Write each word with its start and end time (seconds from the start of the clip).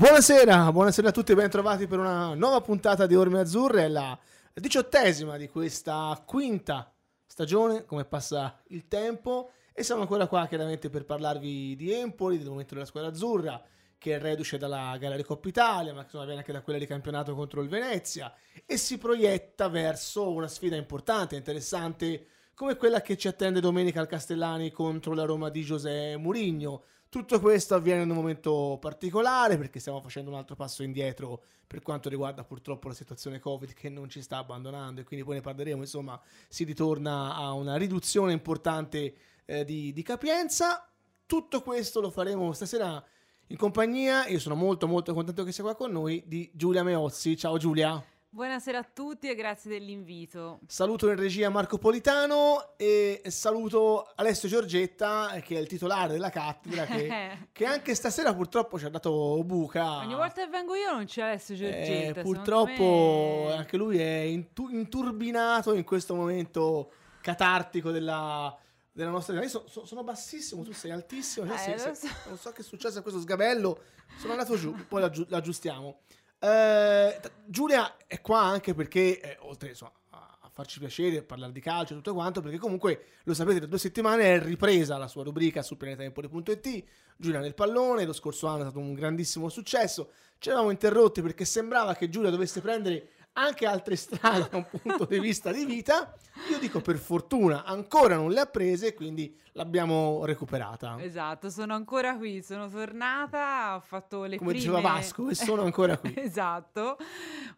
Buonasera, 0.00 0.72
buonasera 0.72 1.08
a 1.10 1.12
tutti 1.12 1.32
e 1.32 1.34
ben 1.34 1.50
trovati 1.50 1.86
per 1.86 1.98
una 1.98 2.32
nuova 2.32 2.62
puntata 2.62 3.04
di 3.04 3.14
Orme 3.14 3.40
Azzurre, 3.40 3.86
la 3.86 4.18
diciottesima 4.54 5.36
di 5.36 5.46
questa 5.46 6.18
quinta 6.24 6.90
stagione, 7.26 7.84
come 7.84 8.06
passa 8.06 8.58
il 8.68 8.88
tempo, 8.88 9.50
e 9.74 9.82
siamo 9.82 10.00
ancora 10.00 10.26
qua 10.26 10.46
chiaramente 10.46 10.88
per 10.88 11.04
parlarvi 11.04 11.76
di 11.76 11.92
Empoli, 11.92 12.38
del 12.38 12.48
momento 12.48 12.72
della 12.72 12.86
squadra 12.86 13.10
azzurra, 13.10 13.62
che 13.98 14.16
è 14.16 14.18
reduce 14.18 14.56
dalla 14.56 14.96
gara 14.98 15.16
di 15.16 15.22
Coppa 15.22 15.48
Italia, 15.48 15.92
ma 15.92 16.04
insomma 16.04 16.24
viene 16.24 16.38
anche 16.38 16.52
da 16.52 16.62
quella 16.62 16.78
di 16.78 16.86
campionato 16.86 17.34
contro 17.34 17.60
il 17.60 17.68
Venezia, 17.68 18.32
e 18.64 18.78
si 18.78 18.96
proietta 18.96 19.68
verso 19.68 20.30
una 20.32 20.48
sfida 20.48 20.76
importante, 20.76 21.36
interessante, 21.36 22.26
come 22.54 22.76
quella 22.76 23.02
che 23.02 23.18
ci 23.18 23.28
attende 23.28 23.60
domenica 23.60 24.00
al 24.00 24.06
Castellani 24.06 24.70
contro 24.70 25.12
la 25.12 25.24
Roma 25.24 25.50
di 25.50 25.62
José 25.62 26.16
Mourinho. 26.16 26.84
Tutto 27.10 27.40
questo 27.40 27.74
avviene 27.74 28.02
in 28.02 28.10
un 28.10 28.14
momento 28.14 28.78
particolare 28.80 29.58
perché 29.58 29.80
stiamo 29.80 30.00
facendo 30.00 30.30
un 30.30 30.36
altro 30.36 30.54
passo 30.54 30.84
indietro 30.84 31.42
per 31.66 31.82
quanto 31.82 32.08
riguarda 32.08 32.44
purtroppo 32.44 32.86
la 32.86 32.94
situazione 32.94 33.40
Covid 33.40 33.72
che 33.72 33.88
non 33.88 34.08
ci 34.08 34.22
sta 34.22 34.36
abbandonando 34.36 35.00
e 35.00 35.04
quindi 35.04 35.26
poi 35.26 35.34
ne 35.34 35.40
parleremo, 35.40 35.80
insomma 35.80 36.20
si 36.48 36.62
ritorna 36.62 37.34
a 37.34 37.52
una 37.52 37.74
riduzione 37.74 38.32
importante 38.32 39.14
eh, 39.44 39.64
di, 39.64 39.92
di 39.92 40.02
capienza. 40.02 40.88
Tutto 41.26 41.62
questo 41.62 42.00
lo 42.00 42.10
faremo 42.10 42.52
stasera 42.52 43.04
in 43.48 43.56
compagnia, 43.56 44.28
io 44.28 44.38
sono 44.38 44.54
molto 44.54 44.86
molto 44.86 45.12
contento 45.12 45.42
che 45.42 45.50
sia 45.50 45.64
qua 45.64 45.74
con 45.74 45.90
noi, 45.90 46.22
di 46.26 46.48
Giulia 46.54 46.84
Meozzi. 46.84 47.36
Ciao 47.36 47.58
Giulia. 47.58 48.00
Buonasera 48.32 48.78
a 48.78 48.84
tutti 48.84 49.28
e 49.28 49.34
grazie 49.34 49.68
dell'invito. 49.72 50.60
Saluto 50.68 51.08
in 51.08 51.16
regia 51.16 51.48
Marco 51.48 51.78
Politano 51.78 52.74
e 52.76 53.22
saluto 53.26 54.12
Alessio 54.14 54.48
Giorgetta 54.48 55.36
che 55.42 55.56
è 55.56 55.58
il 55.58 55.66
titolare 55.66 56.12
della 56.12 56.30
cattedra 56.30 56.84
che, 56.84 57.48
che 57.50 57.64
anche 57.64 57.92
stasera 57.96 58.32
purtroppo 58.32 58.78
ci 58.78 58.84
ha 58.84 58.88
dato 58.88 59.42
buca. 59.42 59.96
Ogni 59.96 60.14
volta 60.14 60.44
che 60.44 60.48
vengo 60.48 60.76
io 60.76 60.92
non 60.92 61.06
c'è 61.06 61.22
Alessio 61.22 61.56
Giorgetta. 61.56 62.20
Eh, 62.20 62.22
purtroppo 62.22 63.46
me... 63.48 63.52
anche 63.56 63.76
lui 63.76 63.98
è 63.98 64.20
intu- 64.20 64.70
inturbinato 64.70 65.74
in 65.74 65.82
questo 65.82 66.14
momento 66.14 66.92
catartico 67.20 67.90
della, 67.90 68.56
della 68.92 69.10
nostra 69.10 69.34
vita. 69.34 69.46
Io 69.46 69.50
so, 69.50 69.64
so, 69.66 69.84
sono 69.84 70.04
bassissimo, 70.04 70.62
tu 70.62 70.72
sei 70.72 70.92
altissimo. 70.92 71.48
Cioè, 71.48 71.56
eh, 71.56 71.58
sei, 71.58 71.78
so. 71.80 71.94
sei, 71.94 72.10
non 72.28 72.38
so 72.38 72.52
che 72.52 72.60
è 72.60 72.64
successo 72.64 73.00
a 73.00 73.02
questo 73.02 73.18
sgabello. 73.18 73.82
Sono 74.18 74.34
andato 74.34 74.56
giù, 74.56 74.72
poi 74.86 75.00
l'aggiustiamo. 75.00 76.02
Eh, 76.42 77.20
Giulia 77.44 77.96
è 78.06 78.20
qua 78.22 78.40
anche 78.40 78.72
perché, 78.72 79.20
eh, 79.20 79.36
oltre 79.40 79.68
insomma, 79.68 79.92
a 80.10 80.48
farci 80.50 80.78
piacere, 80.78 81.22
parlare 81.22 81.52
di 81.52 81.60
calcio 81.60 81.92
e 81.92 81.96
tutto 81.96 82.14
quanto, 82.14 82.40
perché 82.40 82.56
comunque 82.56 83.04
lo 83.24 83.34
sapete, 83.34 83.60
da 83.60 83.66
due 83.66 83.78
settimane 83.78 84.24
è 84.24 84.42
ripresa 84.42 84.96
la 84.96 85.06
sua 85.06 85.22
rubrica 85.22 85.62
su 85.62 85.76
pianetempoli.it. 85.76 86.84
Giulia 87.16 87.40
nel 87.40 87.54
pallone, 87.54 88.06
lo 88.06 88.14
scorso 88.14 88.46
anno 88.46 88.60
è 88.60 88.62
stato 88.62 88.78
un 88.78 88.94
grandissimo 88.94 89.50
successo. 89.50 90.10
Ci 90.38 90.48
eravamo 90.48 90.70
interrotti 90.70 91.20
perché 91.20 91.44
sembrava 91.44 91.94
che 91.94 92.08
Giulia 92.08 92.30
dovesse 92.30 92.62
prendere 92.62 93.10
anche 93.34 93.66
altre 93.66 93.96
strade 93.96 94.48
da 94.50 94.56
un 94.56 94.66
punto 94.66 95.04
di 95.04 95.18
vista 95.18 95.52
di 95.52 95.64
vita. 95.64 96.14
Io 96.50 96.58
dico 96.58 96.80
per 96.80 96.96
fortuna 96.96 97.64
ancora 97.64 98.16
non 98.16 98.30
le 98.30 98.40
ha 98.40 98.46
prese, 98.46 98.94
quindi 98.94 99.36
l'abbiamo 99.52 100.24
recuperata. 100.24 100.96
Esatto, 101.00 101.50
sono 101.50 101.74
ancora 101.74 102.16
qui, 102.16 102.42
sono 102.42 102.68
tornata, 102.68 103.76
ho 103.76 103.80
fatto 103.80 104.24
le 104.24 104.36
Come 104.36 104.50
prime... 104.50 104.64
diceva 104.64 104.80
Vasco, 104.80 105.28
e 105.28 105.34
sono 105.34 105.62
ancora 105.62 105.96
qui. 105.98 106.14
esatto, 106.16 106.80
ho 106.80 106.96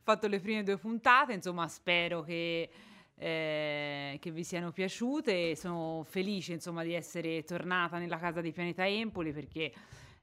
fatto 0.02 0.26
le 0.26 0.40
prime 0.40 0.62
due 0.62 0.76
puntate, 0.76 1.32
insomma 1.32 1.68
spero 1.68 2.22
che... 2.22 2.70
Eh, 3.14 4.18
che 4.20 4.30
vi 4.32 4.42
siano 4.42 4.72
piaciute 4.72 5.54
sono 5.54 6.02
felice 6.02 6.54
insomma 6.54 6.82
di 6.82 6.94
essere 6.94 7.44
tornata 7.44 7.98
nella 7.98 8.16
casa 8.16 8.40
di 8.40 8.50
Pianeta 8.50 8.84
Empoli 8.88 9.32
perché 9.32 9.70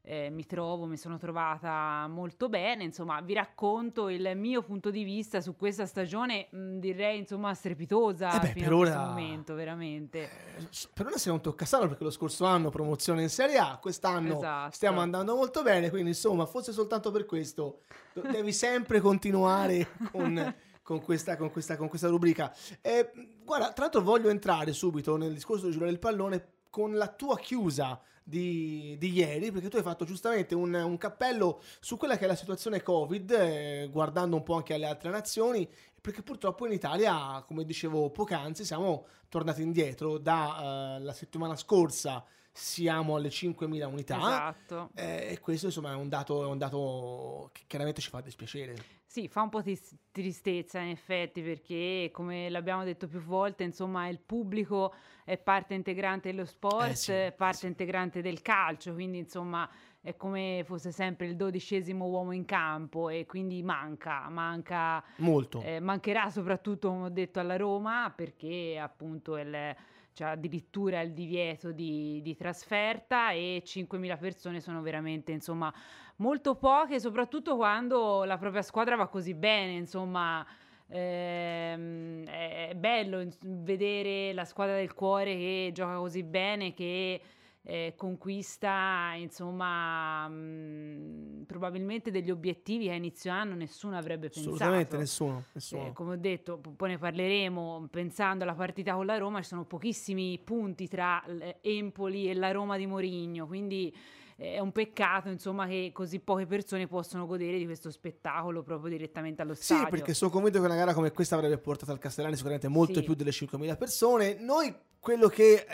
eh, 0.01 0.29
mi 0.29 0.45
trovo, 0.45 0.85
mi 0.85 0.97
sono 0.97 1.17
trovata 1.17 2.07
molto 2.07 2.49
bene, 2.49 2.83
insomma 2.83 3.19
vi 3.21 3.33
racconto 3.33 4.09
il 4.09 4.31
mio 4.35 4.61
punto 4.63 4.89
di 4.89 5.03
vista 5.03 5.41
su 5.41 5.55
questa 5.55 5.85
stagione, 5.85 6.47
mh, 6.49 6.77
direi 6.77 7.19
insomma 7.19 7.53
strepitosa 7.53 8.41
eh 8.41 8.53
beh, 8.53 8.61
per 8.61 8.73
ora, 8.73 8.89
questo 8.91 9.07
momento, 9.07 9.53
veramente. 9.53 10.23
Eh, 10.57 10.67
per 10.93 11.07
ora 11.07 11.17
siamo 11.17 11.37
un 11.37 11.43
toccasano 11.43 11.87
perché 11.87 12.03
lo 12.03 12.11
scorso 12.11 12.45
anno 12.45 12.69
promozione 12.69 13.21
in 13.21 13.29
Serie 13.29 13.57
A, 13.57 13.77
quest'anno 13.77 14.37
Esatto. 14.37 14.75
stiamo 14.75 15.01
andando 15.01 15.35
molto 15.35 15.61
bene, 15.61 15.89
quindi 15.89 16.09
insomma 16.09 16.45
fosse 16.45 16.71
soltanto 16.71 17.11
per 17.11 17.25
questo 17.25 17.81
devi 18.13 18.53
sempre 18.53 18.99
continuare 18.99 19.89
con... 20.11 20.55
Con 20.89 21.03
questa, 21.03 21.37
con, 21.37 21.51
questa, 21.51 21.77
con 21.77 21.87
questa, 21.87 22.07
rubrica. 22.07 22.51
Eh, 22.81 23.11
guarda, 23.43 23.71
tra 23.73 23.83
l'altro 23.83 24.01
voglio 24.01 24.29
entrare 24.29 24.73
subito 24.73 25.17
nel 25.17 25.35
discorso 25.35 25.67
di 25.67 25.71
giocare 25.73 25.91
il 25.91 25.99
pallone 25.99 26.53
con 26.71 26.95
la 26.95 27.07
tua 27.09 27.37
chiusa 27.37 28.01
di, 28.29 28.95
di, 29.00 29.12
ieri, 29.12 29.51
perché 29.51 29.69
tu 29.69 29.78
hai 29.78 29.84
fatto 29.84 30.06
giustamente 30.06 30.53
un, 30.53 30.73
un, 30.73 30.97
cappello 30.97 31.62
su 31.79 31.97
quella 31.97 32.16
che 32.16 32.25
è 32.25 32.28
la 32.28 32.35
situazione 32.35 32.84
Covid, 32.84 33.31
eh, 33.31 33.90
guardando 33.91 34.35
un 34.35 34.44
po' 34.44 34.53
anche 34.53 34.75
alle 34.75 34.85
altre 34.85 35.09
nazioni, 35.09 35.67
perché 36.00 36.22
purtroppo 36.22 36.66
in 36.67 36.72
Italia, 36.72 37.44
come 37.45 37.66
dicevo 37.66 38.12
poc'anzi, 38.12 38.63
siamo 38.63 39.07
tornati 39.28 39.63
indietro 39.63 40.19
dalla 40.19 41.12
eh, 41.12 41.13
settimana 41.13 41.56
scorsa. 41.56 42.23
Siamo 42.51 43.16
alle 43.16 43.29
5.000 43.29 43.85
unità 43.85 44.17
esatto. 44.17 44.90
eh, 44.96 45.29
e 45.31 45.40
questo 45.40 45.67
insomma 45.67 45.91
è 45.91 45.96
un, 45.96 46.09
dato, 46.09 46.44
è 46.44 46.47
un 46.47 46.57
dato 46.57 47.51
che 47.53 47.63
chiaramente 47.67 48.01
ci 48.01 48.09
fa 48.09 48.22
dispiacere. 48.22 48.98
Sì, 49.12 49.28
fa 49.28 49.42
un 49.42 49.50
po' 49.50 49.64
di 49.64 49.75
tristezza 50.12 50.78
in 50.81 50.90
effetti 50.92 51.42
perché 51.42 52.12
come 52.14 52.47
l'abbiamo 52.47 52.84
detto 52.84 53.08
più 53.08 53.20
volte, 53.20 53.64
insomma, 53.64 54.08
il 54.08 54.20
pubblico 54.20 54.94
è 55.25 55.36
parte 55.40 55.74
integrante 55.74 56.30
dello 56.30 56.46
sport, 56.46 56.90
Eh 56.90 56.96
sì, 56.96 57.12
è 57.12 57.34
parte 57.36 57.66
sì. 57.66 57.66
integrante 57.66 58.22
del 58.22 58.44
calcio, 58.44 58.94
quindi 58.94 59.18
insomma 59.18 59.68
è 60.00 60.16
come 60.16 60.62
fosse 60.64 60.92
sempre 60.92 61.25
il 61.25 61.36
dodicesimo 61.36 62.06
uomo 62.06 62.34
in 62.34 62.46
campo 62.46 63.09
e 63.09 63.25
quindi 63.25 63.64
manca, 63.64 64.30
manca 64.30 65.03
Molto. 65.18 65.59
eh, 65.59 65.80
mancherà 65.80 66.30
soprattutto, 66.30 66.90
come 66.90 67.06
ho 67.06 67.09
detto, 67.09 67.40
alla 67.40 67.58
Roma 67.58 68.14
perché 68.16 68.78
appunto 68.80 69.38
il, 69.38 69.76
c'è 70.19 70.25
addirittura 70.25 71.00
il 71.00 71.13
divieto 71.13 71.72
di, 71.72 72.19
di 72.22 72.35
trasferta 72.35 73.31
e 73.31 73.62
5.000 73.63 74.18
persone 74.18 74.59
sono 74.59 74.81
veramente 74.81 75.31
insomma 75.31 75.74
molto 76.18 76.56
poche, 76.56 77.00
soprattutto 77.00 77.56
quando 77.56 78.25
la 78.25 78.38
propria 78.38 78.62
squadra 78.62 78.97
va 78.97 79.08
così 79.08 79.34
bene, 79.34 79.74
insomma. 79.74 80.46
ehm, 80.88 82.25
è 82.25 82.74
bello 82.75 83.25
vedere 83.44 84.34
la 84.34 84.44
squadra 84.44 84.75
del 84.75 84.94
cuore 84.94 85.35
che 85.35 85.69
gioca 85.74 85.96
così 85.97 86.24
bene, 86.24 86.74
che 86.74 87.22
eh, 87.69 87.94
conquista 87.96 89.13
insomma 89.18 90.28
mh, 90.28 91.44
probabilmente 91.46 92.09
degli 92.09 92.31
obiettivi 92.31 92.85
che 92.85 92.91
a 92.91 92.96
inizio 92.96 93.31
anno 93.31 93.53
nessuno 93.53 93.96
avrebbe 93.96 94.30
pensato. 94.30 94.56
Assolutamente 94.56 94.97
nessuno. 94.97 95.44
nessuno. 95.53 95.85
Eh, 95.88 95.94
come 95.94 96.13
ho 96.13 96.18
detto, 96.18 96.58
poi 96.58 96.90
ne 96.90 96.97
parleremo, 96.97 97.88
pensando 97.91 98.44
alla 98.44 98.56
partita 98.56 98.96
con 98.96 99.06
la 99.06 99.18
Roma, 99.18 99.41
ci 99.41 99.50
sono 99.50 99.66
pochissimi 99.66 100.40
punti 100.44 100.88
tra 100.88 101.24
Empoli 101.62 102.28
e 102.29 102.34
la 102.34 102.52
Roma 102.52 102.76
di 102.76 102.88
Mourinho, 102.88 103.46
quindi 103.46 103.96
eh, 104.38 104.53
è 104.55 104.59
un 104.59 104.72
peccato 104.72 105.29
insomma 105.29 105.67
che 105.67 105.91
così 105.93 106.20
poche 106.20 106.47
persone 106.47 106.88
possono 106.88 107.28
godere 107.28 107.58
di 107.59 107.66
questo 107.66 107.91
spettacolo 107.91 108.64
proprio 108.64 108.90
direttamente 108.90 109.43
allo 109.43 109.53
Sì, 109.53 109.64
stadio. 109.76 109.90
perché 109.90 110.14
sono 110.16 110.32
convinto 110.32 110.59
che 110.59 110.66
una 110.66 110.76
gara 110.76 110.93
come 110.96 111.11
questa 111.11 111.35
avrebbe 111.35 111.59
portato 111.59 111.91
al 111.91 111.99
Castellani 111.99 112.34
sicuramente 112.35 112.67
molto 112.67 112.96
Sì. 112.99 113.03
più 113.03 113.14
delle 113.14 113.32
5.000 113.32 113.76
persone. 113.78 114.38
Noi, 114.40 114.73
quello 114.99 115.28
che, 115.28 115.53
eh, 115.53 115.66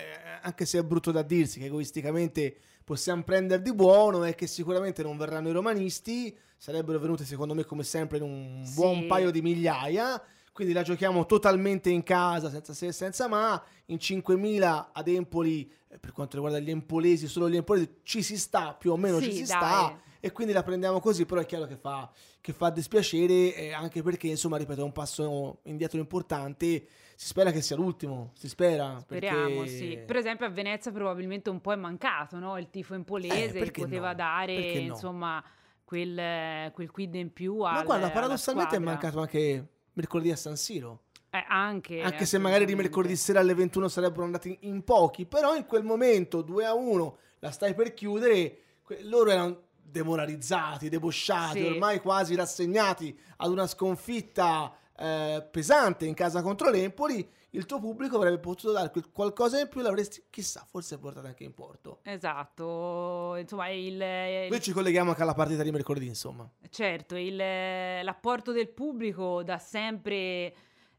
anche 0.42 0.66
se 0.66 0.80
è 0.80 0.84
brutto 0.84 1.12
da 1.12 1.22
dirsi, 1.24 1.60
che 1.60 1.66
egoisticamente 1.66 2.56
possiamo 2.84 3.24
prendere 3.24 3.62
di 3.62 3.74
buono, 3.74 4.24
è 4.24 4.36
che 4.36 4.48
sicuramente 4.48 5.02
non 5.04 5.18
verranno 5.18 5.50
i 5.50 5.54
romanisti, 5.54 6.36
sarebbero 6.58 7.00
venuti 7.00 7.26
secondo 7.26 7.54
me 7.54 7.64
come 7.66 7.84
sempre 7.84 8.18
in 8.18 8.24
un 8.24 8.64
Sì. 8.66 8.74
buon 8.76 9.08
paio 9.08 9.32
di 9.32 9.42
migliaia. 9.42 10.22
Quindi 10.54 10.72
la 10.74 10.84
giochiamo 10.84 11.26
totalmente 11.26 11.90
in 11.90 12.02
casa, 12.04 12.50
senza 12.50 12.74
se 12.74 12.88
e 12.88 12.92
senza 12.94 13.28
ma. 13.28 13.62
In 13.88 13.98
5.000 13.98 14.92
ad 14.94 15.08
Empoli, 15.10 15.70
eh, 15.90 15.98
per 16.00 16.14
quanto 16.14 16.38
riguarda 16.38 16.60
gli 16.60 16.70
empolesi, 16.70 17.28
solo 17.28 17.50
gli 17.50 17.58
empolesi, 17.58 17.98
ci 18.04 18.22
si 18.24 18.38
sta, 18.38 18.74
più 18.74 18.92
o 18.94 18.98
meno 18.98 19.20
Sì, 19.20 19.26
ci 19.26 19.32
si 19.32 19.38
dai. 19.40 19.46
sta 19.48 20.00
e 20.22 20.32
quindi 20.32 20.54
la 20.54 20.64
prendiamo 20.64 21.00
così, 21.02 21.26
però 21.26 21.42
è 21.42 21.46
chiaro 21.46 21.66
che 21.68 21.76
fa, 21.76 22.10
che 22.40 22.54
fa 22.54 22.70
dispiacere 22.70 23.54
eh, 23.54 23.74
anche 23.74 24.02
perché 24.02 24.28
insomma 24.28 24.56
ripeto 24.58 24.80
è 24.80 24.84
un 24.84 24.94
passo 24.94 25.60
indietro 25.64 26.00
importante, 26.00 26.88
si 27.16 27.28
spera 27.28 27.52
che 27.52 27.62
sia 27.62 27.76
l'ultimo, 27.76 28.32
si 28.36 28.48
spera. 28.50 28.98
Speriamo, 29.00 29.62
perché- 29.62 29.68
sì. 29.70 30.00
Per 30.06 30.16
esempio 30.18 30.46
a 30.46 30.50
Venezia 30.50 30.92
probabilmente 30.92 31.50
un 31.50 31.62
po' 31.62 31.72
è 31.72 31.78
mancato, 31.78 32.38
no? 32.40 32.58
Il 32.58 32.70
tifo 32.70 32.94
empolese 32.94 33.58
Eh, 33.60 33.72
che 33.72 33.82
poteva 33.82 34.10
no? 34.10 34.16
dare, 34.16 34.56
Perché 34.56 34.82
no? 34.82 34.94
insomma, 34.94 35.44
quel, 35.84 36.72
quel 36.74 36.92
quid 36.92 37.16
in 37.16 37.32
più 37.32 37.58
Ma 37.58 37.84
guarda, 37.84 38.10
paradossalmente 38.12 38.76
è 38.76 38.80
mancato 38.80 39.20
anche 39.20 39.68
mercoledì 39.94 40.32
a 40.32 40.36
San 40.36 40.56
Siro. 40.58 41.04
Eh, 41.30 41.44
anche, 41.48 42.02
Anche 42.02 42.26
se 42.26 42.38
magari 42.38 42.66
di 42.66 42.76
mercoledì 42.76 43.16
sera 43.16 43.40
alle 43.42 43.54
21 43.54 43.88
sarebbero 43.90 44.24
andati 44.24 44.58
in 44.62 44.84
pochi, 44.84 45.26
però 45.26 45.56
in 45.56 45.66
quel 45.66 45.84
momento 45.84 46.42
2 46.42 46.66
a 46.66 46.74
1 46.74 47.18
la 47.40 47.52
stai 47.52 47.74
per 47.74 47.94
chiudere, 47.94 48.60
loro 49.04 49.32
erano 49.32 49.64
demoralizzati, 49.82 50.90
debosciati, 50.90 51.60
Sì. 51.60 51.66
ormai 51.66 52.00
quasi 52.00 52.36
rassegnati 52.36 53.18
ad 53.38 53.52
una 53.52 53.68
sconfitta 53.68 54.74
eh, 54.98 55.48
pesante 55.50 56.06
in 56.06 56.14
casa 56.14 56.42
contro 56.42 56.70
l'Empoli, 56.70 57.28
il 57.52 57.66
tuo 57.66 57.80
pubblico 57.80 58.18
avrebbe 58.18 58.40
potuto 58.40 58.72
dare 58.72 58.92
qualcosa 59.12 59.60
in 59.60 59.68
più 59.70 59.82
l'avresti, 59.82 60.24
chissà, 60.30 60.66
forse 60.70 60.98
portato 60.98 61.28
anche 61.28 61.44
in 61.44 61.54
porto. 61.54 62.00
Esatto, 62.04 63.36
insomma, 63.38 63.70
il, 63.70 63.94
il... 63.94 64.48
Noi 64.50 64.62
ci 64.62 64.72
colleghiamo 64.72 65.12
anche 65.12 65.22
alla 65.22 65.34
partita 65.34 65.64
di 65.64 65.72
mercoledì, 65.72 66.08
insomma. 66.08 66.50
Certo, 66.70 67.16
il, 67.16 67.36
l'apporto 67.36 68.52
del 68.52 68.70
pubblico 68.70 69.44
dà 69.44 69.58
sempre 69.58 70.54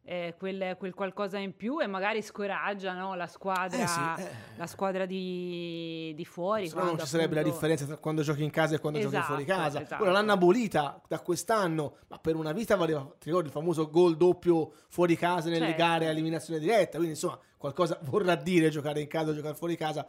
eh, 0.08 0.37
quel, 0.38 0.76
quel, 0.79 0.94
qualcosa 0.94 1.37
in 1.38 1.56
più 1.56 1.81
e 1.81 1.88
magari 1.88 2.23
scoraggia 2.23 2.93
no? 2.94 3.17
la 3.17 3.26
squadra, 3.26 3.82
eh 3.82 3.87
sì, 3.88 4.23
eh. 4.23 4.31
La 4.55 4.69
squadra 4.69 5.05
di, 5.05 6.12
di 6.14 6.25
fuori. 6.25 6.69
Se 6.69 6.76
no 6.76 6.85
non 6.85 6.99
ci 7.00 7.06
sarebbe 7.06 7.35
la 7.35 7.43
differenza 7.43 7.85
tra 7.87 7.97
quando 7.97 8.23
giochi 8.23 8.44
in 8.44 8.50
casa 8.50 8.76
e 8.76 8.79
quando 8.79 9.00
esatto, 9.00 9.14
giochi 9.14 9.26
fuori 9.26 9.44
casa. 9.44 9.82
Esatto. 9.82 10.03
Ora 10.05 10.12
l'hanno 10.12 10.32
abolita 10.32 11.03
da 11.08 11.19
quest'anno, 11.19 11.97
ma 12.06 12.19
per 12.19 12.37
una 12.37 12.53
vita 12.53 12.76
valeva, 12.76 13.00
ti 13.19 13.26
ricordi 13.26 13.49
il 13.49 13.53
famoso 13.53 13.91
gol 13.91 14.17
doppio 14.17 14.70
fuori 14.88 15.17
casa 15.17 15.49
nelle 15.49 15.67
certo. 15.67 15.82
gare 15.82 16.06
a 16.06 16.11
eliminazione 16.11 16.61
diretta, 16.61 16.99
quindi 16.99 17.14
insomma 17.14 17.38
qualcosa 17.56 17.99
vorrà 18.06 18.37
dire 18.37 18.69
giocare 18.69 19.00
in 19.00 19.08
casa 19.08 19.32
o 19.32 19.35
giocare 19.35 19.56
fuori 19.56 19.76
casa. 19.76 20.06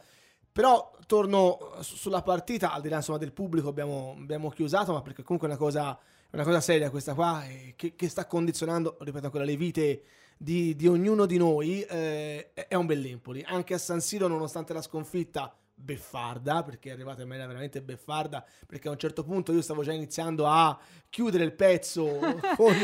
Però 0.52 0.92
torno 1.08 1.58
sulla 1.82 2.22
partita, 2.22 2.72
al 2.72 2.82
di 2.82 2.90
là 2.90 2.98
insomma, 2.98 3.18
del 3.18 3.34
pubblico 3.34 3.70
abbiamo, 3.70 4.16
abbiamo 4.18 4.50
chiusato, 4.50 4.94
ma 4.94 5.02
perché 5.02 5.24
comunque 5.24 5.48
è 5.48 5.52
una 5.52 5.60
cosa 5.60 6.00
una 6.32 6.44
cosa 6.44 6.62
seria 6.62 6.90
questa 6.90 7.14
qua, 7.14 7.46
eh, 7.46 7.74
che, 7.76 7.96
che, 7.96 8.10
sta 8.10 8.26
condizionando, 8.26 8.98
ripeto 9.00 9.26
ancora, 9.26 9.44
le 9.44 9.56
vite 9.56 10.04
di, 10.38 10.76
di 10.76 10.88
ognuno 10.88 11.26
di 11.26 11.38
noi, 11.38 11.82
eh, 11.84 12.54
è 12.54 12.76
un 12.76 12.86
bell'Empoli. 12.86 13.44
Anche 13.48 13.74
a 13.74 13.78
San 13.78 14.02
Siro, 14.02 14.28
nonostante 14.28 14.74
la 14.74 14.82
sconfitta 14.82 15.56
beffarda, 15.80 16.64
perché 16.64 16.90
è 16.90 16.94
arrivata 16.94 17.22
in 17.22 17.28
maniera 17.28 17.48
veramente 17.48 17.82
beffarda, 17.82 18.44
perché 18.66 18.88
a 18.88 18.92
un 18.92 18.98
certo 18.98 19.24
punto 19.24 19.54
io 19.54 19.62
stavo 19.62 19.84
già 19.84 19.94
iniziando 19.94 20.48
a 20.48 20.78
chiudere 21.08 21.44
il 21.44 21.54
pezzo 21.54 22.20
con, 22.58 22.76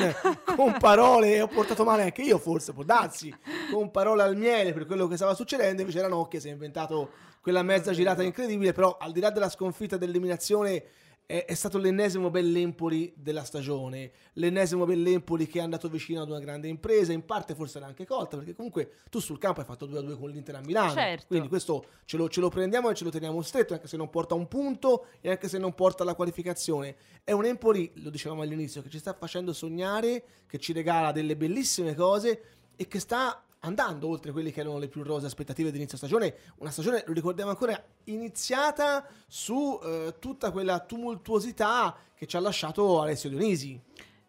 con 0.56 0.78
parole, 0.78 1.36
e 1.36 1.42
ho 1.42 1.48
portato 1.48 1.84
male 1.84 2.04
anche 2.04 2.22
io 2.22 2.38
forse, 2.38 2.72
può 2.72 2.84
darsi, 2.84 3.36
con 3.72 3.90
parole 3.90 4.22
al 4.22 4.38
miele 4.38 4.74
per 4.74 4.86
quello 4.86 5.08
che 5.08 5.16
stava 5.16 5.34
succedendo, 5.34 5.82
invece 5.82 6.02
Ranocchia 6.02 6.40
si 6.40 6.50
è 6.50 6.52
inventato 6.52 7.12
quella 7.42 7.64
mezza 7.64 7.92
girata 7.92 8.24
incredibile, 8.24 8.72
però 8.74 8.96
al 8.98 9.12
di 9.12 9.20
là 9.20 9.32
della 9.32 9.50
sconfitta 9.50 9.98
dell'eliminazione 9.98 10.84
è, 11.26 11.46
è, 11.46 11.54
stato 11.54 11.78
l'ennesimo 11.78 12.30
bell'Empoli 12.30 13.14
della 13.16 13.44
stagione, 13.44 14.12
l'ennesimo 14.34 14.86
bell'Empoli 14.86 15.48
che 15.48 15.60
è 15.60 15.62
andato 15.62 15.88
vicino 15.88 16.22
ad 16.22 16.30
una 16.30 16.40
grande 16.40 16.68
impresa, 16.68 17.14
in 17.14 17.26
parte 17.26 17.56
forse 17.56 17.80
l'ha 17.80 17.86
anche 17.86 18.06
colta, 18.06 18.38
perché 18.38 18.54
comunque 18.54 18.92
tu 19.10 19.20
sul 19.20 19.38
campo 19.38 19.62
hai 19.62 19.66
fatto 19.66 19.88
2-2 19.88 20.18
con 20.18 20.30
l'Inter 20.30 20.56
a 20.56 20.62
Milano, 20.62 20.92
certo. 20.92 21.26
quindi 21.28 21.48
questo 21.48 21.86
ce 22.06 22.18
lo, 22.18 22.28
ce 22.30 22.40
lo, 22.40 22.50
prendiamo 22.50 22.90
e 22.90 22.96
ce 22.96 23.04
lo 23.04 23.10
teniamo 23.10 23.42
stretto, 23.42 23.74
anche 23.74 23.88
se 23.88 23.98
non 23.98 24.10
porta 24.10 24.36
un 24.36 24.48
punto 24.48 25.08
e 25.22 25.30
anche 25.30 25.48
se 25.48 25.58
non 25.58 25.74
porta 25.74 26.04
la 26.04 26.16
qualificazione. 26.16 26.96
È 27.24 27.32
un 27.32 27.46
Empoli, 27.46 27.92
lo 27.96 28.10
dicevamo 28.10 28.42
all'inizio, 28.42 28.82
che 28.82 28.90
ci 28.90 29.00
sta 29.00 29.14
facendo 29.14 29.54
sognare, 29.54 30.24
che 30.46 30.60
ci 30.60 30.74
regala 30.74 31.12
delle 31.12 31.36
bellissime 31.36 31.96
cose 31.96 32.42
e 32.76 32.88
che 32.88 33.00
sta 33.00 33.44
andando 33.64 34.08
oltre 34.08 34.32
quelle 34.32 34.52
che 34.52 34.62
erano 34.62 34.78
le 34.78 34.88
più 34.88 35.04
rose 35.04 35.26
aspettative 35.26 35.72
di 35.72 35.78
inizio 35.78 35.98
stagione, 35.98 36.36
una 36.58 36.72
stagione, 36.72 37.04
lo 37.06 37.14
ricordiamo 37.14 37.52
ancora, 37.52 37.82
iniziata 38.06 39.06
su 39.28 39.80
eh, 39.84 40.16
tutta 40.20 40.52
quella 40.52 40.80
tumultuosità 40.80 41.96
che 42.16 42.26
ci 42.26 42.36
ha 42.36 42.40
lasciato 42.40 43.02
Alessio 43.02 43.30
Dionisi. 43.30 43.80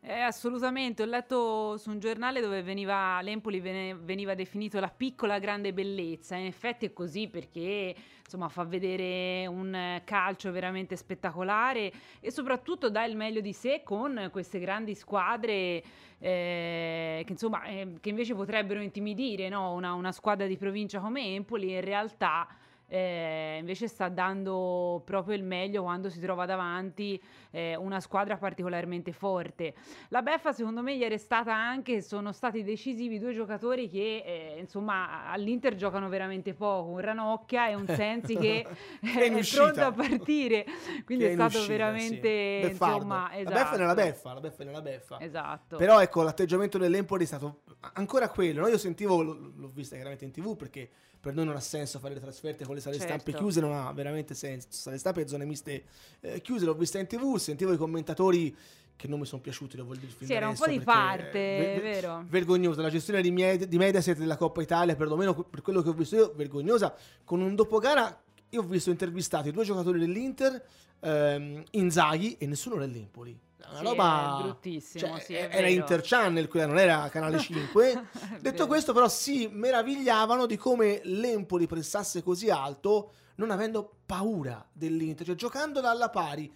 Eh, 0.06 0.20
assolutamente, 0.20 1.02
ho 1.02 1.06
letto 1.06 1.78
su 1.78 1.88
un 1.88 1.98
giornale 1.98 2.42
dove 2.42 2.62
veniva, 2.62 3.22
l'Empoli 3.22 3.58
veniva 3.58 4.34
definito 4.34 4.78
la 4.78 4.90
piccola 4.94 5.38
grande 5.38 5.72
bellezza, 5.72 6.36
in 6.36 6.44
effetti 6.44 6.84
è 6.84 6.92
così 6.92 7.26
perché 7.26 7.96
insomma, 8.22 8.50
fa 8.50 8.64
vedere 8.64 9.46
un 9.46 10.02
calcio 10.04 10.52
veramente 10.52 10.96
spettacolare 10.96 11.90
e 12.20 12.30
soprattutto 12.30 12.90
dà 12.90 13.06
il 13.06 13.16
meglio 13.16 13.40
di 13.40 13.54
sé 13.54 13.80
con 13.82 14.28
queste 14.30 14.58
grandi 14.58 14.94
squadre 14.94 15.82
eh, 16.18 17.22
che, 17.24 17.32
insomma, 17.32 17.64
eh, 17.64 17.94
che 17.98 18.10
invece 18.10 18.34
potrebbero 18.34 18.82
intimidire 18.82 19.48
no? 19.48 19.72
una, 19.72 19.94
una 19.94 20.12
squadra 20.12 20.46
di 20.46 20.58
provincia 20.58 21.00
come 21.00 21.34
Empoli, 21.34 21.72
in 21.72 21.80
realtà 21.80 22.46
eh, 22.86 23.56
invece 23.58 23.88
sta 23.88 24.08
dando 24.08 25.02
proprio 25.04 25.34
il 25.34 25.42
meglio 25.42 25.82
quando 25.82 26.10
si 26.10 26.20
trova 26.20 26.44
davanti 26.44 27.20
eh, 27.54 27.76
una 27.76 28.00
squadra 28.00 28.36
particolarmente 28.36 29.12
forte. 29.12 29.74
La 30.08 30.22
beffa 30.22 30.52
secondo 30.52 30.82
me 30.82 30.94
ieri 30.94 31.14
è 31.14 31.18
stata 31.18 31.54
anche, 31.54 32.02
sono 32.02 32.32
stati 32.32 32.64
decisivi 32.64 33.20
due 33.20 33.32
giocatori 33.32 33.88
che 33.88 34.22
eh, 34.26 34.56
insomma 34.58 35.30
all'Inter 35.30 35.76
giocano 35.76 36.08
veramente 36.08 36.52
poco, 36.52 36.90
un 36.90 36.98
Ranocchia 36.98 37.68
e 37.68 37.74
un 37.74 37.86
Sensi 37.86 38.36
che 38.36 38.66
è, 39.00 39.32
è 39.32 39.40
pronto 39.54 39.82
a 39.82 39.92
partire, 39.92 40.64
quindi 41.04 41.24
che 41.24 41.30
è, 41.30 41.34
stato 41.34 41.58
uscita, 41.58 41.72
veramente 41.72 42.62
sì. 42.64 42.70
insomma, 42.70 43.30
esatto. 43.36 43.54
La 43.54 43.62
beffa 43.62 43.74
è 43.74 43.78
nella 43.78 43.94
beffa, 43.94 44.32
la 44.32 44.40
beffa 44.40 44.62
è 44.62 44.66
nella 44.66 44.82
beffa. 44.82 45.20
Esatto. 45.20 45.76
Però 45.76 46.00
ecco 46.00 46.22
l'atteggiamento 46.22 46.76
dell'Empoli 46.76 47.22
è 47.22 47.26
stato 47.26 47.60
ancora 47.92 48.28
quello, 48.28 48.62
no? 48.62 48.66
io 48.66 48.78
sentivo, 48.78 49.22
l'ho 49.22 49.70
vista 49.72 49.94
chiaramente 49.94 50.24
in 50.24 50.32
tv 50.32 50.56
perché 50.56 50.90
per 51.24 51.32
noi 51.32 51.46
non 51.46 51.56
ha 51.56 51.60
senso 51.60 51.98
fare 51.98 52.12
le 52.12 52.20
trasferte 52.20 52.66
con 52.66 52.74
le 52.74 52.82
sale 52.82 52.98
certo. 52.98 53.14
stampe 53.14 53.32
chiuse, 53.32 53.58
non 53.58 53.72
ha 53.72 53.90
veramente 53.94 54.34
senso. 54.34 54.68
Sale 54.68 54.98
stampe 54.98 55.22
e 55.22 55.28
zone 55.28 55.46
miste 55.46 55.84
eh, 56.20 56.42
chiuse, 56.42 56.66
l'ho 56.66 56.74
vista 56.74 56.98
in 56.98 57.06
tv, 57.06 57.36
sentivo 57.44 57.72
i 57.72 57.76
commentatori 57.76 58.56
che 58.96 59.08
non 59.08 59.18
mi 59.18 59.26
sono 59.26 59.40
piaciuti, 59.40 59.76
devo 59.76 59.94
dire. 59.94 60.12
Sì, 60.20 60.32
era 60.32 60.48
un 60.48 60.56
po' 60.56 60.66
di 60.66 60.80
parte, 60.80 61.32
ver- 61.32 61.82
vero. 61.82 62.24
Vergognosa, 62.28 62.80
la 62.80 62.90
gestione 62.90 63.22
di, 63.22 63.30
Med- 63.30 63.64
di 63.64 63.76
Mediaset 63.76 64.18
della 64.18 64.36
Coppa 64.36 64.62
Italia, 64.62 64.94
perlomeno 64.96 65.34
per 65.34 65.62
quello 65.62 65.82
che 65.82 65.88
ho 65.88 65.92
visto 65.92 66.16
io, 66.16 66.32
vergognosa, 66.34 66.94
con 67.24 67.40
un 67.40 67.54
dopogara, 67.54 68.22
io 68.50 68.60
ho 68.60 68.64
visto 68.64 68.90
intervistati 68.90 69.50
due 69.50 69.64
giocatori 69.64 69.98
dell'Inter, 69.98 70.64
ehm, 71.00 71.62
Inzaghi 71.72 72.36
e 72.38 72.46
nessuno 72.46 72.76
dell'Empoli 72.76 73.38
una 73.68 73.78
sì, 73.78 73.84
roba 73.84 74.40
bruttissimo. 74.42 75.06
Cioè, 75.06 75.20
sì, 75.20 75.34
era 75.34 75.68
Interchannel, 75.68 76.48
quella 76.48 76.66
non 76.66 76.78
era 76.78 77.08
Canale 77.08 77.38
5. 77.40 78.08
Detto 78.40 78.66
questo, 78.66 78.92
però, 78.92 79.08
si 79.08 79.48
meravigliavano 79.50 80.46
di 80.46 80.56
come 80.56 81.00
l'Empoli 81.04 81.66
pressasse 81.66 82.22
così 82.22 82.50
alto, 82.50 83.12
non 83.36 83.50
avendo 83.50 83.96
paura 84.06 84.64
dell'Inter, 84.72 85.26
cioè 85.26 85.34
giocando 85.34 85.80
dalla 85.80 86.10
pari, 86.10 86.52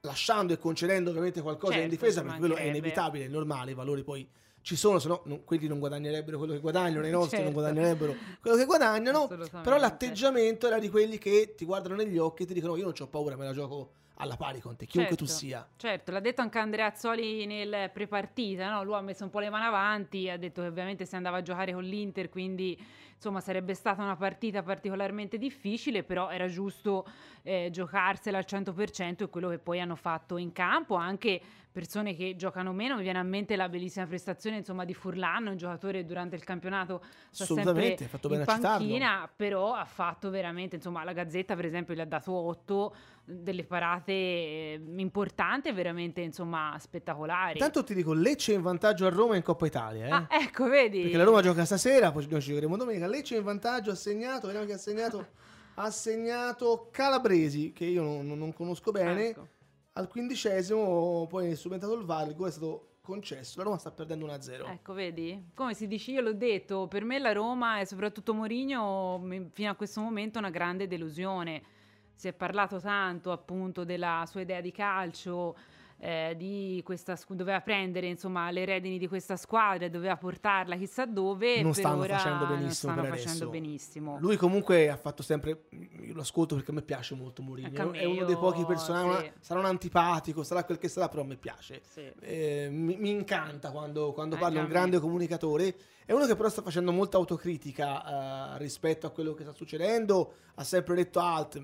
lasciando 0.00 0.52
e 0.52 0.58
concedendo 0.58 1.10
ovviamente 1.10 1.42
qualcosa 1.42 1.74
certo, 1.74 1.86
in 1.86 1.90
difesa, 1.90 2.22
perché 2.22 2.38
quello 2.38 2.56
è 2.56 2.64
inevitabile, 2.64 3.24
è 3.24 3.28
normale, 3.28 3.72
i 3.72 3.74
valori 3.74 4.02
poi 4.02 4.28
ci 4.62 4.74
sono, 4.74 4.98
se 4.98 5.06
no 5.06 5.22
non, 5.26 5.44
quelli 5.44 5.68
non 5.68 5.78
guadagnerebbero 5.78 6.38
quello 6.38 6.52
che 6.52 6.58
guadagnano, 6.58 7.06
i 7.06 7.10
nostri 7.10 7.36
certo. 7.36 7.44
non 7.44 7.52
guadagnerebbero 7.52 8.14
quello 8.40 8.56
che 8.56 8.64
guadagnano, 8.64 9.28
però 9.62 9.78
l'atteggiamento 9.78 10.66
era 10.66 10.80
di 10.80 10.88
quelli 10.88 11.18
che 11.18 11.54
ti 11.56 11.64
guardano 11.64 11.94
negli 11.94 12.18
occhi 12.18 12.42
e 12.42 12.46
ti 12.46 12.54
dicono 12.54 12.76
io 12.76 12.82
non 12.82 12.94
ho 12.98 13.06
paura, 13.06 13.36
me 13.36 13.44
la 13.44 13.52
gioco 13.52 13.92
alla 14.16 14.36
pari 14.36 14.60
con 14.60 14.76
te, 14.76 14.86
chiunque 14.86 15.16
certo, 15.16 15.24
tu 15.24 15.30
sia. 15.30 15.68
Certo, 15.76 16.10
l'ha 16.10 16.20
detto 16.20 16.40
anche 16.40 16.58
Andrea 16.58 16.86
Azzoli 16.86 17.46
nel 17.46 17.90
prepartita, 17.92 18.70
no? 18.70 18.82
lui 18.82 18.94
ha 18.94 19.00
messo 19.00 19.24
un 19.24 19.30
po' 19.30 19.40
le 19.40 19.50
mani 19.50 19.66
avanti, 19.66 20.28
ha 20.30 20.36
detto 20.36 20.62
che 20.62 20.68
ovviamente 20.68 21.06
si 21.06 21.14
andava 21.16 21.36
a 21.36 21.42
giocare 21.42 21.72
con 21.72 21.84
l'Inter, 21.84 22.28
quindi 22.28 22.76
insomma 23.16 23.40
sarebbe 23.40 23.74
stata 23.74 24.02
una 24.02 24.16
partita 24.16 24.62
particolarmente 24.62 25.38
difficile, 25.38 26.04
però 26.04 26.30
era 26.30 26.46
giusto 26.46 27.04
eh, 27.42 27.70
giocarsela 27.72 28.38
al 28.38 28.44
100% 28.46 29.22
e 29.22 29.28
quello 29.28 29.48
che 29.48 29.58
poi 29.58 29.80
hanno 29.80 29.96
fatto 29.96 30.36
in 30.36 30.52
campo, 30.52 30.94
anche 30.94 31.40
persone 31.76 32.16
che 32.16 32.36
giocano 32.36 32.72
meno, 32.72 32.96
mi 32.96 33.02
viene 33.02 33.18
a 33.18 33.22
mente 33.22 33.54
la 33.54 33.68
bellissima 33.68 34.06
prestazione 34.06 34.56
insomma, 34.56 34.86
di 34.86 34.94
Furlan, 34.94 35.46
un 35.46 35.56
giocatore 35.58 36.06
durante 36.06 36.34
il 36.34 36.42
campionato 36.42 37.02
sta 37.30 37.44
sempre 37.44 37.98
fatto 37.98 38.32
in 38.32 38.44
panchina, 38.46 39.30
però 39.34 39.74
ha 39.74 39.84
fatto 39.84 40.30
veramente, 40.30 40.76
insomma 40.76 41.04
la 41.04 41.12
Gazzetta 41.12 41.54
per 41.54 41.66
esempio 41.66 41.92
gli 41.92 42.00
ha 42.00 42.06
dato 42.06 42.32
8 42.32 42.96
delle 43.26 43.64
parate 43.64 44.12
eh, 44.12 44.80
importanti 44.96 45.70
veramente 45.72 46.20
insomma 46.20 46.76
spettacolari. 46.78 47.58
Tanto 47.58 47.84
ti 47.84 47.92
dico, 47.92 48.14
Lecce 48.14 48.54
in 48.54 48.62
vantaggio 48.62 49.04
a 49.04 49.10
Roma 49.10 49.36
in 49.36 49.42
Coppa 49.42 49.66
Italia. 49.66 50.06
Eh? 50.06 50.10
Ah, 50.10 50.26
ecco, 50.30 50.68
vedi. 50.68 51.02
Perché 51.02 51.16
la 51.16 51.24
Roma 51.24 51.42
gioca 51.42 51.64
stasera, 51.64 52.10
poi 52.12 52.26
noi 52.30 52.40
ci 52.40 52.48
giocheremo 52.48 52.76
domenica. 52.76 53.05
Lecce 53.06 53.36
in 53.36 53.42
vantaggio, 53.42 53.90
ha 53.90 53.94
segnato, 53.94 54.46
vediamo 54.46 54.66
che 54.66 54.74
ha 54.74 54.78
segnato, 54.78 55.26
ha 55.74 55.90
segnato 55.90 56.88
Calabresi, 56.90 57.72
che 57.72 57.84
io 57.84 58.02
non, 58.02 58.26
non 58.26 58.52
conosco 58.52 58.90
bene. 58.90 59.28
Ecco. 59.28 59.48
Al 59.92 60.08
quindicesimo 60.08 61.26
poi 61.28 61.52
è 61.52 61.54
subentrato 61.54 61.94
il 61.94 62.04
VAR, 62.04 62.28
il 62.28 62.34
gol 62.34 62.48
è 62.48 62.52
stato 62.52 62.96
concesso. 63.00 63.58
La 63.58 63.64
Roma 63.64 63.78
sta 63.78 63.90
perdendo 63.90 64.26
1-0. 64.26 64.68
Ecco, 64.68 64.92
vedi? 64.92 65.50
Come 65.54 65.74
si 65.74 65.86
dice, 65.86 66.10
io 66.10 66.20
l'ho 66.20 66.34
detto, 66.34 66.86
per 66.86 67.04
me 67.04 67.18
la 67.18 67.32
Roma 67.32 67.80
e 67.80 67.86
soprattutto 67.86 68.34
Mourinho 68.34 69.48
fino 69.52 69.70
a 69.70 69.74
questo 69.74 70.00
momento 70.00 70.36
è 70.38 70.40
una 70.40 70.50
grande 70.50 70.86
delusione 70.86 71.74
si 72.16 72.28
è 72.28 72.32
parlato 72.32 72.80
tanto 72.80 73.30
appunto 73.30 73.84
della 73.84 74.24
sua 74.26 74.40
idea 74.40 74.62
di 74.62 74.72
calcio, 74.72 75.54
eh, 75.98 76.34
di 76.36 76.80
questa 76.84 77.18
doveva 77.28 77.60
prendere 77.60 78.06
insomma 78.06 78.50
le 78.50 78.64
redini 78.64 78.98
di 78.98 79.08
questa 79.08 79.36
squadra 79.36 79.86
e 79.86 79.90
doveva 79.90 80.16
portarla 80.16 80.76
chissà 80.76 81.06
dove 81.06 81.62
non 81.62 81.72
stanno 81.72 82.02
facendo 82.04 82.46
benissimo 82.46 82.94
non 82.94 83.04
stanno 83.04 83.04
facendo 83.04 83.48
benissimo. 83.48 84.18
Lui 84.20 84.36
comunque 84.36 84.90
ha 84.90 84.96
fatto 84.96 85.22
sempre 85.22 85.66
io 86.00 86.14
lo 86.14 86.20
ascolto 86.20 86.54
perché 86.54 86.70
a 86.70 86.74
me 86.74 86.82
piace 86.82 87.14
molto 87.14 87.42
Mourinho 87.42 87.92
è 87.92 88.04
uno 88.04 88.24
dei 88.24 88.36
pochi 88.36 88.64
personaggi 88.64 89.24
sì. 89.24 89.32
sarà 89.40 89.60
un 89.60 89.66
antipatico 89.66 90.42
sarà 90.42 90.64
quel 90.64 90.78
che 90.78 90.88
sarà 90.88 91.08
però 91.08 91.22
a 91.22 91.26
me 91.26 91.36
piace. 91.36 91.80
Sì. 91.88 92.10
eh, 92.20 92.68
mi, 92.70 92.96
mi, 92.96 93.10
incanta 93.10 93.70
quando, 93.70 94.12
quando 94.12 94.36
parla 94.36 94.60
un 94.60 94.68
grande 94.68 94.98
comunicatore. 94.98 95.74
È 96.04 96.12
uno 96.12 96.26
che 96.26 96.36
però 96.36 96.48
sta 96.48 96.62
facendo 96.62 96.92
molta 96.92 97.16
autocritica 97.16 98.54
uh, 98.54 98.58
rispetto 98.58 99.08
a 99.08 99.10
quello 99.10 99.34
che 99.34 99.42
sta 99.42 99.52
succedendo 99.52 100.34
ha 100.54 100.64
sempre 100.64 100.94
detto 100.94 101.18
alt 101.18 101.60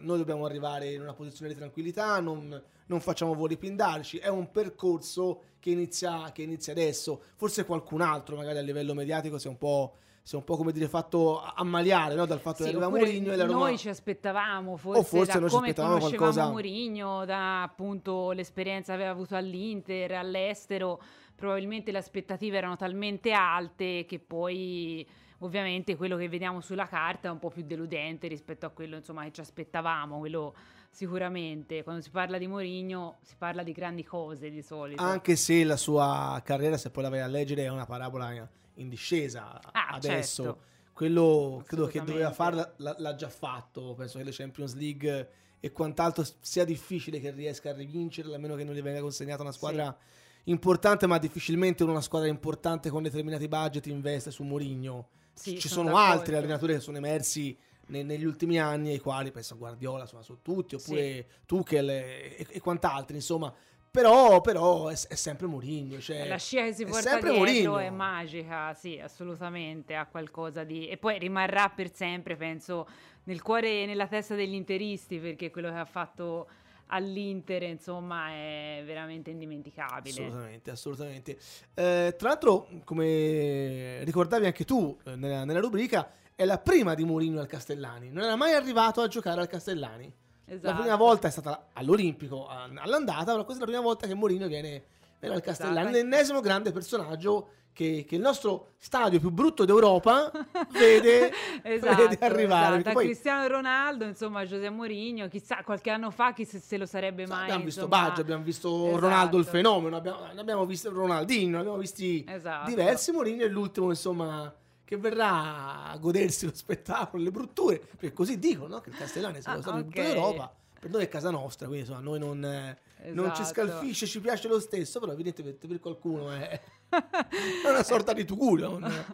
noi 0.00 0.18
dobbiamo 0.18 0.44
arrivare 0.44 0.92
in 0.92 1.02
una 1.02 1.14
posizione 1.14 1.52
di 1.52 1.58
tranquillità, 1.58 2.20
non, 2.20 2.62
non 2.86 3.00
facciamo 3.00 3.34
voli 3.34 3.56
pindarici, 3.56 4.18
è 4.18 4.28
un 4.28 4.50
percorso 4.50 5.42
che 5.60 5.70
inizia, 5.70 6.30
che 6.32 6.42
inizia 6.42 6.72
adesso, 6.72 7.20
forse 7.36 7.64
qualcun 7.64 8.00
altro 8.00 8.36
magari 8.36 8.58
a 8.58 8.62
livello 8.62 8.94
mediatico 8.94 9.38
si 9.38 9.46
è 9.46 9.50
un 9.50 9.58
po' 9.58 9.94
si 10.28 10.34
è 10.34 10.36
un 10.36 10.44
po' 10.44 10.58
come 10.58 10.72
dire 10.72 10.88
fatto 10.88 11.40
ammaliare 11.40 12.14
no? 12.14 12.26
dal 12.26 12.38
fatto 12.38 12.58
sì, 12.58 12.64
che 12.64 12.68
arriva 12.68 12.90
Mourinho 12.90 13.32
e 13.32 13.36
la 13.36 13.46
Roma... 13.46 13.60
noi 13.60 13.78
ci 13.78 13.88
aspettavamo 13.88 14.76
forse, 14.76 15.02
forse 15.02 15.32
da 15.32 15.38
noi 15.38 15.48
come 15.48 15.72
conoscevamo 15.72 16.08
qualcosa... 16.08 16.48
Mourinho 16.50 17.24
da 17.24 17.62
appunto 17.62 18.32
l'esperienza 18.32 18.92
che 18.92 18.98
aveva 18.98 19.12
avuto 19.12 19.36
all'Inter 19.36 20.12
all'estero 20.12 21.00
probabilmente 21.34 21.92
le 21.92 21.96
aspettative 21.96 22.58
erano 22.58 22.76
talmente 22.76 23.32
alte 23.32 24.04
che 24.04 24.18
poi 24.18 25.06
ovviamente 25.38 25.96
quello 25.96 26.16
che 26.16 26.28
vediamo 26.28 26.60
sulla 26.60 26.86
carta 26.86 27.28
è 27.28 27.30
un 27.30 27.38
po' 27.38 27.50
più 27.50 27.62
deludente 27.62 28.26
rispetto 28.26 28.66
a 28.66 28.70
quello 28.70 28.96
insomma, 28.96 29.24
che 29.24 29.32
ci 29.32 29.40
aspettavamo 29.40 30.18
quello 30.18 30.54
sicuramente 30.90 31.82
quando 31.82 32.00
si 32.02 32.10
parla 32.10 32.38
di 32.38 32.46
Mourinho 32.46 33.18
si 33.22 33.34
parla 33.36 33.62
di 33.62 33.72
grandi 33.72 34.04
cose 34.04 34.50
di 34.50 34.62
solito 34.62 35.02
anche 35.02 35.36
se 35.36 35.62
la 35.62 35.76
sua 35.76 36.40
carriera 36.42 36.78
se 36.78 36.90
poi 36.90 37.02
la 37.02 37.08
vai 37.10 37.20
a 37.20 37.26
leggere 37.26 37.64
è 37.64 37.68
una 37.68 37.84
parabola 37.84 38.48
in 38.78 38.88
discesa 38.88 39.60
ah, 39.72 39.88
adesso. 39.90 40.42
Certo. 40.42 40.66
Quello 40.92 41.62
credo 41.64 41.86
che 41.86 42.02
doveva 42.02 42.32
farla, 42.32 42.74
l'ha 42.76 43.14
già 43.14 43.28
fatto. 43.28 43.94
Penso 43.94 44.18
che 44.18 44.24
le 44.24 44.32
Champions 44.32 44.74
League 44.74 45.30
e 45.60 45.70
quant'altro 45.70 46.26
sia 46.40 46.64
difficile 46.64 47.20
che 47.20 47.30
riesca 47.30 47.70
a 47.70 47.72
rivincerla, 47.72 48.34
a 48.34 48.38
meno 48.38 48.56
che 48.56 48.64
non 48.64 48.74
gli 48.74 48.82
venga 48.82 49.00
consegnata 49.00 49.42
una 49.42 49.52
squadra 49.52 49.96
sì. 50.42 50.50
importante, 50.50 51.06
ma 51.06 51.18
difficilmente 51.18 51.84
una 51.84 52.00
squadra 52.00 52.28
importante 52.28 52.90
con 52.90 53.04
determinati 53.04 53.46
budget 53.46 53.86
investe 53.86 54.32
su 54.32 54.42
Mourinho. 54.42 55.08
Sì, 55.38 55.58
Ci 55.58 55.68
sono, 55.68 55.88
sono 55.88 55.98
altri 55.98 56.34
allenatori 56.34 56.74
che 56.74 56.80
sono 56.80 56.96
emersi 56.96 57.56
negli 57.86 58.24
ultimi 58.24 58.58
anni, 58.58 58.90
ai 58.90 58.98
quali 58.98 59.30
penso 59.30 59.54
a 59.54 59.56
Guardiola, 59.56 60.02
insomma, 60.02 60.22
su 60.22 60.38
tutti, 60.42 60.74
oppure 60.74 61.00
sì. 61.00 61.24
Tuchel 61.46 61.88
e, 61.88 62.46
e 62.50 62.60
quant'altri, 62.60 63.16
insomma 63.16 63.54
però, 63.90 64.40
però 64.40 64.88
è, 64.88 64.92
è, 64.92 65.14
sempre 65.14 65.46
Mourinho. 65.46 66.00
Cioè, 66.00 66.28
la 66.28 66.36
scia 66.36 66.64
che 66.64 66.74
si 66.74 66.84
porta 66.84 67.12
dietro 67.12 67.34
Mourinho. 67.34 67.78
è 67.78 67.90
magica, 67.90 68.74
sì, 68.74 68.98
assolutamente, 68.98 69.94
ha 69.94 70.06
qualcosa 70.06 70.64
di... 70.64 70.88
E 70.88 70.96
poi 70.98 71.18
rimarrà 71.18 71.68
per 71.70 71.92
sempre, 71.92 72.36
penso, 72.36 72.86
nel 73.24 73.42
cuore 73.42 73.82
e 73.82 73.86
nella 73.86 74.06
testa 74.06 74.34
degli 74.34 74.54
interisti, 74.54 75.18
perché 75.18 75.50
quello 75.50 75.70
che 75.70 75.78
ha 75.78 75.84
fatto 75.84 76.48
all'Inter, 76.88 77.62
insomma, 77.62 78.30
è 78.30 78.82
veramente 78.84 79.30
indimenticabile. 79.30 80.26
Assolutamente, 80.26 80.70
assolutamente. 80.70 81.38
Eh, 81.74 82.14
tra 82.16 82.28
l'altro, 82.28 82.68
come 82.84 84.04
ricordavi 84.04 84.46
anche 84.46 84.64
tu 84.64 84.96
eh, 85.04 85.16
nella, 85.16 85.44
nella 85.44 85.60
rubrica, 85.60 86.12
è 86.34 86.44
la 86.44 86.58
prima 86.58 86.94
di 86.94 87.04
Mourinho 87.04 87.40
al 87.40 87.46
Castellani. 87.46 88.10
Non 88.10 88.24
era 88.24 88.36
mai 88.36 88.52
arrivato 88.52 89.00
a 89.00 89.08
giocare 89.08 89.40
al 89.40 89.48
Castellani. 89.48 90.12
Esatto. 90.44 90.66
La 90.66 90.72
prima 90.72 90.86
esatto. 90.86 91.04
volta 91.04 91.28
è 91.28 91.30
stata 91.30 91.68
all'Olimpico, 91.72 92.46
all'andata, 92.46 93.32
però 93.32 93.44
questa 93.44 93.62
è 93.62 93.66
la 93.66 93.72
prima 93.72 93.86
volta 93.86 94.06
che 94.06 94.14
Mourinho 94.14 94.46
viene, 94.46 94.82
viene 95.18 95.34
al 95.34 95.42
Castellani, 95.42 95.90
esatto. 95.90 95.96
l'ennesimo 95.96 96.40
grande 96.40 96.72
personaggio 96.72 97.50
che, 97.78 98.04
che, 98.08 98.16
il 98.16 98.20
nostro 98.20 98.70
stadio 98.76 99.20
più 99.20 99.30
brutto 99.30 99.64
d'Europa 99.64 100.32
vede, 100.72 101.32
esatto, 101.62 102.08
vede 102.08 102.18
arrivare. 102.26 102.78
Esatto. 102.78 102.92
Poi, 102.92 103.04
Cristiano 103.04 103.46
Ronaldo, 103.46 104.04
insomma, 104.04 104.44
Giuseppe 104.44 104.70
Mourinho, 104.70 105.28
chissà, 105.28 105.62
qualche 105.62 105.90
anno 105.90 106.10
fa 106.10 106.32
chi 106.32 106.44
se, 106.44 106.58
se 106.58 106.76
lo 106.76 106.86
sarebbe 106.86 107.24
mai... 107.28 107.42
Abbiamo 107.42 107.64
visto 107.64 107.84
insomma... 107.84 108.08
Baggio, 108.08 108.20
abbiamo 108.22 108.42
visto 108.42 108.86
esatto. 108.88 108.98
Ronaldo 108.98 109.38
il 109.38 109.44
fenomeno, 109.44 109.96
abbiamo, 109.96 110.24
abbiamo 110.24 110.66
visto 110.66 110.90
Ronaldinho, 110.90 111.60
abbiamo 111.60 111.76
visti 111.76 112.24
esatto. 112.28 112.68
diversi, 112.68 113.12
Mourinho 113.12 113.44
è 113.44 113.48
l'ultimo, 113.48 113.90
insomma 113.90 114.52
che 114.84 114.96
verrà 114.96 115.90
a 115.90 115.96
godersi 115.98 116.46
lo 116.46 116.52
spettacolo, 116.52 117.22
le 117.22 117.30
brutture, 117.30 117.78
perché 117.78 118.12
così 118.12 118.40
dicono 118.40 118.74
no? 118.74 118.80
che 118.80 118.88
il 118.88 118.96
Castellani 118.96 119.38
è 119.38 119.40
stato 119.40 119.70
ah, 119.70 119.74
okay. 119.74 119.82
brutto 119.82 120.00
d'Europa, 120.00 120.52
per 120.80 120.90
noi 120.90 121.02
è 121.04 121.08
casa 121.08 121.30
nostra, 121.30 121.66
quindi 121.66 121.86
insomma 121.86 122.02
noi 122.02 122.18
non, 122.18 122.44
esatto. 122.44 123.14
non 123.14 123.34
ci 123.34 123.42
esatto. 123.42 123.66
scalfisce, 123.66 124.06
ci 124.06 124.20
piace 124.20 124.48
lo 124.48 124.58
stesso, 124.58 124.98
però 124.98 125.12
evidentemente 125.12 125.68
per 125.68 125.78
qualcuno 125.78 126.30
è, 126.30 126.60
è 126.90 127.68
una 127.68 127.82
sorta 127.82 128.12
di 128.12 128.24
tugurio. 128.24 128.78
Non, 128.78 129.04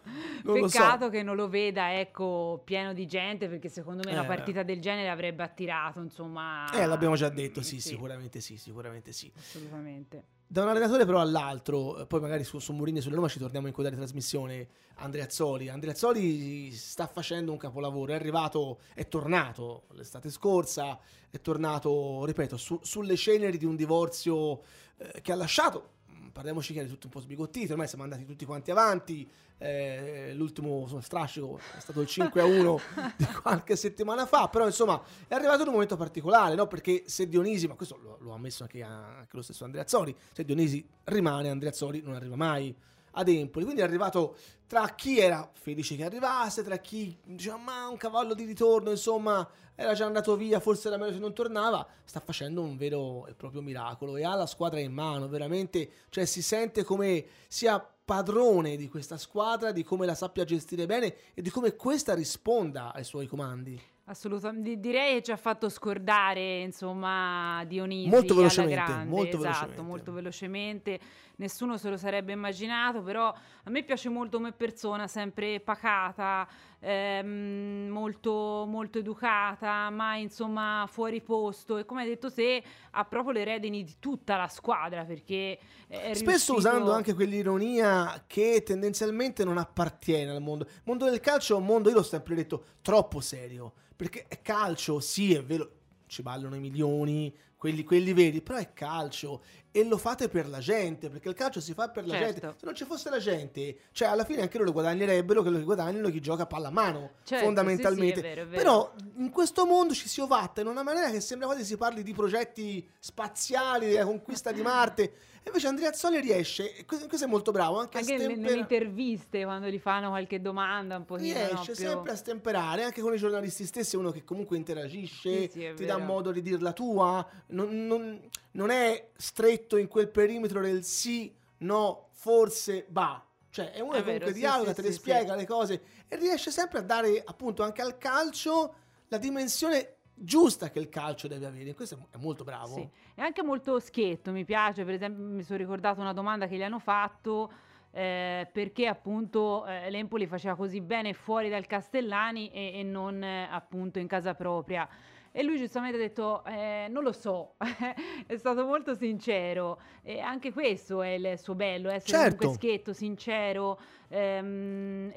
non 0.44 0.60
Peccato 0.60 1.04
so. 1.04 1.10
che 1.10 1.22
non 1.22 1.36
lo 1.36 1.48
veda 1.48 1.98
ecco, 1.98 2.62
pieno 2.64 2.92
di 2.92 3.06
gente, 3.06 3.48
perché 3.48 3.68
secondo 3.68 4.02
me 4.04 4.12
eh. 4.12 4.18
una 4.18 4.26
partita 4.26 4.62
del 4.62 4.80
genere 4.80 5.08
avrebbe 5.08 5.42
attirato, 5.42 6.00
insomma... 6.00 6.70
Eh, 6.72 6.86
l'abbiamo 6.86 7.16
già 7.16 7.28
detto, 7.28 7.62
sì, 7.62 7.80
sì. 7.80 7.90
sicuramente 7.90 8.40
sì, 8.40 8.56
sicuramente 8.56 9.12
sì. 9.12 9.30
Assolutamente. 9.36 10.24
Da 10.46 10.62
un 10.62 10.68
allenatore 10.68 11.04
però 11.04 11.20
all'altro, 11.20 11.98
eh, 11.98 12.06
poi 12.06 12.20
magari 12.20 12.44
su, 12.44 12.58
su 12.58 12.72
Mourinho 12.72 12.98
e 12.98 13.00
sulla 13.00 13.16
Roma 13.16 13.28
ci 13.28 13.38
torniamo 13.38 13.66
in 13.66 13.72
coda 13.72 13.90
di 13.90 13.96
trasmissione, 13.96 14.68
Andrea 14.96 15.24
Azzoli. 15.24 15.68
Andrea 15.68 15.92
Azzoli 15.92 16.70
sta 16.70 17.06
facendo 17.06 17.50
un 17.50 17.58
capolavoro, 17.58 18.12
è 18.12 18.14
arrivato, 18.14 18.78
è 18.94 19.08
tornato 19.08 19.86
l'estate 19.92 20.30
scorsa, 20.30 20.98
è 21.30 21.40
tornato, 21.40 22.24
ripeto, 22.24 22.56
su, 22.56 22.78
sulle 22.82 23.16
ceneri 23.16 23.56
di 23.56 23.64
un 23.64 23.74
divorzio 23.74 24.62
eh, 24.96 25.20
che 25.22 25.32
ha 25.32 25.36
lasciato 25.36 25.93
parliamoci 26.34 26.72
chiaro, 26.72 26.88
tutto 26.88 27.06
un 27.06 27.12
po' 27.12 27.20
sbigottito, 27.20 27.72
ormai 27.72 27.86
siamo 27.86 28.02
andati 28.02 28.24
tutti 28.24 28.44
quanti 28.44 28.72
avanti, 28.72 29.26
eh, 29.56 30.32
l'ultimo 30.34 30.86
strascico 31.00 31.60
è 31.76 31.80
stato 31.80 32.00
il 32.00 32.08
5 32.08 32.40
a 32.40 32.44
1 32.44 32.80
di 33.16 33.26
qualche 33.40 33.76
settimana 33.76 34.26
fa, 34.26 34.48
però 34.48 34.66
insomma 34.66 35.00
è 35.28 35.34
arrivato 35.34 35.62
in 35.62 35.68
un 35.68 35.74
momento 35.74 35.96
particolare, 35.96 36.56
no? 36.56 36.66
perché 36.66 37.04
se 37.06 37.28
Dionisi, 37.28 37.68
ma 37.68 37.74
questo 37.74 37.96
lo, 38.02 38.18
lo 38.20 38.32
ha 38.32 38.34
ammesso 38.34 38.64
anche, 38.64 38.82
anche, 38.82 39.36
lo 39.36 39.42
stesso 39.42 39.64
Andrea 39.64 39.84
Azzori, 39.84 40.14
se 40.32 40.44
Dionisi 40.44 40.84
rimane, 41.04 41.48
Andrea 41.48 41.70
Azzori 41.70 42.02
non 42.02 42.14
arriva 42.14 42.34
mai 42.34 42.74
ad 43.14 43.28
Empoli. 43.28 43.64
Quindi 43.64 43.82
è 43.82 43.84
arrivato 43.84 44.36
tra 44.66 44.88
chi 44.94 45.18
era 45.18 45.50
felice 45.52 45.96
che 45.96 46.04
arrivasse, 46.04 46.62
tra 46.62 46.76
chi 46.78 47.16
diceva 47.24 47.56
ma 47.56 47.88
un 47.88 47.96
cavallo 47.96 48.34
di 48.34 48.44
ritorno, 48.44 48.90
insomma, 48.90 49.48
era 49.74 49.94
già 49.94 50.06
andato 50.06 50.36
via, 50.36 50.60
forse 50.60 50.88
era 50.88 50.96
meglio 50.96 51.12
se 51.12 51.18
non 51.18 51.34
tornava, 51.34 51.86
sta 52.04 52.20
facendo 52.20 52.62
un 52.62 52.76
vero 52.76 53.26
e 53.26 53.34
proprio 53.34 53.60
miracolo 53.60 54.16
e 54.16 54.24
ha 54.24 54.34
la 54.34 54.46
squadra 54.46 54.80
in 54.80 54.92
mano, 54.92 55.28
veramente, 55.28 55.90
cioè 56.08 56.24
si 56.24 56.42
sente 56.42 56.84
come 56.84 57.24
sia 57.48 57.78
padrone 58.04 58.76
di 58.76 58.88
questa 58.88 59.16
squadra, 59.16 59.72
di 59.72 59.82
come 59.82 60.06
la 60.06 60.14
sappia 60.14 60.44
gestire 60.44 60.86
bene 60.86 61.14
e 61.34 61.42
di 61.42 61.50
come 61.50 61.74
questa 61.74 62.14
risponda 62.14 62.92
ai 62.92 63.04
suoi 63.04 63.26
comandi. 63.26 63.80
Assolutamente, 64.06 64.78
direi 64.78 65.14
che 65.14 65.22
ci 65.22 65.32
ha 65.32 65.36
fatto 65.36 65.70
scordare, 65.70 66.60
insomma, 66.60 67.64
Dionisi 67.64 68.10
molto 68.10 68.34
velocemente, 68.34 68.74
grande, 68.74 69.10
molto 69.10 69.36
esatto, 69.38 69.40
velocemente. 69.40 69.82
molto 69.82 70.12
velocemente. 70.12 71.00
Nessuno 71.36 71.76
se 71.76 71.90
lo 71.90 71.96
sarebbe 71.96 72.32
immaginato, 72.32 73.02
però 73.02 73.26
a 73.28 73.70
me 73.70 73.82
piace 73.82 74.08
molto 74.08 74.36
come 74.36 74.52
persona, 74.52 75.08
sempre 75.08 75.58
pacata, 75.58 76.46
ehm, 76.78 77.88
molto, 77.90 78.64
molto 78.68 78.98
educata, 78.98 79.90
mai 79.90 80.22
insomma 80.22 80.86
fuori 80.88 81.20
posto 81.20 81.78
e 81.78 81.84
come 81.84 82.02
hai 82.02 82.08
detto 82.08 82.32
te 82.32 82.62
ha 82.92 83.04
proprio 83.04 83.32
le 83.32 83.44
redini 83.44 83.82
di 83.82 83.96
tutta 83.98 84.36
la 84.36 84.48
squadra 84.48 85.04
perché 85.04 85.58
spesso 85.88 86.22
riuscito... 86.22 86.56
usando 86.56 86.92
anche 86.92 87.14
quell'ironia 87.14 88.24
che 88.26 88.62
tendenzialmente 88.64 89.44
non 89.44 89.58
appartiene 89.58 90.30
al 90.30 90.40
mondo. 90.40 90.64
Il 90.64 90.82
mondo 90.84 91.06
del 91.06 91.20
calcio 91.20 91.54
è 91.54 91.58
un 91.58 91.64
mondo, 91.64 91.88
io 91.88 91.96
l'ho 91.96 92.02
sempre 92.02 92.36
detto, 92.36 92.64
troppo 92.80 93.20
serio 93.20 93.72
perché 93.96 94.26
è 94.28 94.40
calcio, 94.42 95.00
sì, 95.00 95.34
è 95.34 95.42
vero, 95.42 95.70
ci 96.06 96.22
ballano 96.22 96.56
i 96.56 96.60
milioni, 96.60 97.34
quelli, 97.64 97.82
quelli 97.82 98.12
veri, 98.12 98.42
però 98.42 98.58
è 98.58 98.74
calcio 98.74 99.42
e 99.70 99.84
lo 99.84 99.96
fate 99.96 100.28
per 100.28 100.46
la 100.46 100.58
gente, 100.58 101.08
perché 101.08 101.30
il 101.30 101.34
calcio 101.34 101.62
si 101.62 101.72
fa 101.72 101.88
per 101.88 102.06
la 102.06 102.12
certo. 102.12 102.40
gente. 102.40 102.54
Se 102.58 102.66
non 102.66 102.74
ci 102.74 102.84
fosse 102.84 103.08
la 103.08 103.18
gente, 103.18 103.78
cioè 103.92 104.08
alla 104.08 104.24
fine 104.24 104.42
anche 104.42 104.58
loro 104.58 104.70
guadagnerebbero 104.70 105.40
quello 105.40 105.56
che 105.56 105.64
guadagnano 105.64 106.10
chi 106.10 106.20
gioca 106.20 106.42
a 106.42 106.46
palla 106.46 106.68
a 106.68 106.70
mano, 106.70 107.12
certo, 107.24 107.46
fondamentalmente. 107.46 108.16
Sì, 108.16 108.20
sì, 108.20 108.26
è 108.26 108.28
vero, 108.28 108.42
è 108.42 108.46
vero. 108.46 108.62
Però 108.62 108.92
in 109.16 109.30
questo 109.30 109.64
mondo 109.64 109.94
ci 109.94 110.08
si 110.08 110.20
ovatta 110.20 110.60
in 110.60 110.66
una 110.66 110.82
maniera 110.82 111.10
che 111.10 111.20
sembra 111.20 111.46
quasi 111.46 111.64
si 111.64 111.78
parli 111.78 112.02
di 112.02 112.12
progetti 112.12 112.86
spaziali, 112.98 113.88
della 113.88 114.04
conquista 114.04 114.52
di 114.52 114.60
Marte. 114.60 115.12
E 115.46 115.48
invece 115.48 115.66
Andrea 115.66 115.90
Azzoli 115.90 116.20
riesce, 116.20 116.86
questo 116.86 117.22
è 117.22 117.28
molto 117.28 117.50
bravo, 117.50 117.78
anche, 117.78 117.98
anche 117.98 118.14
a 118.14 118.18
stempera... 118.18 118.48
nelle 118.48 118.60
interviste 118.60 119.44
quando 119.44 119.68
gli 119.68 119.78
fanno 119.78 120.08
qualche 120.08 120.40
domanda 120.40 120.96
un 120.96 121.04
pochino 121.04 121.34
Riesce 121.34 121.52
no, 121.54 121.62
più... 121.64 121.74
sempre 121.74 122.12
a 122.12 122.16
stemperare, 122.16 122.82
anche 122.84 123.02
con 123.02 123.12
i 123.12 123.18
giornalisti 123.18 123.66
stessi, 123.66 123.96
uno 123.96 124.10
che 124.10 124.24
comunque 124.24 124.56
interagisce, 124.56 125.42
Sì, 125.42 125.50
sì, 125.52 125.64
è 125.64 125.74
ti 125.74 125.84
vero. 125.84 125.98
dà 125.98 126.02
modo 126.02 126.32
di 126.32 126.40
dir 126.40 126.62
la 126.62 126.72
tua, 126.72 127.26
non, 127.48 127.86
non- 127.86 128.26
non 128.52 128.70
è 128.70 129.10
stretto 129.18 129.76
in 129.76 129.86
quel 129.86 130.08
perimetro 130.08 130.62
del 130.62 130.82
sì, 130.82 131.30
no, 131.58 132.08
forse, 132.12 132.86
va. 132.88 133.22
Cioè 133.50 133.72
è 133.72 133.80
uno 133.80 133.92
È 133.92 133.96
che 133.98 134.04
comunque 134.04 134.32
sì, 134.32 134.38
dialoga, 134.38 134.70
sì, 134.70 134.74
te 134.76 134.82
le 134.82 134.92
sì, 134.92 134.94
spiega 134.94 135.34
le 135.34 135.46
cose 135.46 135.82
e 136.08 136.16
riesce 136.16 136.50
sempre 136.50 136.78
a 136.78 136.82
dare 136.82 137.22
appunto 137.22 137.62
anche 137.62 137.82
al 137.82 137.98
calcio 137.98 138.74
la 139.08 139.18
dimensione 139.18 139.96
giusta 140.14 140.70
che 140.70 140.78
il 140.78 140.88
calcio 140.88 141.28
deve 141.28 141.46
avere. 141.46 141.74
Questo 141.74 142.08
è- 142.10 142.16
molto 142.18 142.44
bravo. 142.44 142.74
Sì. 142.74 142.88
È 143.14 143.20
anche 143.20 143.42
molto 143.42 143.78
schietto, 143.80 144.30
mi 144.32 144.44
piace, 144.44 144.84
per 144.84 144.94
esempio 144.94 145.24
mi 145.24 145.42
sono 145.42 145.58
ricordato 145.58 146.00
una 146.00 146.12
domanda 146.12 146.46
che 146.46 146.56
gli 146.56 146.62
hanno 146.62 146.78
fatto 146.78 147.50
eh, 147.96 148.48
perché 148.50 148.88
appunto 148.88 149.64
eh, 149.66 149.88
l'Empoli 149.88 150.26
faceva 150.26 150.56
così 150.56 150.80
bene 150.80 151.12
fuori 151.12 151.48
dal 151.48 151.66
Castellani 151.66 152.50
e, 152.50 152.80
e 152.80 152.82
non 152.82 153.22
eh, 153.22 153.48
appunto 153.48 154.00
in 154.00 154.08
casa 154.08 154.34
propria. 154.34 154.88
e 155.30 155.42
lui 155.44 155.58
giustamente 155.58 155.96
ha 155.96 156.00
detto 156.00 156.44
eh, 156.44 156.88
non 156.90 157.04
lo 157.04 157.12
so, 157.12 157.54
è 158.26 158.36
stato 158.36 158.64
molto 158.66 158.94
sincero 158.94 159.80
e 160.02 160.18
anche 160.18 160.52
questo 160.52 161.02
è 161.02 161.10
il 161.10 161.38
suo 161.38 161.54
bello, 161.54 161.88
essere 161.88 162.18
certo. 162.18 162.36
comunque 162.36 162.60
schietto, 162.60 162.92
sincero 162.92 163.78
ehm, 164.08 165.12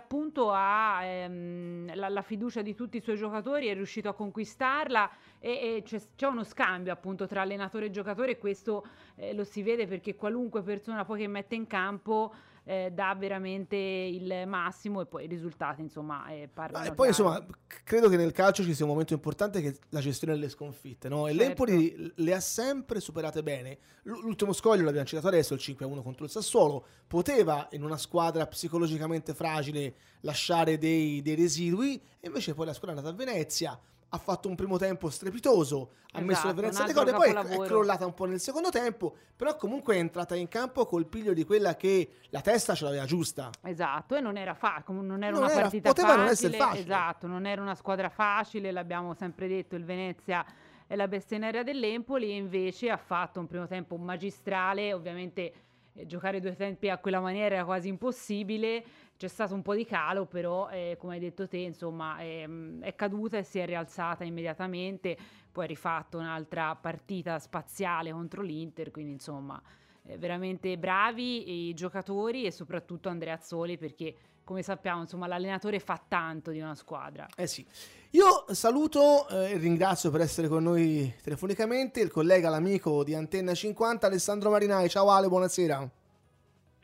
appunto 0.00 0.50
ha 0.50 1.04
ehm, 1.04 1.94
la, 1.94 2.08
la, 2.08 2.22
fiducia 2.22 2.62
di 2.62 2.74
tutti 2.74 2.96
i 2.96 3.00
suoi 3.00 3.16
giocatori, 3.16 3.66
è 3.66 3.74
riuscito 3.74 4.08
a 4.08 4.14
conquistarla 4.14 5.10
e, 5.38 5.50
e 5.50 5.82
c'è, 5.84 6.00
c'è, 6.16 6.26
uno 6.26 6.42
scambio 6.42 6.92
appunto 6.92 7.26
tra 7.26 7.42
allenatore 7.42 7.86
e 7.86 7.90
giocatore 7.90 8.32
e 8.32 8.38
questo 8.38 8.86
eh, 9.16 9.34
lo 9.34 9.44
si 9.44 9.62
vede 9.62 9.86
perché 9.86 10.16
qualunque 10.16 10.62
persona 10.62 11.04
poi 11.04 11.20
che 11.20 11.28
mette 11.28 11.54
in 11.54 11.66
campo 11.66 12.34
eh, 12.70 12.92
dà 12.92 13.16
veramente 13.18 13.74
il 13.74 14.44
massimo 14.46 15.00
e 15.00 15.06
poi 15.06 15.24
i 15.24 15.26
risultati 15.26 15.80
insomma 15.80 16.28
eh, 16.28 16.48
parlano. 16.52 16.86
E 16.86 16.94
poi 16.94 17.08
insomma 17.08 17.44
credo 17.82 18.08
che 18.08 18.16
nel 18.16 18.30
calcio 18.30 18.62
ci 18.62 18.74
sia 18.74 18.84
un 18.84 18.92
momento 18.92 19.12
importante 19.12 19.60
che 19.60 19.70
è 19.70 19.74
la 19.88 19.98
gestione 19.98 20.34
delle 20.34 20.48
sconfitte 20.48 21.08
no? 21.08 21.26
e 21.26 21.30
certo. 21.32 21.44
l'Empoli 21.44 22.12
le 22.14 22.32
ha 22.32 22.38
sempre 22.38 23.00
superate 23.00 23.42
bene. 23.42 23.78
l'ultimo 24.02 24.52
scoglio 24.52 24.84
l'abbiamo 24.84 25.04
citato 25.04 25.26
adesso, 25.26 25.54
il 25.54 25.60
5-1 25.60 26.00
contro 26.00 26.24
il 26.24 26.30
Sassuolo, 26.30 26.86
poteva 27.08 27.66
in 27.72 27.82
una 27.82 27.96
squadra 27.96 28.46
psicologicamente 28.46 29.34
fragile 29.34 29.94
lasciare 30.20 30.78
dei, 30.78 31.22
dei 31.22 31.34
residui 31.34 32.00
e 32.20 32.28
invece 32.28 32.54
poi 32.54 32.66
la 32.66 32.72
squadra 32.72 32.94
è 32.94 32.98
andata 33.00 33.20
a 33.20 33.26
Venezia 33.26 33.80
ha 34.12 34.18
fatto 34.18 34.48
un 34.48 34.56
primo 34.56 34.76
tempo 34.76 35.08
strepitoso, 35.08 35.90
ha 36.12 36.18
esatto, 36.18 36.24
messo 36.24 36.46
la 36.46 36.52
Venezia 36.52 36.84
alle 36.84 36.92
corde, 36.92 37.12
poi 37.12 37.30
è 37.30 37.58
crollata 37.66 38.06
un 38.06 38.14
po' 38.14 38.24
nel 38.24 38.40
secondo 38.40 38.70
tempo, 38.70 39.14
però 39.36 39.54
comunque 39.56 39.94
è 39.94 39.98
entrata 39.98 40.34
in 40.34 40.48
campo 40.48 40.84
col 40.84 41.06
piglio 41.06 41.32
di 41.32 41.44
quella 41.44 41.76
che 41.76 42.10
la 42.30 42.40
testa 42.40 42.74
ce 42.74 42.84
l'aveva 42.84 43.04
giusta. 43.04 43.50
Esatto, 43.62 44.16
e 44.16 44.20
non 44.20 44.36
era, 44.36 44.54
fa- 44.54 44.82
non 44.88 45.22
era 45.22 45.32
non 45.32 45.42
una 45.44 45.52
era, 45.52 45.60
partita 45.62 45.88
poteva 45.90 46.08
facile, 46.08 46.24
non 46.24 46.32
essere 46.32 46.56
facile. 46.56 46.82
Esatto, 46.82 47.26
non 47.28 47.46
era 47.46 47.62
una 47.62 47.74
squadra 47.76 48.08
facile, 48.08 48.72
l'abbiamo 48.72 49.14
sempre 49.14 49.46
detto, 49.46 49.76
il 49.76 49.84
Venezia 49.84 50.44
è 50.88 50.96
la 50.96 51.06
bestia 51.06 51.62
dell'Empoli 51.62 52.30
e 52.30 52.34
invece 52.34 52.90
ha 52.90 52.96
fatto 52.96 53.38
un 53.38 53.46
primo 53.46 53.68
tempo 53.68 53.96
magistrale, 53.96 54.92
ovviamente 54.92 55.52
eh, 55.92 56.04
giocare 56.06 56.40
due 56.40 56.56
tempi 56.56 56.88
a 56.88 56.98
quella 56.98 57.20
maniera 57.20 57.54
era 57.54 57.64
quasi 57.64 57.86
impossibile 57.86 58.82
c'è 59.20 59.28
stato 59.28 59.52
un 59.52 59.60
po' 59.60 59.74
di 59.74 59.84
calo, 59.84 60.24
però 60.24 60.70
eh, 60.70 60.96
come 60.98 61.12
hai 61.12 61.20
detto 61.20 61.46
te, 61.46 61.58
insomma, 61.58 62.16
è, 62.16 62.46
mm, 62.46 62.80
è, 62.80 62.94
caduta 62.94 63.36
e 63.36 63.42
si 63.42 63.58
è 63.58 63.66
rialzata 63.66 64.24
immediatamente, 64.24 65.14
poi 65.52 65.64
ha 65.64 65.66
rifatto 65.66 66.16
un'altra 66.16 66.74
partita 66.74 67.38
spaziale 67.38 68.12
contro 68.12 68.40
l'Inter, 68.40 68.90
quindi 68.90 69.12
insomma, 69.12 69.60
eh, 70.04 70.16
veramente 70.16 70.78
bravi 70.78 71.68
i 71.68 71.74
giocatori 71.74 72.46
e 72.46 72.50
soprattutto 72.50 73.10
Andrea 73.10 73.34
Azzoli 73.34 73.76
perché 73.76 74.14
come 74.42 74.62
sappiamo, 74.62 75.02
insomma, 75.02 75.26
l'allenatore 75.26 75.80
fa 75.80 76.02
tanto 76.08 76.50
di 76.50 76.60
una 76.60 76.74
squadra. 76.74 77.28
Eh 77.36 77.46
sì. 77.46 77.64
Io 78.12 78.46
saluto 78.52 79.28
e 79.28 79.50
eh, 79.50 79.56
ringrazio 79.58 80.10
per 80.10 80.22
essere 80.22 80.48
con 80.48 80.62
noi 80.62 81.12
telefonicamente 81.22 82.00
il 82.00 82.10
collega, 82.10 82.48
l'amico 82.48 83.04
di 83.04 83.14
Antenna 83.14 83.52
50, 83.52 84.06
Alessandro 84.06 84.48
Marinai. 84.48 84.88
Ciao 84.88 85.10
Ale, 85.10 85.28
buonasera. 85.28 85.99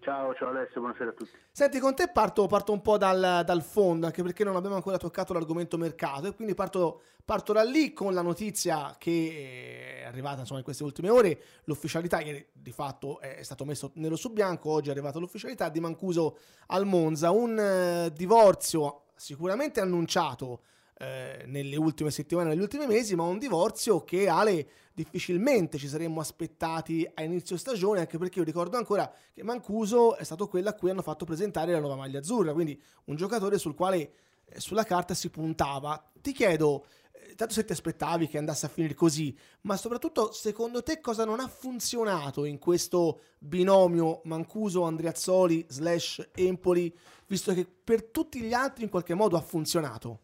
Ciao, 0.06 0.32
ciao 0.36 0.50
Alessio, 0.50 0.80
buonasera 0.80 1.10
a 1.10 1.12
tutti. 1.14 1.32
Senti, 1.50 1.80
con 1.80 1.92
te 1.96 2.06
parto, 2.06 2.46
parto 2.46 2.70
un 2.70 2.80
po' 2.80 2.96
dal, 2.96 3.42
dal, 3.44 3.60
fondo, 3.60 4.06
anche 4.06 4.22
perché 4.22 4.44
non 4.44 4.54
abbiamo 4.54 4.76
ancora 4.76 4.98
toccato 4.98 5.32
l'argomento 5.32 5.76
mercato, 5.76 6.28
e 6.28 6.34
quindi 6.36 6.54
parto, 6.54 7.00
parto, 7.25 7.52
da 7.52 7.64
lì 7.64 7.92
con 7.92 8.14
la 8.14 8.22
notizia 8.22 8.94
che 8.98 10.02
è 10.02 10.04
arrivata 10.04 10.42
insomma, 10.42 10.60
in 10.60 10.64
queste 10.64 10.84
ultime 10.84 11.08
ore, 11.08 11.40
l'ufficialità, 11.64 12.18
che 12.18 12.50
di 12.52 12.70
fatto 12.70 13.18
è 13.18 13.42
stato 13.42 13.64
messo 13.64 13.90
nero 13.94 14.14
su 14.14 14.32
bianco, 14.32 14.70
oggi 14.70 14.90
è 14.90 14.92
arrivata 14.92 15.18
l'ufficialità 15.18 15.70
di 15.70 15.80
Mancuso 15.80 16.38
al 16.66 16.86
Monza, 16.86 17.32
un 17.32 17.58
eh, 17.58 18.12
divorzio 18.12 19.06
sicuramente 19.16 19.80
annunciato 19.80 20.60
eh, 20.99 21.45
nelle 21.47 21.76
ultime 21.76 22.11
settimane, 22.11 22.49
negli 22.49 22.61
ultimi 22.61 22.87
mesi, 22.87 23.15
ma 23.15 23.25
un 23.25 23.38
divorzio 23.38 24.03
che 24.03 24.29
Ale 24.29 24.69
difficilmente 24.95 25.76
ci 25.76 25.89
saremmo 25.89 26.21
aspettati 26.21 27.06
a 27.13 27.23
inizio 27.23 27.59
stagione, 27.59 28.00
anche 28.00 28.17
perché 28.17 28.39
io 28.39 28.45
ricordo 28.45 28.78
ancora 28.78 29.13
che 29.32 29.43
Mancuso 29.43 30.17
è 30.17 30.25
stato 30.25 30.49
quello 30.49 30.71
a 30.71 30.73
cui 30.73 30.89
hanno 30.89 31.02
fatto 31.02 31.26
presentare 31.26 31.73
la 31.73 31.80
nuova 31.80 31.97
maglia 31.97 32.21
azzurra, 32.21 32.54
quindi 32.54 32.80
un 33.04 33.17
giocatore 33.17 33.59
sul 33.59 33.75
quale 33.75 34.13
eh, 34.47 34.59
sulla 34.59 34.85
carta 34.85 35.13
si 35.13 35.28
puntava. 35.28 36.02
Ti 36.19 36.32
chiedo, 36.32 36.87
eh, 37.13 37.35
tanto 37.35 37.52
se 37.52 37.67
ti 37.67 37.73
aspettavi 37.73 38.26
che 38.26 38.39
andasse 38.39 38.65
a 38.65 38.71
finire 38.71 38.95
così, 38.95 39.37
ma 39.63 39.76
soprattutto 39.76 40.32
secondo 40.32 40.82
te 40.82 41.00
cosa 41.00 41.26
non 41.26 41.41
ha 41.41 41.49
funzionato 41.49 42.47
in 42.47 42.59
questo 42.59 43.21
binomio 43.39 44.23
Mancuso-Andriazzoli 44.25 45.67
slash 45.69 46.30
Empoli, 46.32 46.97
visto 47.26 47.52
che 47.52 47.67
per 47.67 48.04
tutti 48.04 48.41
gli 48.41 48.54
altri 48.54 48.85
in 48.85 48.89
qualche 48.89 49.13
modo 49.13 49.37
ha 49.37 49.43
funzionato? 49.43 50.21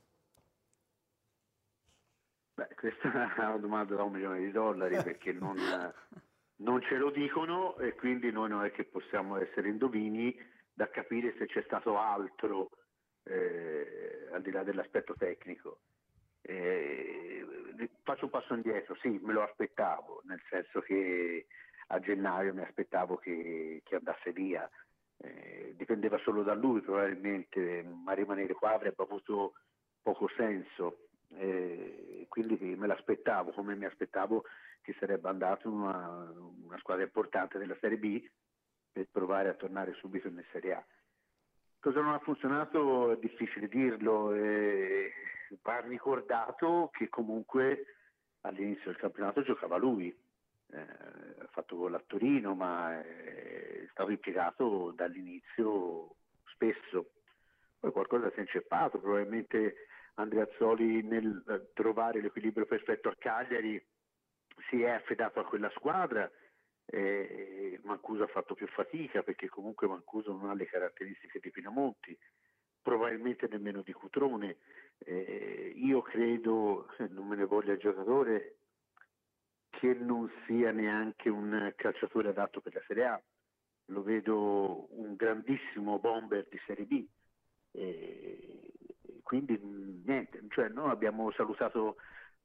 Beh, 2.55 2.69
questa 2.77 3.09
è 3.35 3.45
una 3.47 3.57
domanda 3.57 3.95
da 3.95 4.03
un 4.03 4.13
milione 4.13 4.41
di 4.41 4.51
dollari 4.51 5.03
perché 5.03 5.33
non, 5.33 5.57
non, 6.57 6.83
ce 6.83 6.97
lo 6.97 7.11
dicono 7.11 7.79
e 7.79 7.95
quindi 7.95 8.31
noi 8.31 8.51
non 8.51 8.65
è 8.65 8.71
che 8.71 8.85
possiamo 8.85 9.37
essere 9.37 9.69
indovini 9.69 10.37
da 10.73 10.89
capire 10.89 11.35
se 11.39 11.47
c'è 11.47 11.63
stato 11.63 11.99
altro 11.99 12.71
eh, 13.25 14.29
al 14.33 14.43
di 14.43 14.51
là 14.51 14.63
dell'aspetto 14.63 15.15
tecnico. 15.15 15.79
Eh, 16.43 17.47
faccio 18.03 18.25
un 18.25 18.31
passo 18.31 18.55
indietro, 18.55 18.97
sì, 18.97 19.19
me 19.23 19.33
lo 19.33 19.43
aspettavo, 19.43 20.23
nel 20.25 20.43
senso 20.51 20.81
che 20.81 21.47
a 21.89 22.01
gennaio 22.01 22.53
mi 22.53 22.63
aspettavo 22.63 23.17
che, 23.17 23.81
che 23.85 23.97
andasse 23.97 24.33
via, 24.33 24.69
eh, 25.19 25.75
dipendeva 25.77 26.19
solo 26.19 26.43
da 26.43 26.55
lui 26.55 26.81
probabilmente, 26.81 27.83
ma 27.83 28.13
rimanere 28.13 28.55
qua 28.55 28.73
avrebbe 28.75 29.03
avuto 29.03 29.55
poco 30.03 30.29
senso 30.37 31.09
e 31.37 32.27
quindi 32.29 32.57
me 32.77 32.87
l'aspettavo 32.87 33.53
come 33.53 33.75
mi 33.75 33.85
aspettavo 33.85 34.45
che 34.81 34.95
sarebbe 34.99 35.29
andato 35.29 35.69
in 35.69 35.75
una, 35.75 36.33
una, 36.65 36.79
squadra 36.79 37.05
importante 37.05 37.59
della 37.59 37.77
Serie 37.81 37.99
B 37.99 38.29
per 38.91 39.09
provare 39.11 39.49
a 39.49 39.55
tornare 39.55 39.95
subito 39.95 40.29
in 40.29 40.43
Serie 40.51 40.75
A. 40.75 40.85
Cosa 41.81 42.01
non 42.01 42.13
ha 42.13 42.19
funzionato 42.19 43.13
è 43.13 43.19
difficile 43.19 43.69
dirlo, 43.69 44.33
eh, 44.33 45.13
va 45.63 45.81
ricordato 45.81 46.91
che 46.93 47.09
comunque 47.09 47.87
all'inizio 48.43 48.87
del 48.87 48.97
campionato 48.97 49.43
giocava 49.43 49.77
lui, 49.77 50.09
eh, 50.71 50.81
ha 50.81 51.47
fatto 51.51 51.77
gol 51.77 51.95
a 51.95 52.03
Torino 52.07 52.55
ma 52.55 53.01
è 53.01 53.87
stato 53.91 54.11
impiegato 54.11 54.93
dall'inizio 54.97 56.17
spesso, 56.45 57.11
poi 57.79 57.93
qualcosa 57.93 58.31
si 58.31 58.39
è 58.39 58.41
inceppato, 58.41 58.99
probabilmente 58.99 59.87
Andreazzoli 60.15 61.03
nel 61.03 61.43
eh, 61.49 61.71
trovare 61.73 62.21
l'equilibrio 62.21 62.67
perfetto 62.67 63.09
a 63.09 63.17
Cagliari 63.17 63.83
si 64.69 64.83
è 64.83 64.91
affidato 64.91 65.41
a 65.41 65.45
quella 65.45 65.71
squadra 65.71 66.31
eh, 66.85 67.81
Mancuso 67.85 68.25
ha 68.25 68.29
fatto 68.29 68.55
più 68.55 68.67
fatica 68.69 69.23
perché 69.23 69.49
comunque 69.49 69.87
Mancuso 69.87 70.33
non 70.33 70.51
ha 70.51 70.55
le 70.55 70.67
caratteristiche 70.67 71.39
di 71.41 71.51
Pinamonti 71.51 72.17
probabilmente 72.83 73.47
nemmeno 73.49 73.83
di 73.83 73.93
Cutrone. 73.93 74.59
Eh, 74.99 75.73
io 75.77 76.03
credo, 76.03 76.89
non 77.11 77.29
me 77.29 77.37
ne 77.37 77.45
voglia 77.45 77.73
il 77.73 77.79
giocatore 77.79 78.57
che 79.71 79.95
non 79.95 80.31
sia 80.47 80.71
neanche 80.71 81.29
un 81.29 81.73
calciatore 81.77 82.29
adatto 82.29 82.61
per 82.61 82.75
la 82.75 82.83
Serie 82.87 83.05
A. 83.05 83.23
Lo 83.87 84.03
vedo 84.03 84.87
un 85.01 85.15
grandissimo 85.17 85.99
bomber 85.99 86.47
di 86.49 86.61
Serie 86.67 86.85
B 86.85 87.07
eh, 87.73 88.73
quindi 89.33 89.59
niente, 90.05 90.43
cioè 90.51 90.69
noi 90.69 90.91
abbiamo 90.91 91.31
salutato 91.31 91.97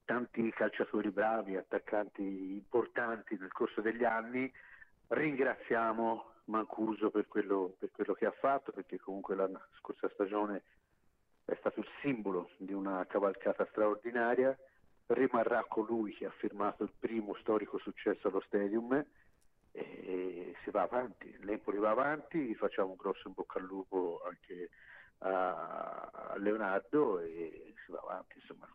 tanti 0.06 0.50
calciatori 0.52 1.12
bravi, 1.12 1.58
attaccanti 1.58 2.22
importanti 2.22 3.36
nel 3.38 3.52
corso 3.52 3.82
degli 3.82 4.06
anni, 4.06 4.50
ringraziamo 5.10 6.32
Mancuso 6.46 7.10
per 7.10 7.28
quello, 7.28 7.76
per 7.78 7.92
quello 7.92 8.14
che 8.14 8.26
ha 8.26 8.32
fatto, 8.32 8.72
perché 8.72 9.02
comunque 9.02 9.36
la 9.36 9.50
scorsa 9.80 10.08
stagione 10.14 10.62
è 11.44 11.58
stato 11.60 11.82
il 11.82 11.88
simbolo 12.00 12.52
di 12.56 12.72
una 12.72 13.06
cavalcata 13.06 13.68
straordinaria, 13.70 14.58
rimarrà 15.08 15.66
colui 15.68 16.14
che 16.14 16.28
ha 16.28 16.34
firmato 16.38 16.84
il 16.84 16.94
primo 16.98 17.36
storico 17.42 17.78
successo 17.80 18.30
allo 18.30 18.44
stadium 18.48 19.06
e 19.74 20.56
si 20.64 20.70
va 20.70 20.84
avanti, 20.84 21.36
l'Empoli 21.42 21.80
va 21.80 21.90
avanti, 21.90 22.56
facciamo 22.56 22.92
un 22.92 22.96
grosso 22.96 23.28
in 23.28 23.34
bocca 23.34 23.60
al 23.60 23.66
lupo 23.66 24.22
anche 24.26 24.70
a 25.20 26.36
Leonardo 26.38 27.20
e 27.20 27.74
si 27.86 27.92
va 27.92 28.00
avanti, 28.00 28.38
insomma. 28.40 28.68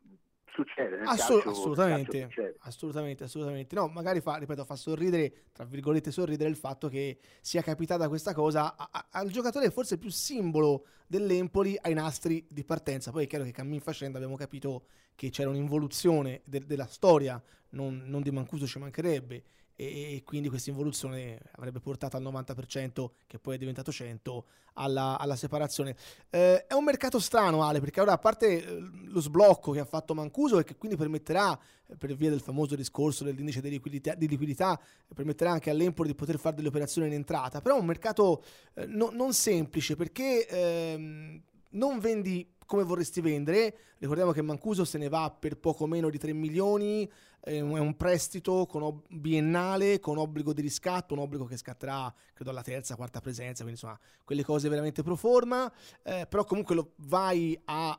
Succede 0.54 0.98
Assu- 1.04 1.40
calcio, 1.40 1.48
assolutamente, 1.48 2.20
succede. 2.24 2.56
assolutamente, 2.60 3.24
assolutamente. 3.24 3.74
No, 3.74 3.88
magari 3.88 4.20
fa, 4.20 4.36
ripeto, 4.36 4.66
fa 4.66 4.76
sorridere, 4.76 5.46
tra 5.50 5.64
virgolette, 5.64 6.10
sorridere 6.10 6.50
il 6.50 6.56
fatto 6.56 6.88
che 6.88 7.18
sia 7.40 7.62
capitata 7.62 8.06
questa 8.06 8.34
cosa 8.34 8.76
a, 8.76 8.88
a, 8.92 9.06
al 9.12 9.30
giocatore 9.30 9.70
forse 9.70 9.96
più 9.96 10.10
simbolo 10.10 10.84
dell'Empoli 11.06 11.78
ai 11.80 11.94
nastri 11.94 12.46
di 12.50 12.64
partenza. 12.64 13.10
Poi 13.10 13.24
è 13.24 13.26
chiaro 13.26 13.44
che 13.44 13.50
cammin 13.50 13.80
facendo 13.80 14.18
abbiamo 14.18 14.36
capito 14.36 14.88
che 15.14 15.30
c'era 15.30 15.48
un'involuzione 15.48 16.42
de- 16.44 16.66
della 16.66 16.86
storia, 16.86 17.42
non, 17.70 18.02
non 18.04 18.20
di 18.20 18.30
Mancuso 18.30 18.66
ci 18.66 18.78
mancherebbe, 18.78 19.44
e 19.74 20.22
quindi 20.24 20.48
questa 20.48 20.70
involuzione 20.70 21.40
avrebbe 21.52 21.80
portato 21.80 22.16
al 22.16 22.22
90% 22.22 23.10
che 23.26 23.38
poi 23.38 23.54
è 23.56 23.58
diventato 23.58 23.90
100 23.90 24.44
alla, 24.74 25.18
alla 25.18 25.36
separazione. 25.36 25.96
Eh, 26.30 26.66
è 26.66 26.74
un 26.74 26.84
mercato 26.84 27.18
strano 27.18 27.62
Ale 27.62 27.80
perché 27.80 28.00
ora 28.00 28.12
a 28.12 28.18
parte 28.18 28.64
eh, 28.64 28.80
lo 29.04 29.20
sblocco 29.20 29.72
che 29.72 29.80
ha 29.80 29.84
fatto 29.84 30.14
Mancuso 30.14 30.58
e 30.58 30.64
che 30.64 30.76
quindi 30.76 30.96
permetterà 30.96 31.58
eh, 31.86 31.96
per 31.96 32.14
via 32.14 32.30
del 32.30 32.40
famoso 32.40 32.74
discorso 32.76 33.24
dell'indice 33.24 33.60
di 33.60 33.70
liquidità, 33.70 34.14
di 34.14 34.28
liquidità 34.28 34.80
permetterà 35.14 35.50
anche 35.50 35.70
all'Empoli 35.70 36.08
di 36.08 36.14
poter 36.14 36.38
fare 36.38 36.56
delle 36.56 36.68
operazioni 36.68 37.08
in 37.08 37.14
entrata 37.14 37.60
però 37.60 37.76
è 37.76 37.80
un 37.80 37.86
mercato 37.86 38.42
eh, 38.74 38.86
no, 38.86 39.10
non 39.12 39.32
semplice 39.32 39.96
perché 39.96 40.46
ehm, 40.46 41.42
non 41.70 41.98
vendi 41.98 42.51
come 42.66 42.82
vorresti 42.82 43.20
vendere. 43.20 43.76
Ricordiamo 43.98 44.32
che 44.32 44.42
Mancuso 44.42 44.84
se 44.84 44.98
ne 44.98 45.08
va 45.08 45.34
per 45.36 45.58
poco 45.58 45.86
meno 45.86 46.10
di 46.10 46.18
3 46.18 46.32
milioni, 46.32 47.10
è 47.40 47.60
un 47.60 47.96
prestito 47.96 48.66
con 48.66 49.02
biennale 49.08 49.98
con 49.98 50.16
obbligo 50.16 50.52
di 50.52 50.60
riscatto, 50.60 51.14
un 51.14 51.20
obbligo 51.20 51.44
che 51.44 51.56
scatterà 51.56 52.12
credo 52.32 52.50
alla 52.50 52.62
terza, 52.62 52.94
quarta 52.94 53.20
presenza, 53.20 53.64
quindi 53.64 53.80
insomma 53.80 53.98
quelle 54.24 54.44
cose 54.44 54.68
veramente 54.68 55.02
pro 55.02 55.16
forma, 55.16 55.70
eh, 56.04 56.26
però 56.28 56.44
comunque 56.44 56.76
lo 56.76 56.92
vai 56.98 57.58
a 57.64 57.98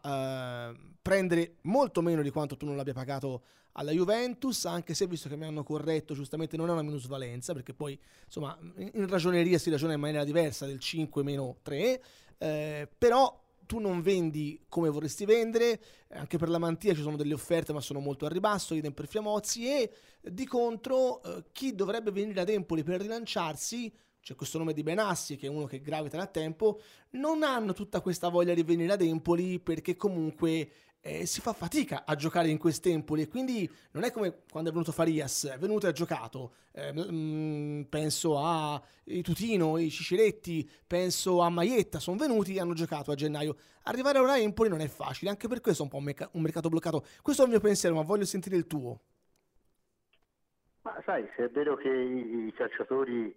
eh, 0.71 0.91
prendere 1.01 1.55
molto 1.63 2.01
meno 2.01 2.21
di 2.21 2.29
quanto 2.29 2.55
tu 2.55 2.65
non 2.65 2.77
l'abbia 2.77 2.93
pagato 2.93 3.43
alla 3.73 3.91
Juventus, 3.91 4.65
anche 4.65 4.93
se 4.93 5.07
visto 5.07 5.27
che 5.27 5.35
mi 5.35 5.45
hanno 5.45 5.63
corretto, 5.63 6.13
giustamente 6.13 6.55
non 6.55 6.69
è 6.69 6.71
una 6.71 6.83
minusvalenza, 6.83 7.53
perché 7.53 7.73
poi 7.73 7.99
insomma 8.25 8.57
in 8.77 9.09
ragioneria 9.09 9.57
si 9.57 9.69
ragiona 9.69 9.93
in 9.93 9.99
maniera 9.99 10.23
diversa 10.23 10.65
del 10.65 10.79
5 10.79 11.23
meno 11.23 11.57
3, 11.63 12.01
eh, 12.37 12.89
però 12.97 13.42
tu 13.65 13.79
non 13.79 14.01
vendi 14.01 14.63
come 14.67 14.89
vorresti 14.89 15.25
vendere, 15.25 15.81
anche 16.09 16.37
per 16.37 16.49
la 16.49 16.57
Mantia 16.57 16.93
ci 16.93 17.01
sono 17.01 17.15
delle 17.15 17.33
offerte 17.33 17.73
ma 17.73 17.81
sono 17.81 17.99
molto 17.99 18.25
a 18.25 18.29
ribasso, 18.29 18.73
idem 18.73 18.93
per 18.93 19.07
Fiamozzi 19.07 19.67
e 19.67 19.91
di 20.21 20.45
contro 20.45 21.21
eh, 21.23 21.43
chi 21.51 21.75
dovrebbe 21.75 22.11
venire 22.11 22.41
ad 22.41 22.49
Empoli 22.49 22.83
per 22.83 23.01
rilanciarsi, 23.01 23.91
c'è 24.21 24.35
questo 24.35 24.57
nome 24.57 24.73
di 24.73 24.83
Benassi 24.83 25.35
che 25.35 25.47
è 25.47 25.49
uno 25.49 25.65
che 25.65 25.81
gravita 25.81 26.17
da 26.17 26.27
tempo, 26.27 26.79
non 27.11 27.43
hanno 27.43 27.73
tutta 27.73 28.01
questa 28.01 28.29
voglia 28.29 28.53
di 28.53 28.63
venire 28.63 28.93
ad 28.93 29.01
Empoli 29.01 29.59
perché 29.59 29.95
comunque 29.95 30.69
eh, 31.05 31.25
si 31.25 31.41
fa 31.41 31.51
fatica 31.51 32.05
a 32.05 32.15
giocare 32.15 32.47
in 32.47 32.57
quest'Empoli 32.57 33.23
e 33.23 33.27
quindi 33.27 33.69
non 33.91 34.03
è 34.03 34.11
come 34.11 34.43
quando 34.49 34.69
è 34.69 34.71
venuto 34.71 34.93
Farias, 34.93 35.51
è 35.53 35.57
venuto 35.57 35.85
e 35.85 35.89
ha 35.89 35.91
giocato. 35.91 36.53
Eh, 36.71 36.93
mm, 36.93 37.81
penso 37.83 38.39
a 38.39 38.81
Tutino, 39.21 39.77
i 39.77 39.89
Ciciretti, 39.89 40.67
penso 40.87 41.41
a 41.41 41.49
Maietta, 41.49 41.99
sono 41.99 42.15
venuti 42.15 42.55
e 42.55 42.61
hanno 42.61 42.73
giocato 42.73 43.11
a 43.11 43.15
gennaio. 43.15 43.57
Arrivare 43.83 44.17
ora 44.19 44.31
a 44.31 44.37
Empoli 44.37 44.69
non 44.69 44.79
è 44.79 44.87
facile, 44.87 45.29
anche 45.29 45.49
per 45.49 45.59
questo 45.59 45.81
è 45.81 45.85
un 45.85 45.91
po' 45.91 45.97
un, 45.97 46.05
meca- 46.05 46.29
un 46.33 46.41
mercato 46.41 46.69
bloccato. 46.69 47.03
Questo 47.21 47.41
è 47.41 47.45
il 47.45 47.51
mio 47.51 47.59
pensiero, 47.59 47.95
ma 47.95 48.01
voglio 48.03 48.25
sentire 48.25 48.55
il 48.55 48.65
tuo. 48.65 49.01
Ma 50.83 51.01
sai, 51.05 51.27
se 51.35 51.45
è 51.45 51.49
vero 51.49 51.75
che 51.75 51.89
i, 51.89 52.47
i 52.47 52.53
calciatori 52.53 53.35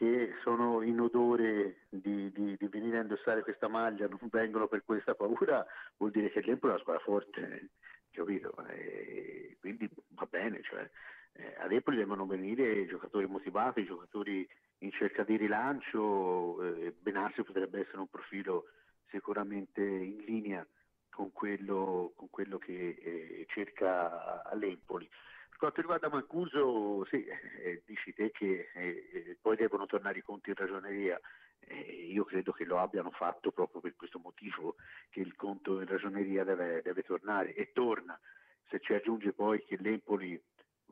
che 0.00 0.32
sono 0.42 0.80
in 0.80 0.98
odore 0.98 1.80
di, 1.90 2.32
di, 2.32 2.56
di, 2.56 2.68
venire 2.68 2.96
a 2.96 3.02
indossare 3.02 3.42
questa 3.42 3.68
maglia 3.68 4.08
non 4.08 4.18
vengono 4.30 4.66
per 4.66 4.82
questa 4.82 5.14
paura, 5.14 5.62
vuol 5.98 6.10
dire 6.10 6.30
che 6.30 6.40
l'Empoli 6.40 6.72
è 6.72 6.74
una 6.76 6.82
squadra 6.82 7.02
forte, 7.02 7.68
capito? 8.10 8.54
E 8.68 9.58
quindi 9.60 9.90
va 10.14 10.24
bene, 10.24 10.62
cioè, 10.62 10.88
eh, 11.34 11.54
ad 11.58 11.70
Empoli 11.70 11.98
devono 11.98 12.24
venire 12.24 12.86
giocatori 12.86 13.26
motivati, 13.26 13.84
giocatori 13.84 14.48
in 14.78 14.90
cerca 14.92 15.22
di 15.22 15.36
rilancio, 15.36 16.62
eh, 16.62 16.94
Benassi 16.98 17.42
potrebbe 17.42 17.80
essere 17.80 17.98
un 17.98 18.08
profilo 18.08 18.68
sicuramente 19.10 19.82
in 19.82 20.24
linea 20.24 20.66
con 21.10 21.30
quello, 21.30 22.14
con 22.16 22.30
quello 22.30 22.56
che 22.56 22.96
eh, 23.02 23.46
cerca 23.50 24.44
all'Empoli 24.44 25.06
quanto 25.60 25.82
riguarda 25.82 26.08
Mancuso, 26.08 27.04
sì, 27.10 27.22
eh, 27.26 27.82
dici 27.84 28.14
te 28.14 28.30
che 28.30 28.70
eh, 28.72 29.10
eh, 29.12 29.38
poi 29.38 29.56
devono 29.56 29.84
tornare 29.84 30.18
i 30.18 30.22
conti 30.22 30.48
in 30.48 30.56
ragioneria. 30.56 31.20
Eh, 31.60 32.08
io 32.10 32.24
credo 32.24 32.52
che 32.52 32.64
lo 32.64 32.78
abbiano 32.78 33.10
fatto 33.10 33.52
proprio 33.52 33.82
per 33.82 33.94
questo 33.94 34.18
motivo, 34.18 34.76
che 35.10 35.20
il 35.20 35.36
conto 35.36 35.78
in 35.78 35.86
ragioneria 35.86 36.44
deve, 36.44 36.80
deve 36.80 37.02
tornare 37.02 37.54
e 37.54 37.72
torna. 37.72 38.18
Se 38.70 38.80
ci 38.80 38.94
aggiunge 38.94 39.34
poi 39.34 39.62
che 39.62 39.76
l'Empoli 39.76 40.42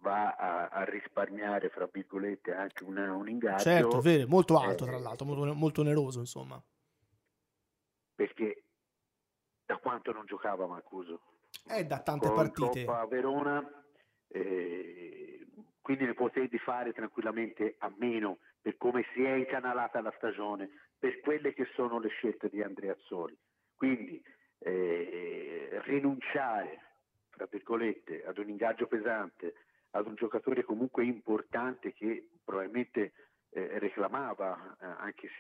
va 0.00 0.34
a, 0.34 0.68
a 0.68 0.84
risparmiare, 0.84 1.70
fra 1.70 1.88
virgolette, 1.90 2.52
anche 2.52 2.84
una, 2.84 3.14
un 3.14 3.26
ingaggio. 3.26 3.62
Certo, 3.62 4.00
vero, 4.02 4.28
molto 4.28 4.58
alto 4.58 4.84
tra 4.84 4.98
l'altro, 4.98 5.24
molto, 5.24 5.54
molto 5.54 5.80
oneroso 5.80 6.18
insomma. 6.18 6.62
Perché 8.14 8.64
da 9.64 9.78
quanto 9.78 10.12
non 10.12 10.26
giocava 10.26 10.66
Mancuso? 10.66 11.22
Eh, 11.66 11.86
da 11.86 12.00
tante 12.00 12.26
Con 12.26 12.36
partite. 12.36 12.84
Coppa 12.84 13.06
Verona 13.06 13.86
eh, 14.28 15.46
quindi 15.80 16.04
ne 16.04 16.14
potevi 16.14 16.58
fare 16.58 16.92
tranquillamente 16.92 17.76
a 17.78 17.92
meno 17.96 18.38
per 18.60 18.76
come 18.76 19.06
si 19.14 19.22
è 19.22 19.34
incanalata 19.34 20.00
la 20.02 20.12
stagione, 20.16 20.68
per 20.98 21.20
quelle 21.20 21.54
che 21.54 21.66
sono 21.74 21.98
le 21.98 22.08
scelte 22.08 22.48
di 22.48 22.62
Andrea 22.62 22.92
Azzoli. 22.92 23.36
Quindi 23.74 24.22
eh, 24.58 25.80
rinunciare, 25.84 26.80
tra 27.30 27.46
virgolette, 27.50 28.24
ad 28.26 28.38
un 28.38 28.48
ingaggio 28.48 28.86
pesante, 28.86 29.54
ad 29.92 30.06
un 30.06 30.14
giocatore 30.16 30.62
comunque 30.62 31.04
importante 31.04 31.92
che 31.92 32.28
probabilmente 32.44 33.12
eh, 33.50 33.78
reclamava 33.78 34.76
eh, 34.80 34.84
anche 34.84 35.30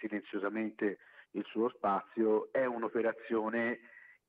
silenziosamente 0.00 0.98
il 1.32 1.44
suo 1.44 1.68
spazio, 1.68 2.50
è 2.52 2.64
un'operazione 2.64 3.80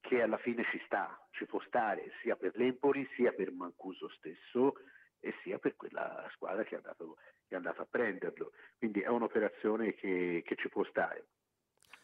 che 0.02 0.22
alla 0.22 0.38
fine 0.38 0.64
ci 0.72 0.82
sta, 0.86 1.20
ci 1.32 1.46
può 1.46 1.60
stare 1.62 2.12
sia 2.22 2.36
per 2.36 2.56
l'Empoli 2.56 3.08
sia 3.16 3.32
per 3.32 3.52
Mancuso 3.52 4.10
stesso 4.10 4.76
e 5.20 5.34
sia 5.44 5.60
per 5.60 5.76
quella 5.76 6.28
squadra 6.34 6.64
che 6.64 6.76
è, 6.76 6.78
andato, 6.78 7.18
che 7.48 7.54
è 7.54 7.56
andata 7.56 7.82
a 7.82 7.88
prenderlo. 7.90 8.52
Quindi 8.78 9.02
è 9.02 9.08
un'operazione 9.08 9.94
che, 9.94 10.44
che 10.46 10.56
ci 10.56 10.70
può 10.70 10.84
stare. 10.86 11.26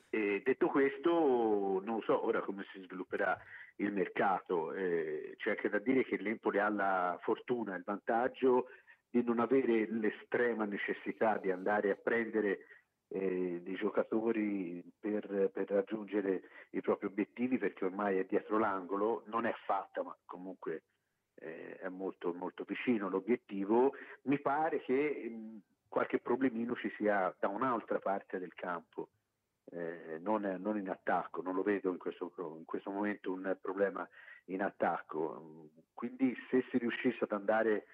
E 0.10 0.42
detto 0.44 0.68
questo, 0.68 1.82
non 1.84 2.02
so 2.04 2.26
ora 2.26 2.42
come 2.42 2.66
si 2.72 2.82
svilupperà 2.82 3.38
il 3.78 3.92
mercato, 3.92 4.74
eh, 4.74 5.36
c'è 5.38 5.52
anche 5.52 5.70
da 5.70 5.80
dire 5.80 6.06
che 6.06 6.18
l'Empoli 6.18 6.60
ha 6.60 6.70
la 6.70 7.20
fortuna, 7.22 7.76
il 7.76 7.84
vantaggio 7.84 8.68
di 9.10 9.24
non 9.24 9.40
avere 9.40 9.88
l'estrema 9.90 10.66
necessità 10.66 11.38
di 11.38 11.52
andare 11.52 11.92
a 11.92 11.96
prendere 11.96 12.60
eh, 13.10 13.62
dei 13.64 13.76
giocatori 13.76 14.84
per, 15.00 15.50
per, 15.54 15.70
raggiungere 15.70 16.50
i 16.72 16.82
propri 16.82 17.08
obiettivi 17.08 17.58
perché 17.58 17.86
ormai 17.86 18.18
è 18.18 18.26
dietro 18.26 18.58
l'angolo, 18.58 19.24
non 19.26 19.46
è 19.46 19.54
fatta 19.66 20.04
ma 20.04 20.16
comunque 20.26 20.84
eh, 21.36 21.78
è 21.78 21.90
molto, 21.90 22.34
molto 22.34 22.64
vicino 22.64 23.10
l'obiettivo, 23.10 23.94
mi 24.24 24.40
pare 24.40 24.82
che 24.82 25.30
mh, 25.30 25.60
qualche 25.88 26.20
problemino 26.20 26.76
ci 26.76 26.92
sia 26.98 27.34
da 27.40 27.48
un'altra 27.48 28.00
parte 28.00 28.40
del 28.40 28.54
campo. 28.54 29.10
Eh, 29.72 30.20
non, 30.22 30.42
non, 30.60 30.78
in 30.78 30.90
attacco, 30.90 31.42
non 31.42 31.56
lo 31.56 31.64
vedo 31.64 31.90
in 31.90 31.98
questo, 31.98 32.32
in 32.58 32.66
questo, 32.66 32.92
momento 32.92 33.32
un 33.32 33.58
problema 33.60 34.08
in 34.46 34.62
attacco. 34.62 35.70
Quindi 35.94 36.36
se 36.50 36.64
si 36.70 36.78
riuscisse 36.78 37.24
ad 37.24 37.32
andare 37.32 37.88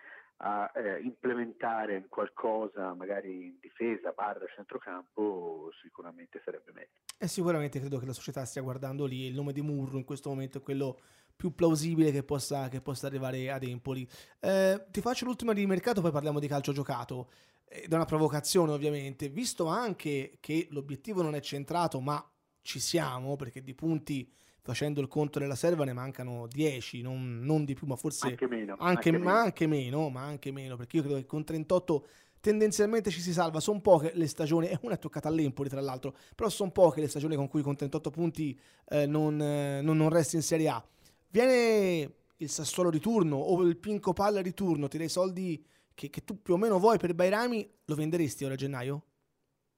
a 0.44 0.72
eh, 0.76 1.02
implementare 1.02 2.06
qualcosa 2.10 2.94
magari 2.94 3.46
in 3.46 3.58
difesa, 3.60 4.12
barra 4.12 4.46
centrocampo, 4.56 5.70
sicuramente 5.82 6.42
sarebbe 6.44 6.72
meglio. 6.74 7.00
E 7.18 7.28
sicuramente 7.28 7.80
credo 7.80 8.00
che 8.00 8.06
la 8.08 8.14
società 8.14 8.44
stia 8.46 8.62
guardando 8.62 9.06
lì, 9.06 9.26
il 9.26 9.36
nome 9.36 9.54
di 9.54 9.62
Murro 9.62 9.98
in 9.98 10.04
questo 10.04 10.30
momento 10.30 10.58
è 10.58 10.62
quello 10.62 11.00
più 11.36 11.54
plausibile 11.54 12.12
che 12.12 12.24
possa, 12.24 12.70
che 12.70 12.82
possa 12.82 13.08
arrivare 13.08 13.52
ad 13.52 13.64
Empoli. 13.64 14.08
Eh, 14.40 14.86
ti 14.90 15.02
faccio 15.02 15.26
l'ultima 15.26 15.54
di 15.54 15.66
mercato, 15.66 16.02
poi 16.02 16.12
parliamo 16.12 16.40
di 16.40 16.48
calcio 16.48 16.72
giocato. 16.72 17.30
Ed 17.68 17.92
è 17.92 17.96
una 17.96 18.06
provocazione 18.06 18.72
ovviamente, 18.72 19.30
visto 19.30 19.68
anche 19.68 20.38
che 20.40 20.68
l'obiettivo 20.72 21.22
non 21.22 21.36
è 21.36 21.40
centrato, 21.40 22.00
ma 22.02 22.24
ci 22.62 22.80
siamo, 22.80 23.36
perché 23.36 23.62
di 23.62 23.74
punti 23.74 24.32
facendo 24.62 25.02
il 25.02 25.08
conto 25.08 25.40
della 25.40 25.56
serva 25.56 25.84
ne 25.86 25.94
mancano 25.94 26.48
10, 26.48 27.02
non, 27.02 27.40
non, 27.42 27.66
di 27.66 27.74
più, 27.74 27.88
ma 27.88 27.96
forse 27.96 28.28
anche 28.28 28.48
meno, 28.48 28.76
anche, 28.78 29.10
anche 29.10 29.12
ma 29.12 29.18
meno. 29.18 29.38
anche 29.38 29.68
meno, 29.68 30.10
ma 30.10 30.22
anche 30.22 30.52
meno, 30.52 30.76
perché 30.76 30.98
io 30.98 31.04
credo 31.04 31.18
che 31.18 31.26
con 31.26 31.44
38 31.44 32.06
tendenzialmente 32.40 33.10
ci 33.10 33.22
si 33.22 33.34
salva. 33.34 33.60
Sono 33.60 33.82
poche 33.82 34.12
le 34.14 34.28
stagioni, 34.28 34.68
e 34.68 34.78
una 34.82 34.96
è 34.96 35.00
toccata 35.00 35.28
all'Empoli 35.28 35.70
tra 35.70 35.82
l'altro, 35.82 36.16
però 36.36 36.50
sono 36.50 36.72
poche 36.72 37.02
le 37.02 37.08
stagioni 37.08 37.36
con 37.36 37.48
cui 37.48 37.62
con 37.62 37.76
38 37.76 38.10
punti 38.10 38.60
eh, 38.90 39.06
non, 39.06 39.42
eh, 39.42 39.82
non, 39.82 39.98
non, 39.98 40.10
resti 40.10 40.36
in 40.36 40.44
Serie 40.44 40.70
A. 40.70 40.86
Viene 41.30 42.16
il 42.38 42.50
Sassuolo 42.50 42.90
di 42.90 43.00
turno 43.00 43.38
o 43.38 43.62
il 43.64 43.78
Pinco 43.78 44.14
Palla 44.14 44.42
di 44.42 44.54
turno, 44.54 44.88
ti 44.88 44.98
dai 44.98 45.10
soldi 45.10 45.64
che, 45.94 46.10
che 46.10 46.24
tu 46.24 46.42
più 46.42 46.56
o 46.56 46.58
meno 46.58 46.80
vuoi 46.80 46.98
per 46.98 47.14
Bairami, 47.14 47.70
lo 47.86 47.96
venderesti 47.96 48.44
ora 48.44 48.54
a 48.56 48.58
gennaio? 48.58 49.06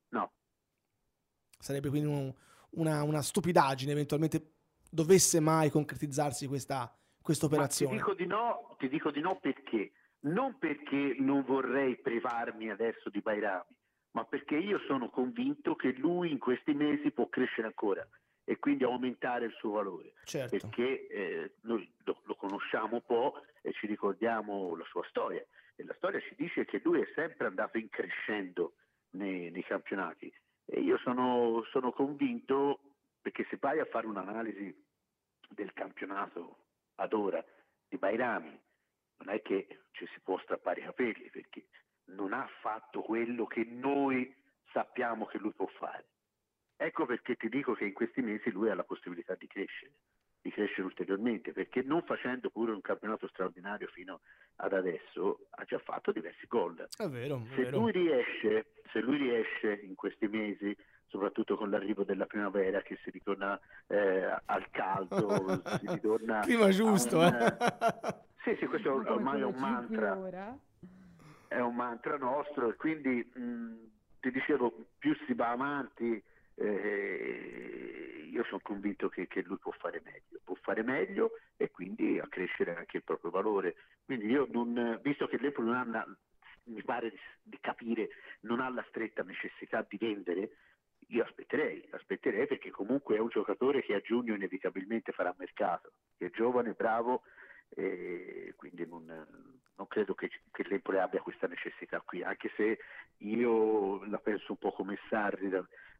No. 0.09 0.31
Sarebbe 1.59 1.89
quindi 1.89 2.07
un, 2.07 2.33
una, 2.71 3.03
una 3.03 3.21
stupidaggine 3.21 3.91
eventualmente 3.91 4.52
dovesse 4.93 5.39
mai 5.39 5.69
concretizzarsi 5.69 6.47
questa, 6.47 6.93
questa 7.21 7.47
operazione? 7.47 7.93
Ti 7.93 7.97
dico, 7.97 8.13
di 8.13 8.25
no, 8.27 8.75
ti 8.77 8.87
dico 8.87 9.11
di 9.11 9.21
no 9.21 9.39
perché? 9.41 9.91
Non 10.21 10.57
perché 10.59 11.15
non 11.19 11.43
vorrei 11.43 11.97
privarmi 11.97 12.69
adesso 12.69 13.09
di 13.09 13.19
Bairami, 13.19 13.75
ma 14.11 14.23
perché 14.25 14.55
io 14.55 14.79
sono 14.87 15.09
convinto 15.09 15.75
che 15.75 15.93
lui 15.93 16.31
in 16.31 16.37
questi 16.37 16.73
mesi 16.73 17.11
può 17.11 17.27
crescere 17.27 17.67
ancora 17.67 18.07
e 18.45 18.59
quindi 18.59 18.83
aumentare 18.83 19.45
il 19.45 19.53
suo 19.57 19.71
valore. 19.71 20.13
Certo. 20.25 20.57
Perché 20.57 21.07
eh, 21.07 21.53
noi 21.61 21.91
lo, 22.03 22.21
lo, 22.23 22.35
conosciamo 22.35 22.95
un 22.95 23.03
po' 23.05 23.41
e 23.61 23.73
ci 23.73 23.87
ricordiamo 23.87 24.75
la 24.75 24.85
sua 24.85 25.03
storia. 25.09 25.43
E 25.75 25.83
la 25.83 25.93
storia 25.97 26.19
ci 26.19 26.35
dice 26.37 26.65
che 26.65 26.79
lui 26.83 27.01
è 27.01 27.07
sempre 27.15 27.47
andato 27.47 27.77
in 27.77 27.89
crescendo 27.89 28.73
nei, 29.11 29.49
nei 29.49 29.63
campionati. 29.63 30.31
E 30.65 30.79
io 30.79 30.97
sono, 30.99 31.63
sono 31.71 31.91
convinto, 31.91 32.92
perché 33.23 33.47
se 33.49 33.57
vai 33.59 33.79
a 33.79 33.85
fare 33.85 34.05
un'analisi 34.05 34.75
del 35.49 35.71
campionato 35.73 36.57
ad 36.95 37.13
ora 37.13 37.43
di 37.87 37.97
Bairami, 37.97 38.59
non 39.19 39.33
è 39.33 39.41
che 39.41 39.85
ci 39.91 40.05
si 40.07 40.19
può 40.19 40.37
strappare 40.39 40.81
i 40.81 40.83
capelli, 40.83 41.29
perché 41.29 41.67
non 42.07 42.33
ha 42.33 42.45
fatto 42.59 43.01
quello 43.01 43.45
che 43.45 43.63
noi 43.63 44.35
sappiamo 44.73 45.25
che 45.25 45.37
lui 45.37 45.53
può 45.53 45.67
fare. 45.67 46.05
Ecco 46.75 47.05
perché 47.05 47.35
ti 47.37 47.47
dico 47.47 47.73
che 47.73 47.85
in 47.85 47.93
questi 47.93 48.21
mesi 48.21 48.51
lui 48.51 48.69
ha 48.69 48.75
la 48.75 48.83
possibilità 48.83 49.35
di 49.35 49.47
crescere, 49.47 49.93
di 50.41 50.51
crescere 50.51 50.83
ulteriormente, 50.83 51.53
perché 51.53 51.81
non 51.81 52.03
facendo 52.03 52.49
pure 52.49 52.73
un 52.73 52.81
campionato 52.81 53.27
straordinario 53.29 53.87
fino 53.87 54.19
ad 54.57 54.73
adesso 54.73 55.47
ha 55.51 55.63
già 55.63 55.79
fatto 55.79 56.11
diversi 56.11 56.45
gol. 56.45 56.89
È 56.97 57.07
vero, 57.07 57.37
è 57.37 57.55
se, 57.55 57.61
vero. 57.63 57.79
Lui 57.79 57.91
riesce, 57.93 58.73
se 58.91 58.99
lui 58.99 59.15
riesce 59.15 59.79
in 59.81 59.95
questi 59.95 60.27
mesi 60.27 60.75
soprattutto 61.07 61.55
con 61.55 61.69
l'arrivo 61.69 62.03
della 62.03 62.25
primavera 62.25 62.81
che 62.81 62.97
si 63.03 63.09
ritorna 63.09 63.59
eh, 63.87 64.37
al 64.45 64.69
caldo, 64.71 65.61
si 65.79 65.87
ritorna... 65.87 66.39
Clima 66.41 66.69
giusto, 66.69 67.19
un, 67.19 67.25
eh. 67.25 68.21
Sì, 68.43 68.55
sì, 68.59 68.65
questo 68.65 68.93
ormai 68.93 69.39
è 69.39 69.45
un 69.45 69.55
mantra. 69.57 70.57
È 71.47 71.59
un 71.59 71.75
mantra 71.75 72.17
nostro 72.17 72.69
e 72.69 72.75
quindi 72.75 73.23
mh, 73.33 73.73
ti 74.19 74.31
dicevo, 74.31 74.73
più 74.97 75.15
si 75.25 75.33
va 75.33 75.51
avanti, 75.51 76.21
eh, 76.55 78.29
io 78.29 78.43
sono 78.45 78.59
convinto 78.61 79.07
che, 79.07 79.27
che, 79.27 79.43
lui 79.43 79.57
può 79.57 79.71
fare 79.71 80.01
meglio, 80.03 80.39
può 80.43 80.55
fare 80.61 80.83
meglio 80.83 81.31
e 81.55 81.71
quindi 81.71 82.19
accrescere 82.19 82.75
anche 82.75 82.97
il 82.97 83.03
proprio 83.03 83.31
valore. 83.31 83.75
Quindi 84.03 84.25
io 84.25 84.47
non, 84.51 84.99
visto 85.03 85.27
che 85.27 85.37
l'Empoli 85.37 85.69
non 85.69 85.95
ha, 85.95 86.05
mi 86.65 86.83
pare 86.83 87.11
di, 87.11 87.19
di 87.43 87.57
capire, 87.61 88.09
non 88.41 88.59
ha 88.59 88.69
la 88.69 88.83
stretta 88.89 89.23
necessità 89.23 89.85
di 89.87 89.97
vendere, 89.97 90.51
io 91.13 91.23
aspetterei, 91.23 91.87
aspetterei 91.91 92.47
perché 92.47 92.71
comunque 92.71 93.15
è 93.15 93.19
un 93.19 93.29
giocatore 93.29 93.83
che 93.83 93.93
a 93.93 94.01
giugno 94.01 94.33
inevitabilmente 94.33 95.11
farà 95.11 95.33
mercato, 95.37 95.93
che 96.17 96.27
è 96.27 96.29
giovane, 96.31 96.73
bravo, 96.73 97.21
e 97.69 98.53
quindi 98.55 98.85
non, 98.87 99.05
non 99.05 99.87
credo 99.87 100.15
che, 100.15 100.29
che 100.51 100.63
l'Empoli 100.67 100.97
abbia 100.97 101.21
questa 101.21 101.47
necessità 101.47 102.01
qui, 102.01 102.23
anche 102.23 102.51
se 102.55 102.79
io 103.17 104.03
la 104.05 104.17
penso 104.17 104.53
un 104.53 104.57
po' 104.57 104.71
come 104.71 104.97
Sarri, 105.07 105.49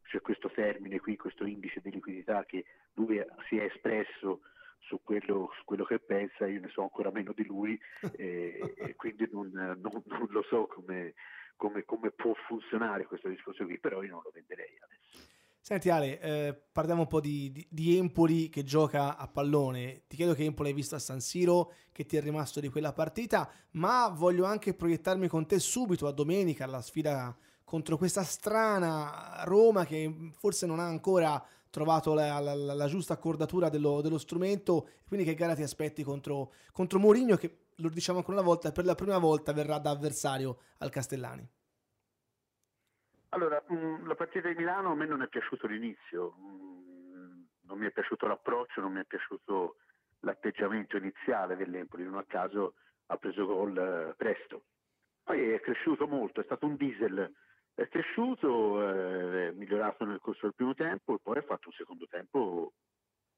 c'è 0.04 0.20
questo 0.22 0.50
termine 0.50 1.00
qui, 1.00 1.16
questo 1.16 1.46
indice 1.46 1.80
di 1.82 1.92
liquidità 1.92 2.44
che 2.46 2.66
lui 2.94 3.24
si 3.48 3.58
è 3.58 3.64
espresso 3.64 4.42
su 4.80 5.00
quello, 5.04 5.52
su 5.58 5.64
quello 5.64 5.86
che 5.86 6.00
pensa, 6.00 6.48
io 6.48 6.60
ne 6.60 6.70
so 6.70 6.82
ancora 6.82 7.12
meno 7.12 7.34
di 7.34 7.46
lui 7.46 7.80
e, 8.18 8.74
e 8.76 8.96
quindi 8.96 9.30
non, 9.32 9.50
non, 9.52 10.04
non 10.06 10.28
lo 10.30 10.44
so 10.44 10.66
come, 10.66 11.14
come, 11.64 11.86
come, 11.86 12.12
può 12.12 12.34
funzionare 12.46 13.06
questo 13.06 13.30
discorso 13.30 13.64
qui, 13.64 13.80
però 13.80 14.04
io 14.04 14.12
non 14.12 14.22
lo 14.22 14.32
venderei 14.34 14.78
adesso. 14.84 15.32
Senti 15.62 15.90
Ale, 15.90 16.20
eh, 16.20 16.62
parliamo 16.74 17.04
un 17.04 17.08
po' 17.08 17.22
di, 17.22 17.50
di, 17.54 17.66
di, 17.70 17.98
Empoli 17.98 18.50
che 18.50 18.64
gioca 18.66 19.16
a 19.16 19.30
pallone. 19.30 20.04
Ti 20.08 20.18
chiedo 20.18 20.34
che 20.34 20.44
Empoli 20.44 20.70
hai 20.70 20.76
visto 20.76 20.96
a 20.96 21.00
San 21.00 21.22
Siro, 21.22 21.72
che 21.94 22.06
ti 22.06 22.18
è 22.18 22.22
rimasto 22.22 22.60
di 22.60 22.68
quella 22.68 22.92
partita, 22.92 23.50
ma 23.72 24.10
voglio 24.10 24.44
anche 24.44 24.74
proiettarmi 24.74 25.30
con 25.30 25.48
te 25.48 25.58
subito 25.60 26.06
a 26.06 26.12
domenica 26.12 26.66
alla 26.66 26.82
sfida 26.82 27.34
contro 27.64 27.96
questa 27.96 28.24
strana 28.24 29.44
Roma 29.46 29.86
che 29.86 30.32
forse 30.38 30.66
non 30.66 30.80
ha 30.80 30.86
ancora 30.86 31.42
trovato 31.70 32.14
la, 32.14 32.40
la, 32.40 32.54
la 32.54 32.88
giusta 32.88 33.14
accordatura 33.14 33.70
dello, 33.70 34.02
dello, 34.02 34.18
strumento. 34.18 34.90
Quindi 35.08 35.26
che 35.26 35.34
gara 35.34 35.56
ti 35.56 35.64
aspetti 35.64 36.04
contro, 36.04 36.52
contro 36.74 37.00
Mourinho 37.00 37.38
che, 37.38 37.63
lo 37.78 37.90
diciamo 37.90 38.20
ancora 38.20 38.38
una 38.38 38.48
volta, 38.48 38.72
per 38.72 38.86
la 38.86 38.96
prima 38.96 39.18
volta 39.18 39.54
verrà 39.54 39.80
da 39.80 39.92
avversario 39.92 40.60
al 40.80 40.90
Castellani? 40.90 41.48
Allora, 43.30 43.64
mm, 43.72 44.06
la 44.06 44.16
partita 44.16 44.48
di 44.48 44.56
Milano 44.56 44.92
a 44.92 44.96
me 44.96 45.06
non 45.06 45.22
è 45.22 45.28
piaciuto 45.28 45.66
l'inizio, 45.68 46.36
mm, 46.40 47.42
non 47.62 47.80
mi 47.80 47.88
è 47.88 47.92
piaciuto 47.92 48.28
l'approccio, 48.28 48.82
non 48.82 48.94
mi 48.94 49.02
è 49.02 49.06
piaciuto 49.06 49.78
l'atteggiamento 50.20 50.98
iniziale 50.98 51.56
dell'Empoli, 51.56 52.04
non 52.04 52.18
a 52.18 52.26
caso 52.28 52.76
ha 53.08 53.18
preso 53.18 53.46
gol 53.46 53.78
eh, 53.78 54.14
presto. 54.16 54.64
Poi 55.24 55.52
è 55.52 55.60
cresciuto 55.62 56.08
molto, 56.08 56.42
è 56.42 56.44
stato 56.44 56.66
un 56.66 56.76
diesel, 56.76 57.32
è 57.74 57.88
cresciuto, 57.88 58.88
eh, 58.88 59.48
è 59.50 59.52
migliorato 59.52 60.06
nel 60.06 60.20
corso 60.20 60.42
del 60.44 60.56
primo 60.56 60.74
tempo 60.74 61.16
e 61.16 61.20
poi 61.22 61.38
ha 61.38 61.44
fatto 61.44 61.70
un 61.70 61.74
secondo 61.74 62.06
tempo 62.08 62.74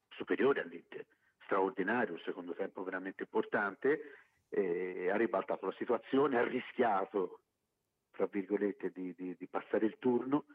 superiore 0.10 0.62
all'Inter, 0.62 1.06
straordinario, 1.46 2.14
un 2.14 2.20
secondo 2.20 2.54
tempo 2.54 2.84
veramente 2.84 3.24
importante, 3.24 4.02
eh, 4.50 5.10
ha 5.10 5.16
ribaltato 5.16 5.66
la 5.66 5.76
situazione, 5.78 6.38
ha 6.38 6.44
rischiato 6.44 7.40
tra 8.16 8.28
virgolette, 8.28 8.92
di, 8.92 9.14
di, 9.14 9.36
di, 9.38 9.48
passare 9.48 9.86
il 9.86 9.98
turno, 10.00 10.46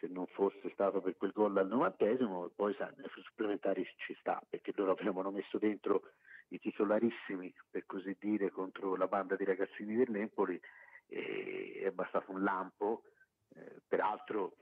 se 0.00 0.08
non 0.08 0.26
fosse 0.26 0.70
stato 0.72 1.00
per 1.00 1.16
quel 1.16 1.30
gol 1.32 1.56
al 1.56 1.68
novantesimo, 1.68 2.50
poi 2.54 2.76
nei 2.78 3.08
supplementari 3.22 3.86
ci 3.96 4.14
sta, 4.18 4.42
perché 4.48 4.72
loro 4.74 4.92
avevano 4.92 5.30
messo 5.30 5.56
dentro 5.56 6.02
i 6.48 6.58
titolarissimi, 6.58 7.52
per 7.70 7.86
così 7.86 8.16
dire, 8.18 8.50
contro 8.50 8.96
la 8.96 9.06
banda 9.06 9.36
di 9.36 9.44
ragazzini 9.44 9.96
dell'Empoli, 9.96 10.60
e 11.06 11.82
è 11.84 11.90
bastato 11.92 12.32
un 12.32 12.42
lampo, 12.42 13.04
eh, 13.54 13.80
peraltro 13.86 14.56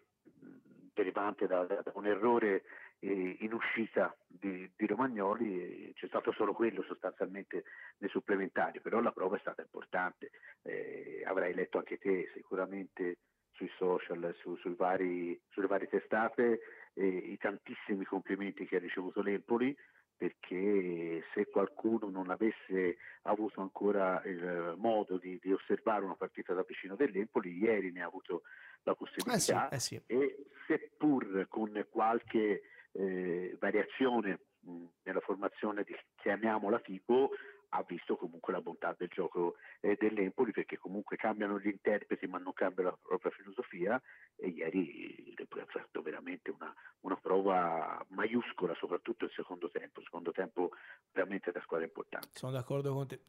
derivante 0.92 1.46
da, 1.46 1.64
da, 1.64 1.82
un 1.94 2.06
errore 2.06 2.62
in 3.12 3.52
uscita 3.52 4.16
di, 4.26 4.70
di 4.76 4.86
Romagnoli, 4.86 5.92
c'è 5.94 6.06
stato 6.06 6.32
solo 6.32 6.52
quello 6.52 6.82
sostanzialmente 6.82 7.64
nei 7.98 8.10
supplementari, 8.10 8.80
però 8.80 9.00
la 9.00 9.12
prova 9.12 9.36
è 9.36 9.40
stata 9.40 9.62
importante, 9.62 10.30
eh, 10.62 11.22
avrai 11.26 11.54
letto 11.54 11.78
anche 11.78 11.98
te 11.98 12.30
sicuramente 12.34 13.18
sui 13.52 13.70
social, 13.76 14.34
su, 14.40 14.56
sui 14.56 14.74
vari, 14.74 15.40
sulle 15.50 15.66
varie 15.66 15.88
testate, 15.88 16.60
eh, 16.94 17.06
i 17.06 17.36
tantissimi 17.38 18.04
complimenti 18.04 18.66
che 18.66 18.76
ha 18.76 18.80
ricevuto 18.80 19.22
l'Empoli, 19.22 19.76
perché 20.16 21.24
se 21.34 21.46
qualcuno 21.50 22.08
non 22.08 22.30
avesse 22.30 22.96
avuto 23.22 23.60
ancora 23.60 24.22
il 24.24 24.74
modo 24.76 25.18
di, 25.18 25.38
di 25.42 25.52
osservare 25.52 26.04
una 26.04 26.14
partita 26.14 26.54
da 26.54 26.64
vicino 26.66 26.94
dell'Empoli, 26.94 27.56
ieri 27.58 27.90
ne 27.90 28.02
ha 28.02 28.06
avuto 28.06 28.42
la 28.84 28.94
possibilità 28.94 29.68
eh 29.68 29.78
sì, 29.78 29.94
eh 29.94 29.98
sì. 29.98 30.02
e 30.06 30.46
seppur 30.66 31.46
con 31.48 31.86
qualche 31.90 32.62
eh, 32.94 33.56
variazione 33.60 34.40
mh, 34.60 34.84
nella 35.02 35.20
formazione 35.20 35.82
di, 35.84 35.94
chiamiamola 36.16 36.80
tipo, 36.80 37.30
ha 37.70 37.84
visto 37.86 38.16
comunque 38.16 38.52
la 38.52 38.60
bontà 38.60 38.94
del 38.96 39.08
gioco 39.08 39.56
eh, 39.80 39.96
dell'Empoli 39.98 40.52
perché 40.52 40.78
comunque 40.78 41.16
cambiano 41.16 41.58
gli 41.58 41.66
interpreti 41.66 42.26
ma 42.26 42.38
non 42.38 42.52
cambia 42.52 42.84
la 42.84 42.98
propria 43.00 43.32
filosofia 43.32 44.00
e 44.36 44.48
ieri 44.48 45.34
l'Empoli 45.36 45.62
ha 45.62 45.66
fatto 45.66 46.00
veramente 46.00 46.50
una, 46.50 46.72
una, 47.00 47.16
prova 47.16 48.04
maiuscola 48.10 48.74
soprattutto 48.74 49.24
il 49.24 49.32
secondo 49.32 49.68
tempo, 49.70 49.98
il 50.00 50.06
secondo 50.06 50.30
tempo 50.30 50.70
veramente 51.12 51.50
da 51.50 51.60
squadra 51.62 51.86
importante. 51.86 52.28
Sono 52.32 52.52
d'accordo 52.52 52.92
con 52.92 53.08
te. 53.08 53.20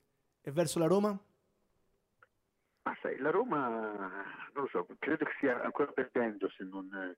E 0.42 0.52
verso 0.52 0.78
la 0.78 0.88
Roma? 0.88 1.18
Ma 2.84 2.98
sai, 3.02 3.18
la 3.18 3.32
Roma, 3.32 3.96
non 4.54 4.64
lo 4.64 4.68
so, 4.68 4.86
credo 5.00 5.26
che 5.26 5.34
stia 5.38 5.64
ancora 5.64 5.92
perdendo 5.92 6.50
se 6.50 6.64
non... 6.66 7.16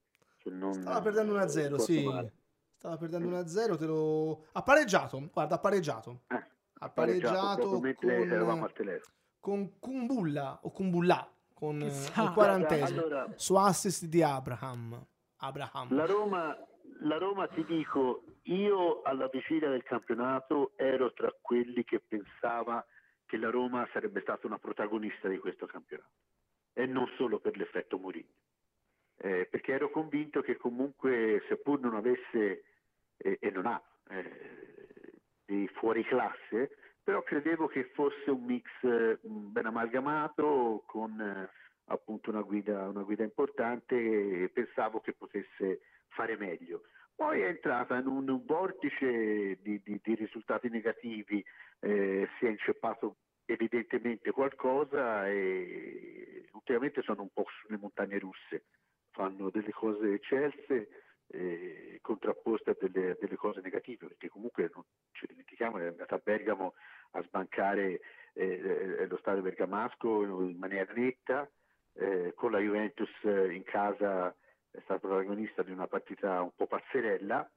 Se 0.47 0.53
non 0.53 0.73
Stava 0.73 1.01
perdendo 1.01 1.37
1-0, 1.37 1.75
sì. 1.75 2.03
Male. 2.05 2.33
Stava 2.77 2.97
perdendo 2.97 3.29
1-0, 3.29 3.77
te 3.77 3.85
lo... 3.85 4.45
Ha 4.53 4.61
pareggiato, 4.61 5.29
guarda, 5.33 5.55
ha 5.55 5.59
pareggiato. 5.59 6.21
Eh, 6.27 6.43
ha 6.79 6.89
pareggiato 6.89 7.69
con, 7.69 7.85
al 7.85 8.73
telefono. 8.73 9.15
con 9.39 9.79
Kumbulla 9.79 10.59
o 10.61 10.71
Kumbulla 10.71 11.29
con 11.53 11.79
Chissà. 11.79 12.23
il 12.23 12.31
quarantesimo 12.33 12.99
allora, 12.99 13.33
su 13.35 13.55
assist 13.55 14.05
di 14.05 14.21
Abraham. 14.21 15.03
Abraham. 15.37 15.95
La 15.95 16.05
Roma, 16.05 16.55
la 17.01 17.17
Roma 17.17 17.47
ti 17.47 17.65
dico, 17.65 18.23
io 18.43 19.01
alla 19.01 19.27
vigilia 19.27 19.69
del 19.69 19.83
campionato 19.83 20.73
ero 20.75 21.13
tra 21.13 21.33
quelli 21.41 21.83
che 21.83 21.99
pensava 21.99 22.85
che 23.25 23.37
la 23.37 23.49
Roma 23.49 23.87
sarebbe 23.91 24.21
stata 24.21 24.45
una 24.45 24.59
protagonista 24.59 25.27
di 25.27 25.39
questo 25.39 25.65
campionato 25.65 26.11
e 26.73 26.85
non 26.85 27.07
solo 27.17 27.39
per 27.39 27.57
l'effetto 27.57 27.97
Mourinho. 27.97 28.29
Eh, 29.19 29.47
perché 29.49 29.73
ero 29.73 29.89
convinto 29.89 30.41
che 30.41 30.57
comunque 30.57 31.43
seppur 31.47 31.79
non 31.79 31.95
avesse 31.95 32.63
eh, 33.17 33.37
e 33.41 33.49
non 33.49 33.65
ha 33.65 33.81
eh, 34.09 35.13
di 35.45 35.67
fuori 35.73 36.03
classe, 36.03 36.77
però 37.03 37.23
credevo 37.23 37.67
che 37.67 37.85
fosse 37.93 38.29
un 38.29 38.43
mix 38.43 38.67
eh, 38.81 39.17
ben 39.23 39.65
amalgamato 39.65 40.83
con 40.85 41.19
eh, 41.19 41.49
appunto 41.85 42.29
una 42.29 42.41
guida, 42.41 42.87
una 42.87 43.03
guida 43.03 43.23
importante 43.23 43.95
e 43.95 44.49
pensavo 44.49 44.99
che 44.99 45.13
potesse 45.13 45.81
fare 46.09 46.37
meglio. 46.37 46.83
Poi 47.15 47.41
è 47.41 47.47
entrata 47.47 47.97
in 47.97 48.05
un 48.05 48.43
vortice 48.45 49.57
di, 49.61 49.81
di, 49.83 49.99
di 50.03 50.15
risultati 50.15 50.69
negativi, 50.69 51.43
eh, 51.79 52.27
si 52.37 52.45
è 52.45 52.49
inceppato 52.49 53.15
evidentemente 53.45 54.31
qualcosa 54.31 55.27
e 55.27 56.47
ultimamente 56.51 57.01
sono 57.01 57.23
un 57.23 57.29
po' 57.33 57.45
sulle 57.61 57.77
montagne 57.77 58.19
russe, 58.19 58.65
fanno 59.17 59.49
delle 59.49 59.71
cose 59.71 60.13
eccelse 60.13 60.87
eh, 61.29 61.97
contrapposte 62.03 62.69
a 62.69 62.77
delle, 62.79 63.17
delle, 63.19 63.35
cose 63.35 63.61
negative, 63.61 64.05
perché 64.05 64.29
comunque 64.29 64.69
non 64.73 64.83
ci 65.11 65.25
dimentichiamo 65.25 65.79
è 65.79 65.87
andata 65.87 66.15
a 66.15 66.21
Bergamo 66.23 66.75
a 67.11 67.23
sbancare 67.23 67.99
eh, 68.33 69.07
lo 69.09 69.17
stadio 69.17 69.41
bergamasco 69.41 70.23
in 70.23 70.57
maniera 70.57 70.93
netta, 70.93 71.49
eh, 71.93 72.33
con 72.35 72.51
la 72.51 72.59
Juventus 72.59 73.09
in 73.23 73.63
casa 73.63 74.33
è 74.69 74.79
stato 74.83 75.07
protagonista 75.07 75.63
di 75.63 75.71
una 75.71 75.87
partita 75.87 76.41
un 76.43 76.51
po' 76.55 76.67
pazzerella, 76.67 77.49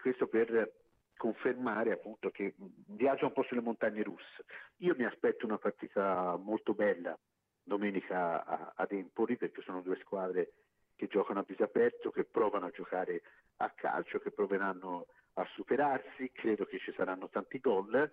questo 0.00 0.28
per 0.28 0.72
confermare 1.18 1.92
appunto 1.92 2.30
che 2.30 2.54
viaggia 2.56 3.26
un 3.26 3.32
po' 3.32 3.42
sulle 3.42 3.60
montagne 3.60 4.02
russe. 4.02 4.46
Io 4.78 4.94
mi 4.96 5.04
aspetto 5.04 5.44
una 5.44 5.58
partita 5.58 6.36
molto 6.36 6.72
bella 6.72 7.16
domenica 7.66 8.44
a, 8.44 8.72
ad 8.76 8.92
Empoli 8.92 9.36
perché 9.36 9.60
sono 9.62 9.82
due 9.82 9.98
squadre 10.00 10.52
che 10.94 11.08
giocano 11.08 11.40
a 11.40 11.44
viso 11.46 11.64
aperto, 11.64 12.10
che 12.10 12.24
provano 12.24 12.66
a 12.66 12.70
giocare 12.70 13.22
a 13.56 13.70
calcio, 13.70 14.18
che 14.18 14.30
proveranno 14.30 15.06
a 15.34 15.46
superarsi, 15.54 16.30
credo 16.32 16.64
che 16.64 16.78
ci 16.78 16.92
saranno 16.96 17.28
tanti 17.28 17.58
gol, 17.58 18.10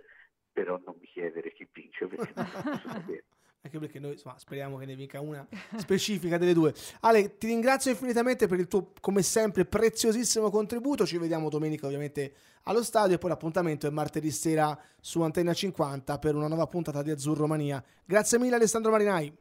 però 0.52 0.80
non 0.84 0.96
mi 1.00 1.08
chiedere 1.08 1.54
chi 1.54 1.68
vince 1.72 2.08
perché 2.08 2.34
non 2.36 2.50
posso 2.52 2.90
sapere 2.90 3.24
anche 3.66 3.80
perché 3.80 4.00
noi 4.00 4.12
insomma, 4.12 4.38
speriamo 4.38 4.78
che 4.78 4.86
ne 4.86 4.96
vinca 4.96 5.22
una 5.22 5.48
specifica 5.78 6.38
delle 6.38 6.54
due. 6.54 6.74
Ale, 7.00 7.38
ti 7.38 7.48
ringrazio 7.48 7.92
infinitamente 7.92 8.46
per 8.46 8.60
il 8.60 8.68
tuo, 8.68 8.92
come 9.00 9.22
sempre, 9.22 9.64
preziosissimo 9.64 10.50
contributo. 10.50 11.06
Ci 11.06 11.18
vediamo 11.18 11.48
domenica, 11.48 11.86
ovviamente, 11.86 12.34
allo 12.64 12.84
stadio. 12.84 13.16
E 13.16 13.20
poi 13.20 13.30
l'appuntamento 13.30 13.88
è 13.88 13.90
martedì 13.90 14.32
sera 14.32 14.78
su 15.00 15.22
Antenna 15.22 15.54
50 15.54 16.20
per 16.20 16.36
una 16.36 16.48
nuova 16.48 16.68
puntata 16.68 17.02
di 17.02 17.12
Azzurro 17.12 17.48
Mania. 17.48 17.82
Grazie 18.04 18.38
mille, 18.38 18.56
Alessandro 18.56 18.92
Marinai. 18.92 19.34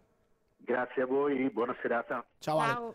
Grazie 0.65 1.03
a 1.03 1.07
voi, 1.07 1.51
buona 1.51 1.77
serata. 1.81 2.25
Ciao, 2.39 2.59
Ale. 2.59 2.95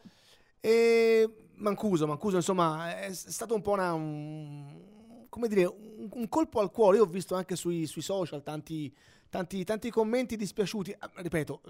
E 0.60 1.50
Mancuso, 1.56 2.08
Mancuso, 2.08 2.38
insomma, 2.38 2.98
è 3.00 3.14
stato 3.14 3.56
un 3.56 3.62
po' 3.62 3.72
una. 3.72 3.94
Un, 3.94 5.26
come 5.30 5.48
dire, 5.48 5.66
un, 5.66 6.10
un 6.12 6.30
colpo 6.30 6.60
al 6.60 6.72
cuore. 6.72 6.98
Io 6.98 7.04
ho 7.04 7.08
visto 7.08 7.36
anche 7.36 7.56
sui, 7.56 7.86
sui 7.86 8.02
social 8.02 8.42
tanti 8.44 8.94
tanti, 9.30 9.64
tanti 9.64 9.90
commenti 9.90 10.36
dispiaciuti. 10.36 10.96
Ah, 10.98 11.12
ripeto, 11.16 11.62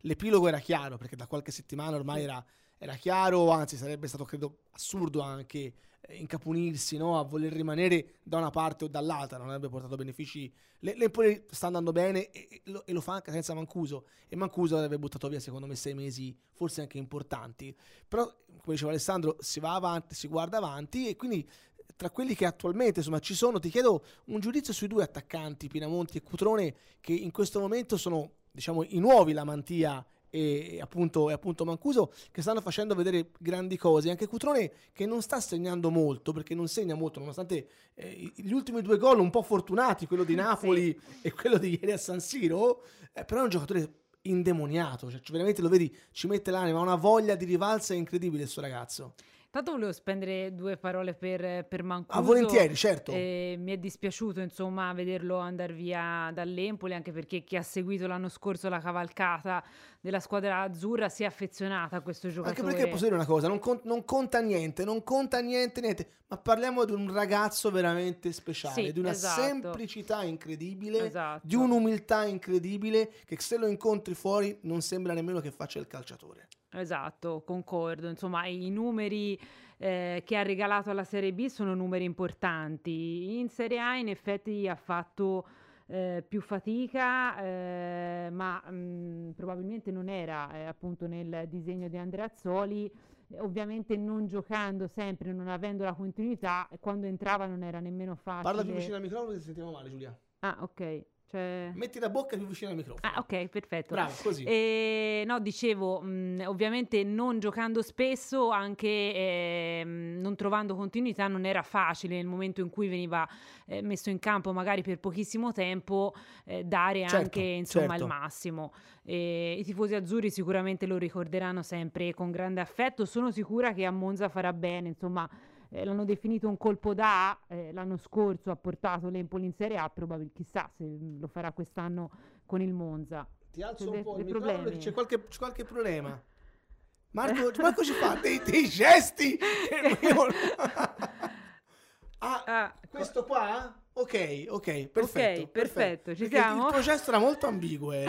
l'epilogo 0.00 0.48
era 0.48 0.58
chiaro 0.58 0.96
perché 0.96 1.16
da 1.16 1.26
qualche 1.26 1.50
settimana 1.50 1.96
ormai 1.96 2.22
era, 2.22 2.44
era 2.78 2.94
chiaro, 2.94 3.50
anzi 3.50 3.76
sarebbe 3.76 4.08
stato 4.08 4.24
credo 4.24 4.58
assurdo 4.72 5.20
anche 5.20 5.72
incapunirsi 6.10 6.96
no? 6.96 7.18
a 7.18 7.22
voler 7.22 7.52
rimanere 7.52 8.14
da 8.22 8.38
una 8.38 8.50
parte 8.50 8.84
o 8.84 8.88
dall'altra, 8.88 9.38
non 9.38 9.48
avrebbe 9.48 9.68
portato 9.68 9.96
benefici. 9.96 10.52
L'Empoli 10.80 11.44
sta 11.50 11.66
andando 11.66 11.92
bene 11.92 12.30
e, 12.30 12.48
e, 12.50 12.60
lo, 12.64 12.84
e, 12.84 12.92
lo, 12.92 13.00
fa 13.00 13.14
anche 13.14 13.32
senza 13.32 13.54
Mancuso 13.54 14.06
e 14.28 14.36
Mancuso 14.36 14.76
avrebbe 14.76 14.98
buttato 14.98 15.28
via 15.28 15.40
secondo 15.40 15.66
me 15.66 15.74
sei 15.74 15.94
mesi 15.94 16.36
forse 16.52 16.82
anche 16.82 16.98
importanti. 16.98 17.74
Però 18.06 18.24
come 18.46 18.74
diceva 18.74 18.90
Alessandro 18.90 19.36
si 19.40 19.60
va 19.60 19.74
avanti, 19.74 20.14
si 20.14 20.28
guarda 20.28 20.58
avanti 20.58 21.08
e 21.08 21.16
quindi 21.16 21.48
tra 21.96 22.10
quelli 22.10 22.34
che 22.34 22.44
attualmente 22.44 22.98
insomma, 22.98 23.20
ci 23.20 23.34
sono, 23.34 23.58
ti 23.58 23.70
chiedo 23.70 24.04
un 24.26 24.40
giudizio 24.40 24.72
sui 24.72 24.88
due 24.88 25.02
attaccanti, 25.02 25.68
Pinamonti 25.68 26.18
e 26.18 26.22
Cutrone, 26.22 26.74
che 27.00 27.12
in 27.12 27.30
questo 27.30 27.58
momento 27.58 27.96
sono 27.96 28.32
diciamo, 28.50 28.84
i 28.84 28.98
nuovi 28.98 29.32
Lamantia 29.32 30.04
e 30.30 30.78
appunto, 30.80 31.30
e 31.30 31.32
appunto 31.32 31.64
Mancuso 31.64 32.12
che 32.30 32.42
stanno 32.42 32.60
facendo 32.60 32.94
vedere 32.94 33.30
grandi 33.38 33.76
cose. 33.76 34.10
Anche 34.10 34.26
Cutrone 34.26 34.72
che 34.92 35.06
non 35.06 35.22
sta 35.22 35.40
segnando 35.40 35.90
molto 35.90 36.32
perché 36.32 36.54
non 36.54 36.68
segna 36.68 36.94
molto, 36.94 37.18
nonostante 37.18 37.68
eh, 37.94 38.32
gli 38.34 38.52
ultimi 38.52 38.82
due 38.82 38.98
gol 38.98 39.20
un 39.20 39.30
po' 39.30 39.42
fortunati, 39.42 40.06
quello 40.06 40.24
di 40.24 40.34
Napoli 40.36 40.98
sì. 40.98 41.26
e 41.28 41.32
quello 41.32 41.58
di 41.58 41.78
ieri 41.80 41.92
a 41.92 41.98
San 41.98 42.20
Siro, 42.20 42.82
eh, 43.12 43.24
però 43.24 43.40
è 43.40 43.44
un 43.44 43.50
giocatore 43.50 43.92
indemoniato, 44.22 45.10
cioè 45.10 45.20
veramente 45.30 45.62
lo 45.62 45.68
vedi, 45.68 45.94
ci 46.10 46.26
mette 46.26 46.50
l'anima, 46.50 46.78
ha 46.78 46.82
una 46.82 46.96
voglia 46.96 47.34
di 47.34 47.44
rivalsa 47.44 47.94
incredibile 47.94 48.42
il 48.42 48.48
suo 48.48 48.62
ragazzo. 48.62 49.14
Tanto 49.56 49.70
volevo 49.70 49.92
spendere 49.92 50.54
due 50.54 50.76
parole 50.76 51.14
per, 51.14 51.64
per 51.64 51.82
Mancuso. 51.82 52.18
Ah, 52.18 52.20
volentieri, 52.20 52.74
certo. 52.76 53.12
Eh, 53.12 53.56
mi 53.58 53.72
è 53.72 53.78
dispiaciuto, 53.78 54.40
insomma, 54.40 54.92
vederlo 54.92 55.38
andare 55.38 55.72
via 55.72 56.30
dall'Empoli, 56.34 56.92
anche 56.92 57.10
perché 57.10 57.42
chi 57.42 57.56
ha 57.56 57.62
seguito 57.62 58.06
l'anno 58.06 58.28
scorso 58.28 58.68
la 58.68 58.80
cavalcata 58.80 59.64
della 59.98 60.20
squadra 60.20 60.60
azzurra 60.60 61.08
si 61.08 61.22
è 61.22 61.26
affezionata 61.26 61.96
a 61.96 62.00
questo 62.02 62.28
giocatore. 62.28 62.60
Anche 62.60 62.70
perché 62.70 62.90
posso 62.90 63.04
dire 63.04 63.14
una 63.14 63.24
cosa, 63.24 63.48
non, 63.48 63.58
con- 63.58 63.80
non 63.84 64.04
conta 64.04 64.42
niente, 64.42 64.84
non 64.84 65.02
conta 65.02 65.40
niente, 65.40 65.80
niente, 65.80 66.08
ma 66.26 66.36
parliamo 66.36 66.84
di 66.84 66.92
un 66.92 67.10
ragazzo 67.10 67.70
veramente 67.70 68.32
speciale, 68.32 68.74
sì, 68.74 68.92
di 68.92 68.98
una 68.98 69.12
esatto. 69.12 69.40
semplicità 69.40 70.22
incredibile, 70.22 71.06
esatto. 71.06 71.40
di 71.46 71.54
un'umiltà 71.54 72.26
incredibile, 72.26 73.10
che 73.24 73.40
se 73.40 73.56
lo 73.56 73.66
incontri 73.66 74.12
fuori 74.12 74.58
non 74.64 74.82
sembra 74.82 75.14
nemmeno 75.14 75.40
che 75.40 75.50
faccia 75.50 75.78
il 75.78 75.86
calciatore. 75.86 76.46
Esatto, 76.76 77.42
concordo. 77.44 78.08
Insomma, 78.08 78.46
i 78.46 78.68
numeri 78.70 79.38
eh, 79.78 80.22
che 80.24 80.36
ha 80.36 80.42
regalato 80.42 80.90
alla 80.90 81.04
Serie 81.04 81.32
B 81.32 81.46
sono 81.46 81.74
numeri 81.74 82.04
importanti. 82.04 83.38
In 83.38 83.48
Serie 83.48 83.78
A 83.78 83.96
in 83.96 84.08
effetti 84.08 84.68
ha 84.68 84.74
fatto 84.74 85.46
eh, 85.86 86.24
più 86.26 86.40
fatica, 86.40 87.38
eh, 87.42 88.28
ma 88.30 88.62
mh, 88.68 88.74
mm, 88.74 89.30
probabilmente 89.30 89.90
non 89.90 90.08
era 90.08 90.52
eh, 90.52 90.64
appunto 90.64 91.06
nel 91.06 91.46
disegno 91.48 91.88
di 91.88 91.96
Andrea 91.96 92.24
Azzoli. 92.24 92.90
Ovviamente 93.38 93.96
non 93.96 94.26
giocando 94.26 94.86
sempre, 94.86 95.32
non 95.32 95.48
avendo 95.48 95.82
la 95.82 95.94
continuità, 95.94 96.68
quando 96.78 97.06
entrava 97.06 97.46
non 97.46 97.62
era 97.62 97.80
nemmeno 97.80 98.14
facile. 98.14 98.42
Parla 98.42 98.62
più 98.62 98.74
vicino 98.74 98.96
al 98.96 99.02
microfono 99.02 99.32
che 99.32 99.38
ti 99.38 99.44
sentiamo 99.44 99.72
male, 99.72 99.90
Giulia. 99.90 100.16
Ah, 100.40 100.58
ok. 100.60 101.04
Cioè... 101.36 101.70
Metti 101.74 101.98
la 101.98 102.08
bocca 102.08 102.34
più 102.36 102.46
vicino 102.46 102.70
al 102.70 102.76
microfono. 102.76 103.12
Ah, 103.12 103.18
ok, 103.18 103.48
perfetto. 103.48 103.94
Bravo, 103.94 104.12
così. 104.22 104.44
E, 104.44 105.22
no, 105.26 105.38
dicevo, 105.38 106.00
mh, 106.00 106.44
ovviamente 106.46 107.04
non 107.04 107.38
giocando 107.38 107.82
spesso, 107.82 108.48
anche 108.48 108.88
eh, 108.88 109.82
non 109.84 110.34
trovando 110.34 110.74
continuità, 110.74 111.28
non 111.28 111.44
era 111.44 111.60
facile 111.62 112.16
nel 112.16 112.24
momento 112.24 112.62
in 112.62 112.70
cui 112.70 112.88
veniva 112.88 113.28
eh, 113.66 113.82
messo 113.82 114.08
in 114.08 114.18
campo, 114.18 114.54
magari 114.54 114.80
per 114.80 114.98
pochissimo 114.98 115.52
tempo, 115.52 116.14
eh, 116.44 116.64
dare 116.64 117.00
certo, 117.00 117.16
anche 117.16 117.42
insomma 117.42 117.98
certo. 117.98 118.02
il 118.04 118.08
massimo. 118.08 118.72
E, 119.04 119.56
I 119.58 119.64
tifosi 119.64 119.94
azzurri 119.94 120.30
sicuramente 120.30 120.86
lo 120.86 120.96
ricorderanno 120.96 121.62
sempre 121.62 122.14
con 122.14 122.30
grande 122.30 122.62
affetto. 122.62 123.04
Sono 123.04 123.30
sicura 123.30 123.74
che 123.74 123.84
a 123.84 123.90
Monza 123.90 124.30
farà 124.30 124.54
bene, 124.54 124.88
insomma 124.88 125.28
eh, 125.70 125.84
l'hanno 125.84 126.04
definito 126.04 126.48
un 126.48 126.56
colpo 126.56 126.94
da 126.94 127.38
eh, 127.48 127.72
l'anno 127.72 127.96
scorso 127.96 128.50
ha 128.50 128.56
portato 128.56 129.08
l'Empoli 129.08 129.44
in 129.44 129.52
Serie 129.52 129.76
A, 129.76 129.88
probabilmente 129.88 130.42
chissà 130.42 130.70
se 130.76 130.84
lo 131.18 131.26
farà 131.26 131.52
quest'anno 131.52 132.10
con 132.44 132.60
il 132.60 132.72
Monza. 132.72 133.26
Ti 133.50 133.62
alzo 133.62 133.90
c'è 133.90 133.96
un 133.96 134.02
po' 134.02 134.18
il 134.18 134.24
microfono 134.24 134.70
c'è 134.76 134.92
qualche, 134.92 135.26
c'è 135.28 135.38
qualche 135.38 135.64
problema. 135.64 136.22
Marco, 137.12 137.50
Marco 137.62 137.82
ci 137.82 137.92
fa 137.92 138.14
dei, 138.14 138.40
dei 138.44 138.68
gesti. 138.68 139.38
ah, 142.18 142.44
ah, 142.46 142.74
questo 142.90 143.24
qua? 143.24 143.74
Ok, 143.98 144.44
ok, 144.48 144.88
perfetto. 144.88 144.90
Ok, 144.90 144.90
perfetto, 144.90 145.48
perfetto. 145.50 146.14
ci 146.14 146.28
siamo? 146.28 146.66
Il 146.66 146.72
processo 146.72 147.08
era 147.08 147.18
molto 147.18 147.46
ambiguo. 147.46 147.92
Eh. 147.92 148.06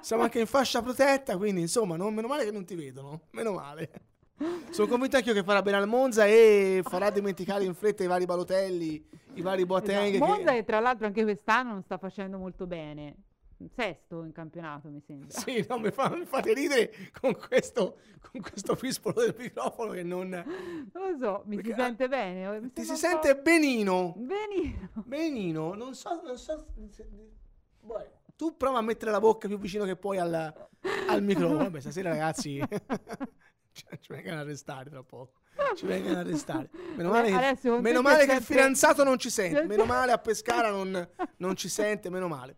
Siamo 0.00 0.24
anche 0.24 0.40
in 0.40 0.46
fascia 0.46 0.82
protetta, 0.82 1.36
quindi 1.36 1.60
insomma, 1.60 1.96
non, 1.96 2.12
meno 2.12 2.26
male 2.26 2.44
che 2.44 2.50
non 2.50 2.64
ti 2.64 2.74
vedono. 2.74 3.20
Meno 3.30 3.52
male. 3.52 3.88
Sono 4.70 4.88
convinto 4.88 5.16
anch'io 5.16 5.32
che 5.32 5.42
farà 5.42 5.62
bene 5.62 5.78
al 5.78 5.88
Monza 5.88 6.26
e 6.26 6.82
farà 6.84 7.10
dimenticare 7.10 7.64
in 7.64 7.74
fretta 7.74 8.04
i 8.04 8.06
vari 8.06 8.26
Balotelli, 8.26 9.08
i 9.34 9.40
vari 9.40 9.64
Boateng. 9.64 10.14
Esatto. 10.14 10.30
Monza 10.30 10.52
che... 10.52 10.64
tra 10.64 10.80
l'altro 10.80 11.06
anche 11.06 11.22
quest'anno 11.22 11.72
non 11.72 11.82
sta 11.82 11.96
facendo 11.96 12.36
molto 12.36 12.66
bene. 12.66 13.16
Sesto 13.74 14.22
in 14.22 14.32
campionato 14.32 14.88
mi 14.90 15.00
sembra. 15.00 15.30
Sì, 15.30 15.64
no, 15.66 15.78
mi, 15.78 15.90
fa, 15.90 16.14
mi 16.14 16.26
fate 16.26 16.52
ridere 16.52 16.92
con 17.18 17.34
questo, 17.34 17.96
con 18.30 18.42
questo 18.42 18.76
pispolo 18.76 19.22
del 19.22 19.34
microfono 19.38 19.92
che 19.92 20.02
non... 20.02 20.28
Non 20.28 21.12
lo 21.12 21.16
so, 21.18 21.42
mi 21.46 21.56
Perché, 21.56 21.72
si 21.72 21.80
sente 21.80 22.08
bene. 22.08 22.60
Mi 22.60 22.72
ti 22.72 22.84
si 22.84 22.96
sente 22.96 23.34
benino. 23.36 24.12
Benino. 24.14 24.90
Benino, 25.06 25.74
non 25.74 25.94
so... 25.94 26.20
Non 26.22 26.36
so 26.36 26.66
Beh, 27.80 28.10
tu 28.36 28.54
prova 28.58 28.78
a 28.78 28.82
mettere 28.82 29.10
la 29.10 29.20
bocca 29.20 29.48
più 29.48 29.58
vicino 29.58 29.86
che 29.86 29.96
puoi 29.96 30.18
al, 30.18 30.34
al 31.08 31.22
microfono. 31.22 31.58
Vabbè, 31.60 31.80
stasera 31.80 32.10
ragazzi... 32.10 32.60
Cioè, 33.76 33.98
ci 34.00 34.12
vengono 34.12 34.36
ad 34.36 34.46
arrestare 34.46 34.88
tra 34.88 35.02
poco. 35.02 35.32
Ci 35.74 35.86
vengono 35.86 36.18
ad 36.18 36.26
arrestare. 36.26 36.70
Meno 36.96 37.10
male, 37.10 37.56
che, 37.56 37.70
meno 37.80 38.00
male 38.00 38.26
che, 38.26 38.34
il 38.34 38.42
fidanzato 38.42 39.04
non 39.04 39.18
ci 39.18 39.28
sente. 39.28 39.64
Meno 39.68 39.84
male 39.84 40.12
a 40.12 40.18
Pescara 40.18 40.70
non, 40.70 41.08
non 41.36 41.56
ci 41.56 41.68
sente. 41.68 42.08
Meno 42.08 42.28
male. 42.28 42.56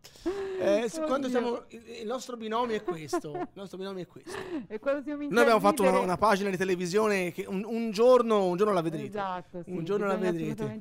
Eh, 0.60 0.90
quando 1.06 1.28
siamo, 1.28 1.64
il 1.70 2.06
nostro 2.06 2.36
binomio 2.36 2.76
è 2.76 2.82
questo. 2.82 3.34
Il 3.34 3.48
nostro 3.54 3.78
binomio 3.78 4.02
è 4.02 4.06
questo. 4.06 4.36
Noi 4.68 5.42
abbiamo 5.42 5.60
fatto 5.60 5.82
una, 5.82 5.98
una, 5.98 6.16
pagina 6.16 6.50
di 6.50 6.56
televisione 6.56 7.32
che 7.32 7.44
un, 7.46 7.64
un, 7.64 7.90
giorno, 7.90 8.46
un 8.46 8.56
giorno 8.56 8.72
la 8.72 8.82
vedrete. 8.82 9.06
Esatto, 9.06 9.62
sì, 9.64 9.70
un 9.70 9.84
giorno 9.84 10.06
la 10.06 10.16
vedrete. 10.16 10.62
Un 10.64 10.80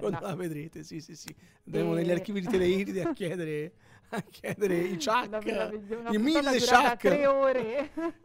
giorno 0.00 0.20
la 0.20 0.34
vedrete. 0.34 0.82
Sì, 0.84 1.00
sì, 1.00 1.16
sì. 1.16 1.34
Andremo 1.66 1.92
e... 1.92 1.94
negli 1.96 2.10
archivi 2.10 2.40
di 2.40 2.46
Teleiride 2.46 3.02
a 3.02 3.12
chiedere 3.12 3.72
a 4.10 4.22
chiedere 4.30 4.76
i 4.76 4.96
chuck, 5.02 5.44
i 6.12 6.18
mille 6.18 6.58
chuck, 6.60 7.04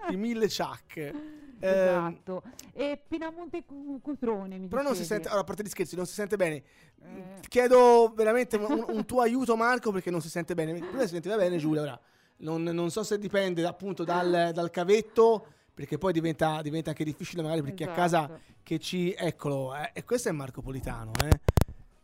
i 0.09 0.15
mille 0.15 0.47
chuck. 0.47 1.13
Esatto. 1.59 2.43
Eh, 2.73 2.91
e 2.91 3.01
Pinamonte 3.07 3.63
Cutrone. 4.01 4.57
Mi 4.57 4.67
però 4.67 4.81
non 4.81 4.95
si 4.95 5.05
sente, 5.05 5.27
allora, 5.27 5.41
a 5.41 5.45
parte 5.45 5.63
gli 5.63 5.69
scherzi, 5.69 5.95
non 5.95 6.05
si 6.05 6.13
sente 6.13 6.35
bene. 6.35 6.63
Eh. 7.01 7.39
Chiedo 7.47 8.13
veramente 8.15 8.57
un, 8.57 8.85
un, 8.87 9.05
tuo 9.05 9.21
aiuto, 9.21 9.55
Marco, 9.55 9.91
perché 9.91 10.09
non 10.09 10.21
si 10.21 10.29
sente 10.29 10.53
bene. 10.53 10.73
Prima 10.73 11.01
si 11.01 11.09
sentiva 11.09 11.35
bene, 11.35 11.57
Giulia. 11.57 11.81
Ora 11.81 11.99
non, 12.37 12.63
non 12.63 12.89
so 12.89 13.03
se 13.03 13.17
dipende 13.17 13.65
appunto 13.65 14.03
dal, 14.03 14.51
dal 14.53 14.69
cavetto, 14.69 15.45
perché 15.73 15.97
poi 15.97 16.13
diventa, 16.13 16.61
diventa, 16.61 16.91
anche 16.91 17.03
difficile, 17.03 17.41
magari 17.41 17.61
perché 17.61 17.83
esatto. 17.83 17.99
a 17.99 18.01
casa 18.01 18.39
che 18.63 18.79
ci. 18.79 19.13
Eccolo, 19.17 19.75
eh, 19.75 19.91
e 19.93 20.03
questo 20.03 20.29
è 20.29 20.31
Marco 20.31 20.61
Politano, 20.61 21.11
eh 21.23 21.59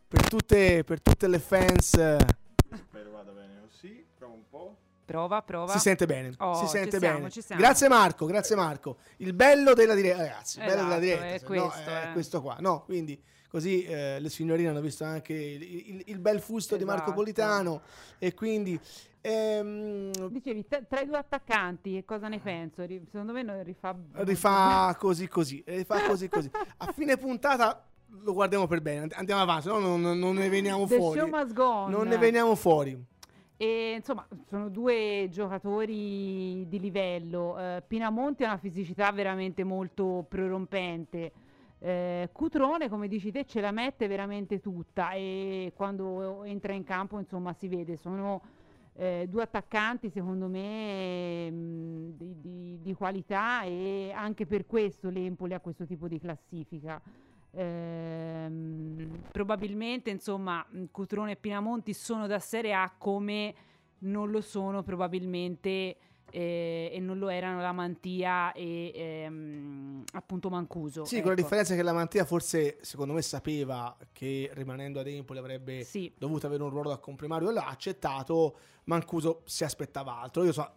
per 0.08 0.28
tutte, 0.28 0.84
per 0.84 1.00
tutte 1.02 1.26
le 1.26 1.38
fans. 1.38 1.90
Spero 1.90 3.10
vada 3.10 3.32
bene 3.32 3.60
così. 3.60 4.04
Provo 4.16 4.34
un 4.34 4.48
po'. 4.48 4.76
Prova, 5.06 5.40
prova. 5.40 5.72
Si 5.72 5.78
sente 5.78 6.04
bene, 6.04 6.34
Oh, 6.38 6.54
si 6.56 6.64
ci 6.64 6.70
sente 6.70 6.98
siamo, 6.98 7.18
bene. 7.18 7.30
ci 7.30 7.40
siamo. 7.40 7.62
Grazie 7.62 7.88
Marco, 7.88 8.26
grazie 8.26 8.56
Marco. 8.56 8.96
Il 9.18 9.32
bello 9.34 9.72
della 9.72 9.94
diretta, 9.94 10.18
ragazzi, 10.18 10.58
il 10.58 10.64
bello 10.66 10.82
della 10.82 10.98
Esatto, 10.98 11.00
diretta, 11.00 11.24
è 11.26 11.40
no, 11.40 11.46
questo, 11.68 11.90
è 11.90 12.08
eh. 12.08 12.12
questo 12.12 12.42
qua. 12.42 12.56
No, 12.58 12.82
quindi 12.84 13.22
così 13.48 13.84
eh, 13.84 14.18
le 14.18 14.28
signorine 14.28 14.68
hanno 14.70 14.80
visto 14.80 15.04
anche 15.04 15.32
il, 15.32 15.62
il- 15.62 16.02
il 16.06 16.18
bel 16.18 16.40
fusto 16.40 16.76
di 16.76 16.84
Marco 16.84 17.02
Esatto. 17.04 17.16
Politano 17.16 17.80
e 18.18 18.34
quindi 18.34 18.78
ehm, 19.20 20.28
Dicevi, 20.28 20.66
t- 20.66 20.86
tra 20.88 21.00
i 21.00 21.06
due 21.06 21.16
attaccanti, 21.18 21.92
che 21.92 22.04
cosa 22.04 22.26
ne 22.28 22.38
penso? 22.40 22.84
Ri- 22.84 23.06
Secondo 23.10 23.32
me 23.32 23.42
non 23.42 23.62
rifà... 23.62 23.94
rifà 24.14 24.96
così 24.98 25.28
così, 25.28 25.62
rifà 25.66 26.02
così 26.02 26.28
così. 26.28 26.50
A 26.78 26.92
fine 26.92 27.16
puntata 27.16 27.84
lo 28.22 28.32
guardiamo 28.32 28.66
per 28.66 28.80
bene, 28.80 29.02
and- 29.02 29.12
andiamo 29.14 29.40
avanti, 29.42 29.68
no, 29.68 29.78
non, 29.78 30.00
non- 30.00 30.18
non 30.18 30.34
ne 30.34 30.48
veniamo 30.48 30.86
The 30.86 30.96
fuori. 30.96 31.18
show 31.20 31.28
must 31.28 31.52
go 31.52 31.64
on. 31.64 31.90
Non 31.90 32.08
ne 32.08 32.18
veniamo 32.18 32.54
fuori. 32.56 33.00
E 33.58 33.94
insomma, 33.96 34.26
sono 34.48 34.68
due 34.68 35.28
giocatori 35.30 36.68
di 36.68 36.78
livello. 36.78 37.58
Eh, 37.58 37.82
Pinamonti 37.86 38.44
ha 38.44 38.48
una 38.48 38.58
fisicità 38.58 39.10
veramente 39.12 39.64
molto 39.64 40.26
prorompente. 40.28 41.32
Eh, 41.78 42.28
Cutrone, 42.32 42.88
come 42.90 43.08
dici 43.08 43.30
te, 43.30 43.44
ce 43.46 43.60
la 43.62 43.70
mette 43.70 44.08
veramente 44.08 44.60
tutta 44.60 45.12
e 45.12 45.72
quando 45.74 46.44
entra 46.44 46.74
in 46.74 46.84
campo, 46.84 47.18
insomma, 47.18 47.54
si 47.54 47.68
vede. 47.68 47.96
Sono 47.96 48.42
eh, 48.94 49.26
due 49.28 49.42
attaccanti, 49.42 50.10
secondo 50.10 50.48
me, 50.48 51.50
mh, 51.50 52.16
di, 52.16 52.40
di- 52.40 52.78
di 52.82 52.94
qualità 52.94 53.62
e 53.62 54.12
anche 54.14 54.44
per 54.44 54.66
questo 54.66 55.08
l'Empoli 55.08 55.54
ha 55.54 55.60
questo 55.60 55.86
tipo 55.86 56.08
di 56.08 56.18
classifica. 56.18 57.00
Ehm, 57.56 59.22
probabilmente, 59.32 60.10
insomma, 60.10 60.64
Cutrone 60.90 61.32
e 61.32 61.36
Pinamonti 61.36 61.94
sono 61.94 62.26
da 62.26 62.38
Serie 62.38 62.74
A 62.74 62.92
come 62.96 63.54
non 63.98 64.30
lo 64.30 64.42
sono 64.42 64.82
probabilmente 64.82 65.96
eh, 66.30 66.90
e 66.92 67.00
non 67.00 67.18
lo 67.18 67.28
erano 67.28 67.60
la 67.60 67.72
Mantia 67.72 68.52
e 68.52 68.92
ehm, 68.94 70.04
appunto 70.12 70.50
Mancuso. 70.50 71.04
Sì, 71.06 71.16
con 71.16 71.26
la 71.26 71.32
ecco. 71.32 71.42
differenza 71.42 71.74
che 71.74 71.82
la 71.82 71.92
Mantia 71.92 72.24
forse, 72.24 72.78
secondo 72.82 73.14
me, 73.14 73.22
sapeva 73.22 73.96
che 74.12 74.50
rimanendo 74.52 75.00
ad 75.00 75.06
Empoli 75.06 75.38
avrebbe 75.38 75.82
Sì, 75.82 76.12
dovuto 76.16 76.46
avere 76.46 76.62
un 76.62 76.70
ruolo 76.70 76.90
da 76.90 76.98
comprimario 76.98 77.48
e 77.48 77.52
l'ha 77.52 77.66
accettato. 77.66 78.58
Mancuso 78.84 79.42
si 79.46 79.64
aspettava 79.64 80.20
altro. 80.20 80.44
Io 80.44 80.52
so, 80.52 80.70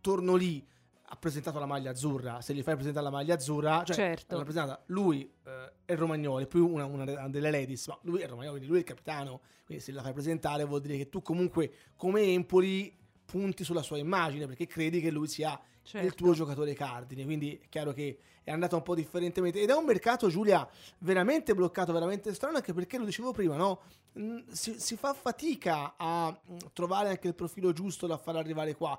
torno 0.00 0.34
lì, 0.34 0.66
ha 1.12 1.16
presentato 1.16 1.58
la 1.58 1.66
maglia 1.66 1.90
azzurra. 1.90 2.40
Se 2.40 2.54
gli 2.54 2.62
fai 2.62 2.74
presentare 2.74 3.04
la 3.04 3.10
maglia 3.12 3.34
azzurra, 3.34 3.82
cioè 3.84 3.94
Certo. 3.94 4.34
l'ha 4.34 4.42
presentata 4.44 4.82
lui 4.86 5.30
eh, 5.44 5.72
e 5.84 5.94
Romagnoli, 5.94 6.46
più 6.46 6.66
una, 6.66 6.86
una 6.86 7.28
delle 7.28 7.50
ladies, 7.50 7.86
ma 7.88 7.98
lui 8.04 8.20
è 8.22 8.26
Romagnoli, 8.26 8.56
quindi 8.56 8.68
lui 8.68 8.76
è 8.78 8.80
il 8.80 8.86
capitano. 8.86 9.42
Quindi 9.66 9.84
se 9.84 9.92
la 9.92 10.00
fai 10.00 10.14
presentare 10.14 10.64
vuol 10.64 10.80
dire 10.80 10.96
che 10.96 11.10
tu 11.10 11.20
comunque 11.20 11.70
come 11.96 12.22
Empoli 12.22 12.98
punti 13.26 13.62
sulla 13.62 13.82
sua 13.82 13.98
immagine 13.98 14.46
perché 14.46 14.66
credi 14.66 15.00
che 15.00 15.10
lui 15.10 15.26
sia 15.28 15.58
certo. 15.82 16.06
il 16.06 16.14
tuo 16.14 16.32
giocatore 16.32 16.72
cardine. 16.72 17.24
Quindi 17.24 17.60
è 17.62 17.68
chiaro 17.68 17.92
che 17.92 18.18
è 18.42 18.50
andata 18.50 18.76
un 18.76 18.82
po' 18.82 18.94
differentemente. 18.94 19.60
Ed 19.60 19.68
è 19.68 19.74
un 19.74 19.84
mercato, 19.84 20.28
Giulia, 20.30 20.66
veramente 21.00 21.54
bloccato, 21.54 21.92
veramente 21.92 22.32
strano, 22.32 22.56
anche 22.56 22.72
perché 22.72 22.96
lo 22.96 23.04
dicevo 23.04 23.32
prima, 23.32 23.56
no? 23.56 23.82
Mm, 24.18 24.38
Si, 24.50 24.80
si 24.80 24.96
fa 24.96 25.12
fatica 25.12 25.92
a 25.98 26.30
mm, 26.30 26.56
trovare 26.72 27.10
anche 27.10 27.28
il 27.28 27.34
profilo 27.34 27.72
giusto 27.72 28.06
da 28.06 28.16
far 28.16 28.36
arrivare 28.36 28.74
qua. 28.74 28.98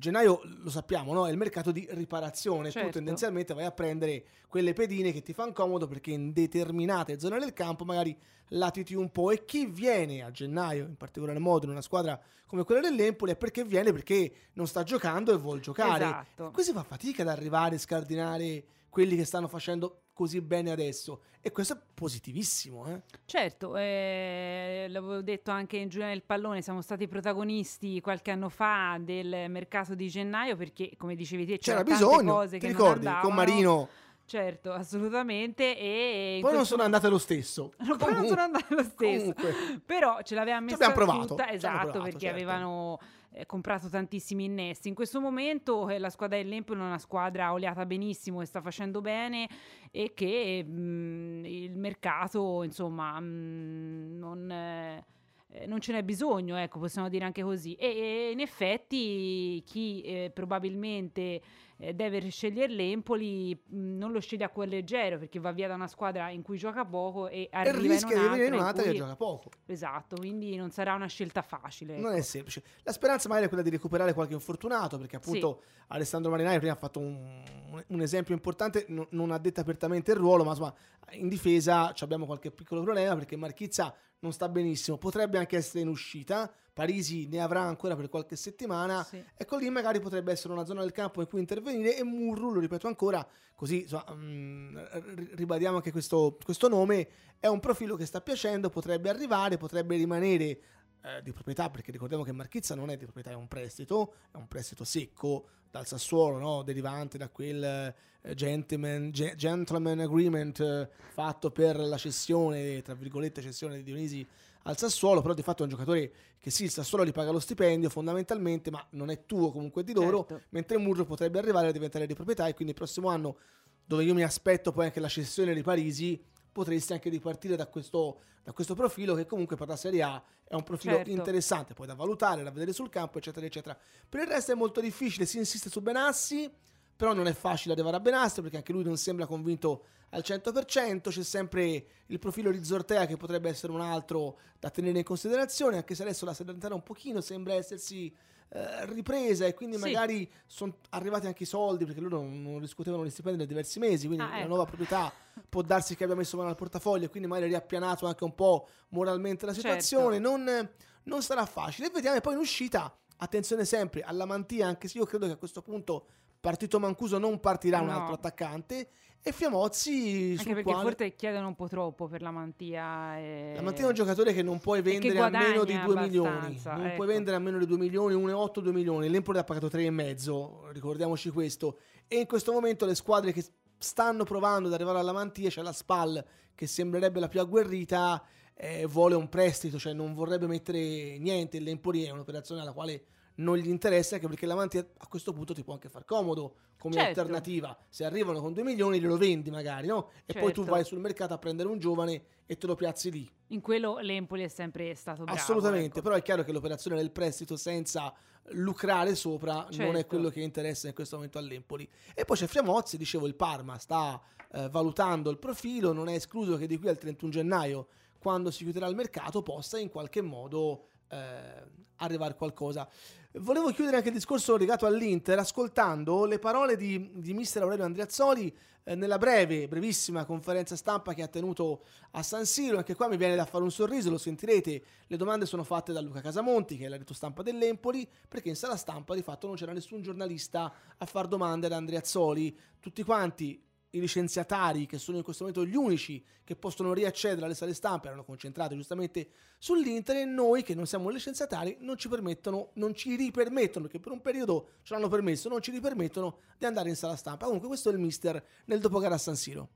Gennaio 0.00 0.40
lo 0.62 0.70
sappiamo, 0.70 1.12
no? 1.12 1.26
È 1.26 1.30
il 1.30 1.36
mercato 1.36 1.70
di 1.70 1.86
riparazione. 1.90 2.70
Certo. 2.70 2.88
Tu 2.88 2.94
tendenzialmente 2.94 3.52
vai 3.52 3.66
a 3.66 3.70
prendere 3.70 4.24
quelle 4.48 4.72
pedine 4.72 5.12
che 5.12 5.22
ti 5.22 5.34
fanno 5.34 5.52
comodo 5.52 5.86
perché 5.86 6.10
in 6.10 6.32
determinate 6.32 7.20
zone 7.20 7.38
del 7.38 7.52
campo 7.52 7.84
magari 7.84 8.16
latiti 8.48 8.94
un 8.94 9.12
po'. 9.12 9.30
E 9.30 9.44
chi 9.44 9.66
viene 9.66 10.22
a 10.22 10.30
gennaio, 10.30 10.86
in 10.86 10.96
particolar 10.96 11.38
modo, 11.38 11.66
in 11.66 11.72
una 11.72 11.82
squadra 11.82 12.18
come 12.46 12.64
quella 12.64 12.80
dell'Empoli, 12.80 13.32
è 13.32 13.36
perché 13.36 13.62
viene 13.62 13.92
perché 13.92 14.32
non 14.54 14.66
sta 14.66 14.82
giocando 14.82 15.32
e 15.32 15.36
vuol 15.36 15.60
giocare. 15.60 16.04
Esatto. 16.04 16.50
Qui 16.50 16.62
si 16.62 16.72
fa 16.72 16.82
fatica 16.82 17.20
ad 17.20 17.28
arrivare 17.28 17.76
a 17.76 17.78
scardinare 17.78 18.64
quelli 18.90 19.16
che 19.16 19.24
stanno 19.24 19.48
facendo 19.48 20.02
così 20.12 20.40
bene 20.42 20.70
adesso. 20.70 21.22
E 21.40 21.50
questo 21.50 21.72
è 21.72 21.78
positivissimo, 21.94 22.86
eh? 22.88 23.00
Certo, 23.24 23.74
eh, 23.76 24.86
l'avevo 24.90 25.22
detto 25.22 25.50
anche 25.50 25.78
in 25.78 25.88
Giulia 25.88 26.08
del 26.08 26.22
Pallone, 26.22 26.60
siamo 26.60 26.82
stati 26.82 27.08
protagonisti 27.08 28.02
qualche 28.02 28.30
anno 28.30 28.50
fa 28.50 28.98
del 29.00 29.46
mercato 29.48 29.94
di 29.94 30.08
gennaio 30.08 30.56
perché, 30.56 30.90
come 30.98 31.14
dicevi 31.14 31.46
te, 31.46 31.58
C'era 31.58 31.82
c'erano 31.82 31.98
tante 31.98 32.04
bisogno, 32.04 32.32
cose 32.34 32.58
ti 32.58 32.66
che 32.66 32.66
ricordi? 32.66 33.08
Con. 33.22 33.32
Marino. 33.32 33.88
Certo, 34.26 34.72
assolutamente. 34.72 35.76
E 35.76 36.38
Poi 36.42 36.52
non 36.52 36.66
sono 36.66 36.82
andate 36.82 37.08
lo 37.08 37.18
stesso. 37.18 37.72
Poi 37.98 38.12
non 38.12 38.26
sono 38.26 38.42
andate 38.42 38.74
lo 38.74 38.82
stesso. 38.84 39.32
Comunque. 39.32 39.80
Però 39.84 40.20
ce 40.22 40.34
l'aveva 40.34 40.60
messa 40.60 40.74
abbiamo 40.74 40.94
provato, 40.94 41.26
tutta, 41.26 41.50
esatto, 41.50 41.78
provato, 41.78 42.02
perché 42.02 42.26
certo. 42.26 42.36
avevano 42.36 42.98
eh, 43.32 43.46
comprato 43.46 43.88
tantissimi 43.88 44.44
innesti. 44.44 44.88
In 44.88 44.94
questo 44.94 45.20
momento 45.20 45.88
eh, 45.88 45.98
la 45.98 46.10
squadra 46.10 46.36
dell'Empoli 46.36 46.80
è 46.80 46.82
una 46.82 46.98
squadra 46.98 47.52
oliata 47.52 47.86
benissimo, 47.86 48.40
che 48.40 48.46
sta 48.46 48.60
facendo 48.60 49.00
bene 49.00 49.48
e 49.90 50.12
che 50.14 50.62
mh, 50.64 51.44
il 51.44 51.76
mercato, 51.76 52.62
insomma, 52.62 53.18
mh, 53.18 54.18
non... 54.18 54.50
eh, 54.50 55.04
eh, 55.52 55.66
non 55.66 55.80
ce 55.80 55.92
n'è 55.92 56.04
bisogno, 56.04 56.56
ecco, 56.56 56.78
possiamo 56.78 57.08
dire 57.08 57.24
anche 57.24 57.42
così. 57.42 57.74
E, 57.74 57.86
e 57.86 58.30
in 58.30 58.40
effetti 58.40 59.62
chi 59.66 60.00
eh, 60.02 60.30
probabilmente 60.32 61.40
eh, 61.80 61.94
deve 61.94 62.28
scegliere 62.28 62.72
l'Empoli 62.72 63.54
mh, 63.54 63.96
non 63.96 64.12
lo 64.12 64.20
sceglie 64.20 64.44
a 64.44 64.50
cuore 64.50 64.68
leggero 64.70 65.18
perché 65.18 65.38
va 65.40 65.50
via 65.50 65.66
da 65.66 65.74
una 65.74 65.88
squadra 65.88 66.28
in 66.30 66.42
cui 66.42 66.58
gioca 66.58 66.84
poco 66.84 67.28
e 67.28 67.42
E 67.42 67.48
arriva 67.52 67.94
rischia 67.94 68.16
di 68.16 68.22
in 68.22 68.30
venire 68.30 68.46
in 68.46 68.52
un'altra 68.52 68.82
un'altra 68.82 68.82
in 68.82 68.88
che 68.90 68.96
cui- 68.96 68.98
gioca 68.98 69.16
poco. 69.16 69.50
Esatto, 69.66 70.16
quindi 70.16 70.56
non 70.56 70.70
sarà 70.70 70.94
una 70.94 71.06
scelta 71.06 71.42
facile. 71.42 71.96
Non 71.98 72.10
ecco. 72.10 72.20
è 72.20 72.22
semplice. 72.22 72.62
La 72.82 72.92
speranza 72.92 73.28
magari 73.28 73.46
è 73.46 73.48
quella 73.48 73.64
di 73.64 73.70
recuperare 73.70 74.12
qualche 74.12 74.34
infortunato, 74.34 74.98
perché 74.98 75.16
appunto 75.16 75.62
Alessandro 75.88 76.30
Marinai 76.30 76.58
prima 76.58 76.74
ha 76.74 76.76
fatto 76.76 76.98
un, 77.00 77.42
un 77.86 78.00
esempio 78.00 78.34
importante, 78.34 78.84
non, 78.88 79.06
non 79.10 79.30
ha 79.30 79.38
detto 79.38 79.60
apertamente 79.60 80.10
il 80.12 80.18
ruolo, 80.18 80.44
ma 80.44 80.50
insomma 80.50 80.74
in 81.12 81.28
difesa 81.28 81.92
ci 81.92 82.04
abbiamo 82.04 82.26
qualche 82.26 82.50
piccolo 82.50 82.82
problema 82.82 83.16
perché 83.16 83.36
Marchizza 83.36 83.92
non 84.20 84.32
sta 84.32 84.48
benissimo, 84.48 84.98
potrebbe 84.98 85.38
anche 85.38 85.56
essere 85.56 85.80
in 85.80 85.88
uscita, 85.88 86.52
Parisi 86.72 87.26
ne 87.26 87.40
avrà 87.40 87.62
ancora 87.62 87.96
per 87.96 88.08
qualche 88.08 88.36
settimana, 88.36 89.02
Sì. 89.02 89.22
ecco 89.34 89.56
lì 89.56 89.68
magari 89.70 90.00
potrebbe 90.00 90.32
essere 90.32 90.52
una 90.52 90.64
zona 90.64 90.82
del 90.82 90.92
campo 90.92 91.20
in 91.20 91.26
cui 91.26 91.40
intervenire 91.40 91.96
e 91.96 92.04
Murru, 92.04 92.52
lo 92.52 92.60
ripeto 92.60 92.86
ancora, 92.86 93.26
così 93.54 93.82
insomma, 93.82 94.04
mm, 94.14 94.76
ri- 95.14 95.30
ribadiamo 95.34 95.76
anche 95.76 95.90
questo, 95.90 96.38
questo 96.42 96.68
nome, 96.68 97.08
è 97.38 97.48
un 97.48 97.60
profilo 97.60 97.96
che 97.96 98.06
sta 98.06 98.20
piacendo, 98.20 98.70
potrebbe 98.70 99.08
arrivare, 99.10 99.56
potrebbe 99.56 99.96
rimanere 99.96 100.58
eh, 101.02 101.22
di 101.22 101.32
proprietà, 101.32 101.70
perché 101.70 101.90
ricordiamo 101.90 102.24
che 102.24 102.32
Marchizza 102.32 102.74
non 102.74 102.90
è 102.90 102.96
di 102.96 103.04
proprietà, 103.04 103.30
è 103.30 103.34
un 103.34 103.48
prestito, 103.48 104.14
è 104.32 104.36
un 104.36 104.48
prestito 104.48 104.84
secco 104.84 105.46
dal 105.70 105.86
Sassuolo, 105.86 106.38
no? 106.38 106.62
derivante 106.62 107.16
da 107.16 107.28
quel 107.28 107.62
eh, 107.62 108.34
gentleman, 108.34 109.10
ge- 109.10 109.34
gentleman 109.36 110.00
agreement 110.00 110.60
eh, 110.60 110.88
fatto 111.12 111.50
per 111.50 111.78
la 111.78 111.96
cessione, 111.96 112.82
tra 112.82 112.94
virgolette, 112.94 113.40
cessione 113.40 113.76
di 113.76 113.82
Dionisi 113.82 114.26
al 114.64 114.76
Sassuolo, 114.76 115.22
però 115.22 115.32
di 115.32 115.42
fatto 115.42 115.62
è 115.62 115.64
un 115.64 115.70
giocatore 115.70 116.12
che 116.38 116.50
sì, 116.50 116.64
il 116.64 116.70
Sassuolo 116.70 117.04
gli 117.04 117.12
paga 117.12 117.30
lo 117.30 117.40
stipendio 117.40 117.88
fondamentalmente, 117.88 118.70
ma 118.70 118.84
non 118.90 119.10
è 119.10 119.24
tuo 119.24 119.50
comunque 119.52 119.84
di 119.84 119.92
loro, 119.92 120.26
Certo. 120.28 120.44
mentre 120.50 120.76
Murro 120.78 121.04
potrebbe 121.04 121.38
arrivare 121.38 121.68
a 121.68 121.72
diventare 121.72 122.06
di 122.06 122.14
proprietà 122.14 122.46
e 122.46 122.54
quindi 122.54 122.72
il 122.72 122.78
prossimo 122.78 123.08
anno, 123.08 123.36
dove 123.84 124.04
io 124.04 124.14
mi 124.14 124.22
aspetto 124.22 124.70
poi 124.72 124.86
anche 124.86 125.00
la 125.00 125.08
cessione 125.08 125.54
di 125.54 125.62
Parisi, 125.62 126.22
potresti 126.52 126.92
anche 126.92 127.08
ripartire 127.08 127.56
da 127.56 127.66
questo, 127.66 128.20
da 128.42 128.52
questo 128.52 128.74
profilo 128.74 129.14
che 129.14 129.26
comunque 129.26 129.56
per 129.56 129.68
la 129.68 129.76
Serie 129.76 130.02
A 130.02 130.22
è 130.44 130.54
un 130.54 130.62
profilo 130.62 130.96
Certo. 130.96 131.10
interessante, 131.10 131.74
poi 131.74 131.86
da 131.86 131.94
valutare, 131.94 132.42
da 132.42 132.50
vedere 132.50 132.72
sul 132.72 132.88
campo, 132.88 133.18
eccetera, 133.18 133.46
eccetera. 133.46 133.78
Per 134.08 134.20
il 134.20 134.26
resto 134.26 134.52
è 134.52 134.54
molto 134.54 134.80
difficile, 134.80 135.26
si 135.26 135.38
insiste 135.38 135.70
su 135.70 135.80
Benassi, 135.80 136.50
però 136.96 137.14
non 137.14 137.26
è 137.26 137.32
facile 137.32 137.72
arrivare 137.72 137.96
a 137.96 138.00
Benassi 138.00 138.42
perché 138.42 138.56
anche 138.56 138.72
lui 138.72 138.82
non 138.82 138.96
sembra 138.96 139.26
convinto 139.26 139.84
al 140.10 140.22
100%, 140.24 141.08
c'è 141.08 141.22
sempre 141.22 141.86
il 142.06 142.18
profilo 142.18 142.50
di 142.50 142.64
Zortea 142.64 143.06
che 143.06 143.16
potrebbe 143.16 143.48
essere 143.48 143.72
un 143.72 143.80
altro 143.80 144.38
da 144.58 144.68
tenere 144.68 144.98
in 144.98 145.04
considerazione, 145.04 145.76
anche 145.76 145.94
se 145.94 146.02
adesso 146.02 146.24
la 146.24 146.34
Salernitana 146.34 146.74
un 146.74 146.82
pochino 146.82 147.20
sembra 147.20 147.54
essersi 147.54 148.12
eh, 148.52 148.84
ripresa 148.86 149.46
e 149.46 149.54
quindi 149.54 149.76
Sì. 149.76 149.82
magari 149.82 150.30
sono 150.46 150.76
arrivati 150.90 151.26
anche 151.26 151.44
i 151.44 151.46
soldi 151.46 151.84
perché 151.84 152.00
loro 152.00 152.20
non, 152.22 152.58
riscuotevano 152.58 153.04
gli 153.04 153.10
stipendi 153.10 153.38
da 153.38 153.44
diversi 153.44 153.78
mesi, 153.78 154.06
quindi 154.06 154.24
Ah, 154.24 154.28
la 154.30 154.38
ecco. 154.38 154.48
nuova 154.48 154.64
proprietà 154.64 155.12
può 155.48 155.62
darsi 155.62 155.94
che 155.94 156.04
abbia 156.04 156.16
messo 156.16 156.36
mano 156.36 156.48
al 156.48 156.56
portafoglio 156.56 157.04
e 157.04 157.08
quindi 157.08 157.28
magari 157.28 157.46
ha 157.46 157.50
riappianato 157.50 158.06
anche 158.06 158.24
un 158.24 158.34
po' 158.34 158.68
moralmente 158.90 159.46
la 159.46 159.52
Certo. 159.52 159.68
situazione, 159.68 160.18
non, 160.18 160.68
non 161.04 161.22
sarà 161.22 161.46
facile. 161.46 161.86
E 161.88 161.90
vediamo 161.92 162.16
e 162.16 162.20
poi 162.20 162.34
in 162.34 162.40
uscita, 162.40 162.92
attenzione 163.18 163.64
sempre 163.64 164.02
alla 164.02 164.24
Mantia, 164.24 164.66
anche 164.66 164.88
se 164.88 164.98
io 164.98 165.04
credo 165.04 165.26
che 165.26 165.32
a 165.32 165.36
questo 165.36 165.62
punto 165.62 166.06
partito 166.40 166.80
Mancuso 166.80 167.18
non 167.18 167.38
partirà 167.38 167.80
un 167.80 167.86
No. 167.88 167.98
altro 167.98 168.14
attaccante 168.14 168.88
e 169.22 169.32
Fiamozzi 169.32 170.34
Anche 170.38 170.54
perché 170.54 170.62
quale... 170.62 170.82
forse 170.82 171.14
chiedono 171.14 171.48
un 171.48 171.54
po' 171.54 171.68
troppo 171.68 172.08
per 172.08 172.22
la 172.22 172.30
mantia. 172.30 173.18
E... 173.18 173.52
La 173.54 173.60
Mantia 173.60 173.84
è 173.84 173.88
un 173.88 173.94
giocatore 173.94 174.32
che 174.32 174.42
non 174.42 174.58
puoi 174.60 174.80
che 174.80 174.90
vendere 174.90 175.18
a 175.18 175.28
meno 175.28 175.64
di 175.64 175.78
guadagna 175.78 175.84
2 175.84 176.00
milioni. 176.00 176.60
Non 176.64 176.86
ecco. 176.86 176.94
puoi 176.94 177.06
vendere 177.06 177.36
a 177.36 177.38
meno 177.38 177.58
di 177.58 177.66
2 177.66 177.76
milioni, 177.76 178.14
1,8, 178.14 178.60
2 178.60 178.72
milioni. 178.72 179.08
L'Empoli 179.10 179.38
ha 179.38 179.44
pagato 179.44 179.66
3,5, 179.66 180.72
ricordiamoci 180.72 181.28
questo. 181.30 181.78
E 182.08 182.16
in 182.16 182.26
questo 182.26 182.52
momento 182.52 182.86
le 182.86 182.94
squadre 182.94 183.32
che 183.32 183.44
stanno 183.78 184.24
provando 184.24 184.68
ad 184.68 184.74
arrivare 184.74 184.98
alla 184.98 185.12
Mantia, 185.12 185.50
c'è 185.50 185.60
la 185.60 185.72
Spal 185.72 186.24
che 186.54 186.66
sembrerebbe 186.66 187.20
la 187.20 187.28
più 187.28 187.40
agguerrita. 187.40 188.24
eh, 188.54 188.86
vuole 188.86 189.14
un 189.14 189.28
prestito, 189.28 189.78
cioè 189.78 189.92
non 189.92 190.12
vorrebbe 190.12 190.46
mettere 190.46 191.18
niente, 191.18 191.58
l'Empoli 191.60 192.04
è 192.04 192.10
un'operazione 192.10 192.60
alla 192.60 192.72
quale 192.72 193.04
non 193.40 193.56
gli 193.56 193.68
interessa 193.68 194.14
anche 194.16 194.28
perché 194.28 194.46
l'avanti 194.46 194.78
a 194.78 195.06
questo 195.08 195.32
punto 195.32 195.52
ti 195.54 195.62
può 195.62 195.72
anche 195.74 195.88
far 195.88 196.04
comodo 196.04 196.54
come 196.78 196.94
Certo. 196.94 197.20
alternativa. 197.20 197.76
Se 197.88 198.04
arrivano 198.04 198.40
con 198.40 198.52
2 198.52 198.62
milioni 198.62 199.00
glielo 199.00 199.16
vendi 199.16 199.50
magari, 199.50 199.86
no? 199.86 200.10
E 200.26 200.32
poi 200.32 200.52
tu 200.52 200.60
Certo. 200.60 200.70
vai 200.70 200.84
sul 200.84 200.98
mercato 200.98 201.34
a 201.34 201.38
prendere 201.38 201.68
un 201.68 201.78
giovane 201.78 202.22
e 202.46 202.56
te 202.56 202.66
lo 202.66 202.74
piazzi 202.74 203.10
lì. 203.10 203.30
In 203.48 203.60
quello 203.60 203.98
l'Empoli 203.98 204.42
è 204.44 204.48
sempre 204.48 204.94
stato 204.94 205.24
bravo. 205.24 205.38
Assolutamente, 205.38 205.98
ecco. 205.98 206.02
però 206.02 206.14
è 206.14 206.22
chiaro 206.22 206.42
che 206.42 206.52
l'operazione 206.52 206.96
del 206.96 207.10
prestito 207.10 207.56
senza 207.56 208.12
lucrare 208.52 209.14
sopra 209.14 209.66
non 209.72 209.90
è 209.90 209.92
Certo. 209.94 210.06
quello 210.06 210.28
che 210.30 210.40
interessa 210.40 210.88
in 210.88 210.94
questo 210.94 211.16
momento 211.16 211.38
all'Empoli. 211.38 211.88
E 212.14 212.24
poi 212.24 212.36
c'è 212.36 212.46
Friamozzi, 212.46 212.96
dicevo 212.96 213.26
il 213.26 213.34
Parma 213.34 213.78
sta 213.78 214.20
eh, 214.52 214.68
valutando 214.68 215.30
il 215.30 215.38
profilo, 215.38 215.92
non 215.92 216.08
è 216.08 216.14
escluso 216.14 216.56
che 216.56 216.66
di 216.66 216.78
qui 216.78 216.88
al 216.88 216.98
31 216.98 217.30
gennaio, 217.30 217.88
quando 218.18 218.50
si 218.50 218.64
chiuderà 218.64 218.86
il 218.86 218.96
mercato, 218.96 219.42
possa 219.42 219.78
in 219.78 219.88
qualche 219.88 220.20
modo 220.22 220.86
eh, 221.08 221.78
arrivare 221.96 222.34
qualcosa. 222.34 222.88
Volevo 223.34 223.70
chiudere 223.70 223.98
anche 223.98 224.08
il 224.08 224.14
discorso 224.14 224.56
legato 224.56 224.86
all'Inter 224.86 225.38
ascoltando 225.38 226.24
le 226.24 226.40
parole 226.40 226.76
di, 226.76 227.12
di 227.14 227.32
mister 227.32 227.62
Aurelio 227.62 227.84
Andriazzoli 227.84 228.52
eh, 228.82 228.96
nella 228.96 229.18
breve, 229.18 229.68
brevissima 229.68 230.24
conferenza 230.24 230.74
stampa 230.74 231.14
che 231.14 231.22
ha 231.22 231.28
tenuto 231.28 231.84
a 232.10 232.24
San 232.24 232.44
Siro. 232.44 232.78
Anche 232.78 232.96
qua 232.96 233.06
mi 233.06 233.16
viene 233.16 233.36
da 233.36 233.44
fare 233.44 233.62
un 233.62 233.70
sorriso, 233.70 234.10
lo 234.10 234.18
sentirete. 234.18 234.82
Le 235.06 235.16
domande 235.16 235.46
sono 235.46 235.62
fatte 235.62 235.92
da 235.92 236.00
Luca 236.00 236.20
Casamonti, 236.20 236.76
che 236.76 236.86
è 236.86 236.88
l'edito 236.88 237.14
stampa 237.14 237.44
dell'Empoli, 237.44 238.04
perché 238.28 238.48
in 238.48 238.56
sala 238.56 238.76
stampa 238.76 239.14
di 239.14 239.22
fatto 239.22 239.46
non 239.46 239.54
c'era 239.54 239.72
nessun 239.72 240.02
giornalista 240.02 240.72
a 240.98 241.06
far 241.06 241.28
domande 241.28 241.66
ad 241.66 241.72
Andriazzoli. 241.72 242.58
Tutti 242.80 243.04
quanti 243.04 243.62
i 243.90 244.00
licenziatari, 244.00 244.86
che 244.86 244.98
sono 244.98 245.16
in 245.16 245.22
questo 245.24 245.44
momento 245.44 245.68
gli 245.68 245.74
unici 245.74 246.24
che 246.44 246.54
possono 246.54 246.92
riaccedere 246.92 247.44
alle 247.44 247.54
sale 247.54 247.74
stampa, 247.74 248.06
erano 248.06 248.24
concentrati 248.24 248.76
giustamente 248.76 249.30
sull'Inter 249.58 250.16
e 250.16 250.24
noi 250.24 250.62
che 250.62 250.74
non 250.74 250.86
siamo 250.86 251.08
licenziatari 251.08 251.78
non 251.80 251.96
ci 251.96 252.08
permettono, 252.08 252.70
non 252.74 252.94
ci 252.94 253.16
ripermettono, 253.16 253.86
perché 253.86 253.98
per 253.98 254.12
un 254.12 254.20
periodo 254.20 254.68
ce 254.82 254.94
l'hanno 254.94 255.08
permesso, 255.08 255.48
non 255.48 255.60
ci 255.60 255.70
ripermettono 255.70 256.38
di 256.56 256.66
andare 256.66 256.88
in 256.88 256.96
sala 256.96 257.16
stampa. 257.16 257.46
Comunque 257.46 257.68
questo 257.68 257.90
è 257.90 257.92
il 257.92 257.98
mister 257.98 258.42
nel 258.66 258.80
dopogara 258.80 259.16
a 259.16 259.18
San 259.18 259.36
Siro. 259.36 259.68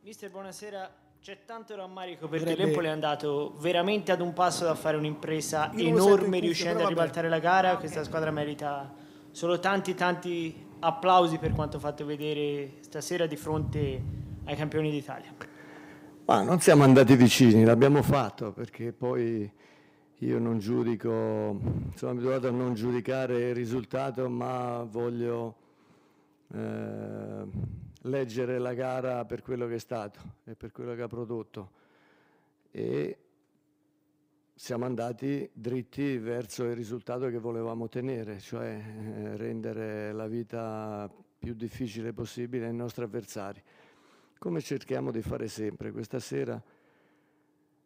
Mister, 0.00 0.30
buonasera. 0.30 1.04
C'è 1.20 1.44
tanto 1.44 1.74
rammarico 1.74 2.28
perché 2.28 2.44
Dovrebbe- 2.44 2.64
l'Empoli 2.66 2.86
è 2.86 2.90
andato 2.90 3.54
veramente 3.58 4.12
ad 4.12 4.20
un 4.20 4.32
passo 4.32 4.64
da 4.64 4.76
fare 4.76 4.96
un'impresa 4.96 5.72
enorme 5.74 6.38
riuscendo 6.38 6.84
a 6.84 6.88
ribaltare 6.88 7.28
la 7.28 7.40
gara. 7.40 7.76
Questa 7.78 8.04
squadra 8.04 8.30
merita 8.30 8.94
solo 9.32 9.58
tanti 9.58 9.94
tanti 9.94 10.68
applausi 10.86 11.38
per 11.38 11.52
quanto 11.52 11.78
fatto 11.78 12.06
vedere 12.06 12.74
stasera 12.80 13.26
di 13.26 13.36
fronte 13.36 14.02
ai 14.44 14.54
campioni 14.54 14.90
d'Italia. 14.90 15.34
Ma 16.26 16.42
non 16.42 16.60
siamo 16.60 16.84
andati 16.84 17.16
vicini, 17.16 17.64
l'abbiamo 17.64 18.02
fatto 18.02 18.52
perché 18.52 18.92
poi 18.92 19.50
io 20.20 20.38
non 20.38 20.58
giudico, 20.58 21.60
sono 21.94 22.12
abituato 22.12 22.48
a 22.48 22.50
non 22.50 22.74
giudicare 22.74 23.48
il 23.48 23.54
risultato, 23.54 24.28
ma 24.28 24.86
voglio 24.88 25.56
eh, 26.54 27.46
leggere 28.02 28.58
la 28.58 28.72
gara 28.74 29.24
per 29.24 29.42
quello 29.42 29.66
che 29.66 29.74
è 29.74 29.78
stato 29.78 30.20
e 30.44 30.54
per 30.54 30.72
quello 30.72 30.94
che 30.94 31.02
ha 31.02 31.08
prodotto. 31.08 31.70
E 32.70 33.18
siamo 34.58 34.86
andati 34.86 35.48
dritti 35.52 36.16
verso 36.16 36.64
il 36.64 36.74
risultato 36.74 37.28
che 37.28 37.38
volevamo 37.38 37.84
ottenere, 37.84 38.40
cioè 38.40 38.68
eh, 38.68 39.36
rendere 39.36 40.12
la 40.12 40.26
vita 40.26 41.08
più 41.38 41.54
difficile 41.54 42.14
possibile 42.14 42.66
ai 42.66 42.74
nostri 42.74 43.04
avversari 43.04 43.62
come 44.38 44.60
cerchiamo 44.60 45.10
di 45.10 45.22
fare 45.22 45.48
sempre. 45.48 45.92
Questa 45.92 46.18
sera 46.18 46.60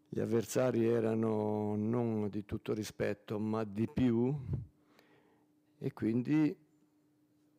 gli 0.08 0.20
avversari 0.20 0.86
erano 0.86 1.74
non 1.76 2.28
di 2.28 2.44
tutto 2.44 2.72
rispetto, 2.72 3.38
ma 3.38 3.64
di 3.64 3.88
più 3.88 4.34
e 5.78 5.92
quindi 5.92 6.56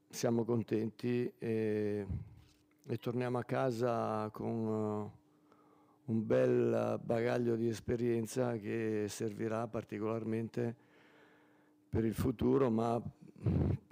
siamo 0.10 0.44
contenti 0.44 1.32
e, 1.38 2.06
e 2.86 2.98
torniamo 2.98 3.38
a 3.38 3.44
casa 3.44 4.30
con 4.32 5.12
eh, 5.16 5.21
un 6.06 6.26
bel 6.26 7.00
bagaglio 7.04 7.56
di 7.56 7.68
esperienza 7.68 8.58
che 8.58 9.06
servirà 9.08 9.68
particolarmente 9.68 10.76
per 11.90 12.06
il 12.06 12.14
futuro, 12.14 12.70
ma 12.70 13.02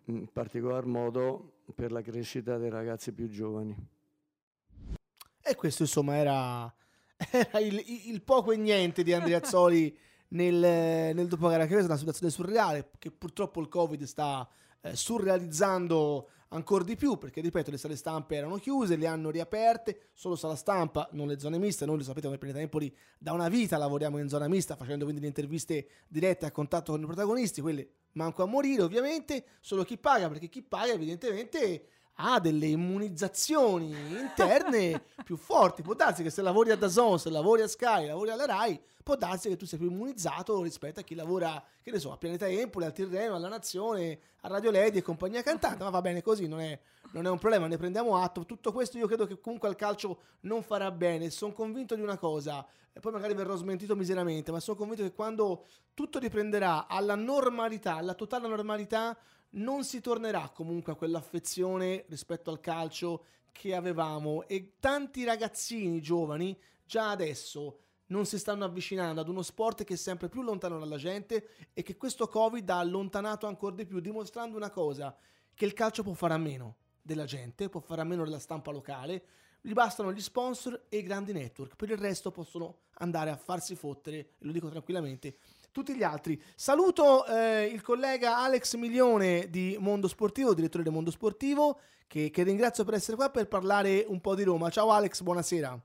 in 0.06 0.28
particolar 0.32 0.86
modo 0.86 1.62
per 1.76 1.92
la 1.92 2.02
crescita 2.02 2.58
dei 2.58 2.70
ragazzi 2.70 3.12
più 3.12 3.30
giovani. 3.30 3.76
E 5.42 5.56
questo 5.56 5.84
insomma 5.84 6.16
era, 6.16 6.74
era 7.30 7.60
il, 7.60 7.84
il 8.08 8.22
poco 8.22 8.52
e 8.52 8.58
niente 8.58 9.04
di 9.04 9.14
Andriazzoli 9.14 9.98
nel, 10.30 10.56
nel 11.16 11.28
dopogara. 11.28 11.66
Che 11.66 11.78
è 11.78 11.84
una 11.84 11.98
situazione 11.98 12.32
surreale 12.32 12.92
che 12.98 13.12
purtroppo 13.12 13.62
il 13.62 13.68
Covid 13.68 14.04
sta 14.04 14.48
eh, 14.82 14.96
surrealizzando 14.96 16.30
ancora 16.50 16.84
di 16.84 16.96
più 16.96 17.18
perché 17.18 17.42
ripeto 17.42 17.72
le 17.72 17.78
sale 17.78 17.96
stampe 17.96 18.36
erano 18.36 18.58
chiuse, 18.58 18.96
le 18.96 19.08
hanno 19.08 19.30
riaperte, 19.30 20.10
solo 20.14 20.36
sala 20.36 20.56
stampa, 20.56 21.08
non 21.12 21.28
le 21.28 21.40
zone 21.40 21.58
miste, 21.58 21.86
noi 21.86 21.98
lo 21.98 22.04
sapete 22.04 22.26
come 22.26 22.38
Pianeta 22.38 22.60
Empoli 22.60 22.96
da 23.18 23.34
una 23.34 23.50
vita 23.50 23.78
lavoriamo 23.78 24.18
in 24.18 24.30
zona 24.30 24.48
mista 24.48 24.76
facendo 24.76 25.04
quindi 25.04 25.22
le 25.22 25.28
interviste 25.28 25.88
dirette 26.08 26.46
a 26.46 26.52
contatto 26.52 26.92
con 26.92 27.02
i 27.02 27.06
protagonisti, 27.06 27.62
quelle 27.62 27.90
manco 28.14 28.44
a 28.44 28.46
morire 28.46 28.82
ovviamente, 28.82 29.46
solo 29.60 29.84
chi 29.84 29.98
paga 29.98 30.28
perché 30.28 30.50
chi 30.50 30.64
paga 30.64 30.94
evidentemente 30.94 31.88
ha 32.22 32.40
delle 32.40 32.68
immunizzazioni 32.68 33.92
interne 33.92 35.04
più 35.24 35.38
forti. 35.38 35.82
Può 35.82 35.94
darsi 35.94 36.22
che 36.22 36.30
se 36.30 36.42
lavori 36.42 36.72
a 36.72 36.76
Dazon, 36.76 37.18
se 37.18 37.30
lavori 37.30 37.62
a 37.62 37.68
Sky, 37.68 38.08
lavori 38.08 38.30
alla 38.30 38.46
Rai, 38.46 38.80
può 39.02 39.16
darsi 39.16 39.48
che 39.48 39.56
tu 39.56 39.66
sia 39.66 39.78
più 39.78 39.90
immunizzato 39.90 40.62
rispetto 40.62 41.00
a 41.00 41.04
chi 41.04 41.16
lavora, 41.16 41.64
che 41.82 41.92
ne 41.92 42.00
so, 42.00 42.12
a 42.12 42.18
Pianeta 42.18 42.48
Empoli, 42.48 42.86
al 42.86 42.94
Tirreno, 42.94 43.36
alla 43.36 43.48
Nazione, 43.48 44.20
a 44.42 44.50
Radio 44.50 44.70
Lady 44.72 44.98
e 44.98 45.02
compagnia 45.02 45.42
cantante. 45.42 45.84
Ma 45.84 45.90
va 45.90 46.02
bene 46.02 46.22
così, 46.22 46.48
non 46.48 46.60
è, 46.60 46.78
non 47.12 47.26
è 47.26 47.30
un 47.30 47.40
problema, 47.40 47.68
ne 47.68 47.78
prendiamo 47.78 48.18
atto. 48.18 48.46
Tutto 48.46 48.74
questo 48.74 48.98
io 48.98 49.08
credo 49.08 49.26
che 49.26 49.40
comunque 49.40 49.70
al 49.70 49.76
calcio 49.76 50.20
non 50.42 50.62
farà 50.62 50.92
bene. 50.92 51.30
Sono 51.30 51.54
convinto 51.54 51.96
di 51.96 52.02
una 52.02 52.18
cosa, 52.18 52.66
e 52.92 53.00
poi 53.00 53.14
magari 53.14 53.34
verrò 53.34 53.56
smentito 53.56 53.96
miseramente, 53.96 54.52
ma 54.52 54.60
sono 54.60 54.76
convinto 54.76 55.04
che 55.04 55.14
quando 55.14 55.64
tutto 55.94 56.20
riprenderà 56.20 56.88
alla 56.88 57.16
normalità, 57.16 57.96
alla 57.96 58.14
totale 58.14 58.48
normalità, 58.48 59.18
non 59.52 59.84
si 59.84 60.02
tornerà 60.02 60.50
comunque 60.50 60.94
a 60.94 60.96
quell'affezione 60.96 62.06
rispetto 62.08 62.52
al 62.52 62.60
calcio 62.60 63.26
che 63.52 63.76
avevamo. 63.76 64.48
E 64.48 64.74
tanti 64.80 65.24
ragazzini 65.24 66.02
giovani 66.02 66.58
già 66.86 67.10
adesso 67.10 67.80
non 68.08 68.26
si 68.26 68.40
stanno 68.40 68.66
avvicinando 68.66 69.22
ad 69.22 69.30
uno 69.30 69.42
sport 69.42 69.84
che 69.84 69.94
è 69.94 69.98
sempre 69.98 70.30
più 70.30 70.42
lontano 70.42 70.80
dalla 70.80 70.98
gente 70.98 71.70
e 71.74 71.84
che 71.84 71.98
questo 71.98 72.28
Covid 72.28 72.68
ha 72.70 72.80
allontanato 72.80 73.48
ancora 73.48 73.76
di 73.76 73.86
più, 73.86 74.00
dimostrando 74.00 74.58
una 74.58 74.72
cosa, 74.72 75.16
che 75.54 75.66
il 75.66 75.74
calcio 75.74 76.04
può 76.04 76.14
fare 76.14 76.34
a 76.34 76.38
meno 76.38 76.78
della 77.02 77.26
gente, 77.26 77.70
può 77.70 77.80
fare 77.80 78.02
a 78.02 78.06
meno 78.06 78.24
della 78.24 78.40
stampa 78.40 78.72
locale, 78.72 79.24
gli 79.62 79.74
bastano 79.74 80.14
gli 80.14 80.22
sponsor 80.22 80.86
e 80.90 80.98
i 80.98 81.04
grandi 81.04 81.34
network, 81.34 81.76
per 81.76 81.90
il 81.90 81.98
resto 81.98 82.32
possono 82.32 82.84
andare 82.94 83.30
a 83.30 83.38
farsi 83.38 83.76
fottere, 83.76 84.34
lo 84.40 84.52
dico 84.52 84.70
tranquillamente, 84.70 85.38
tutti 85.72 85.96
gli 85.96 86.04
altri. 86.04 86.42
Saluto 86.56 87.26
eh, 87.26 87.66
il 87.66 87.82
collega 87.82 88.38
Alex 88.38 88.76
Milione 88.76 89.50
di 89.50 89.78
Mondo 89.80 90.08
Sportivo, 90.08 90.54
direttore 90.54 90.84
del 90.84 90.94
Mondo 90.94 91.12
Sportivo, 91.12 91.80
che, 92.08 92.30
che 92.30 92.44
ringrazio 92.44 92.84
per 92.84 92.96
essere 92.96 93.16
qua 93.18 93.30
per 93.30 93.48
parlare 93.48 94.06
un 94.08 94.20
po' 94.22 94.36
di 94.36 94.44
Roma. 94.44 94.70
Ciao 94.70 94.92
Alex, 94.92 95.22
buonasera. 95.22 95.80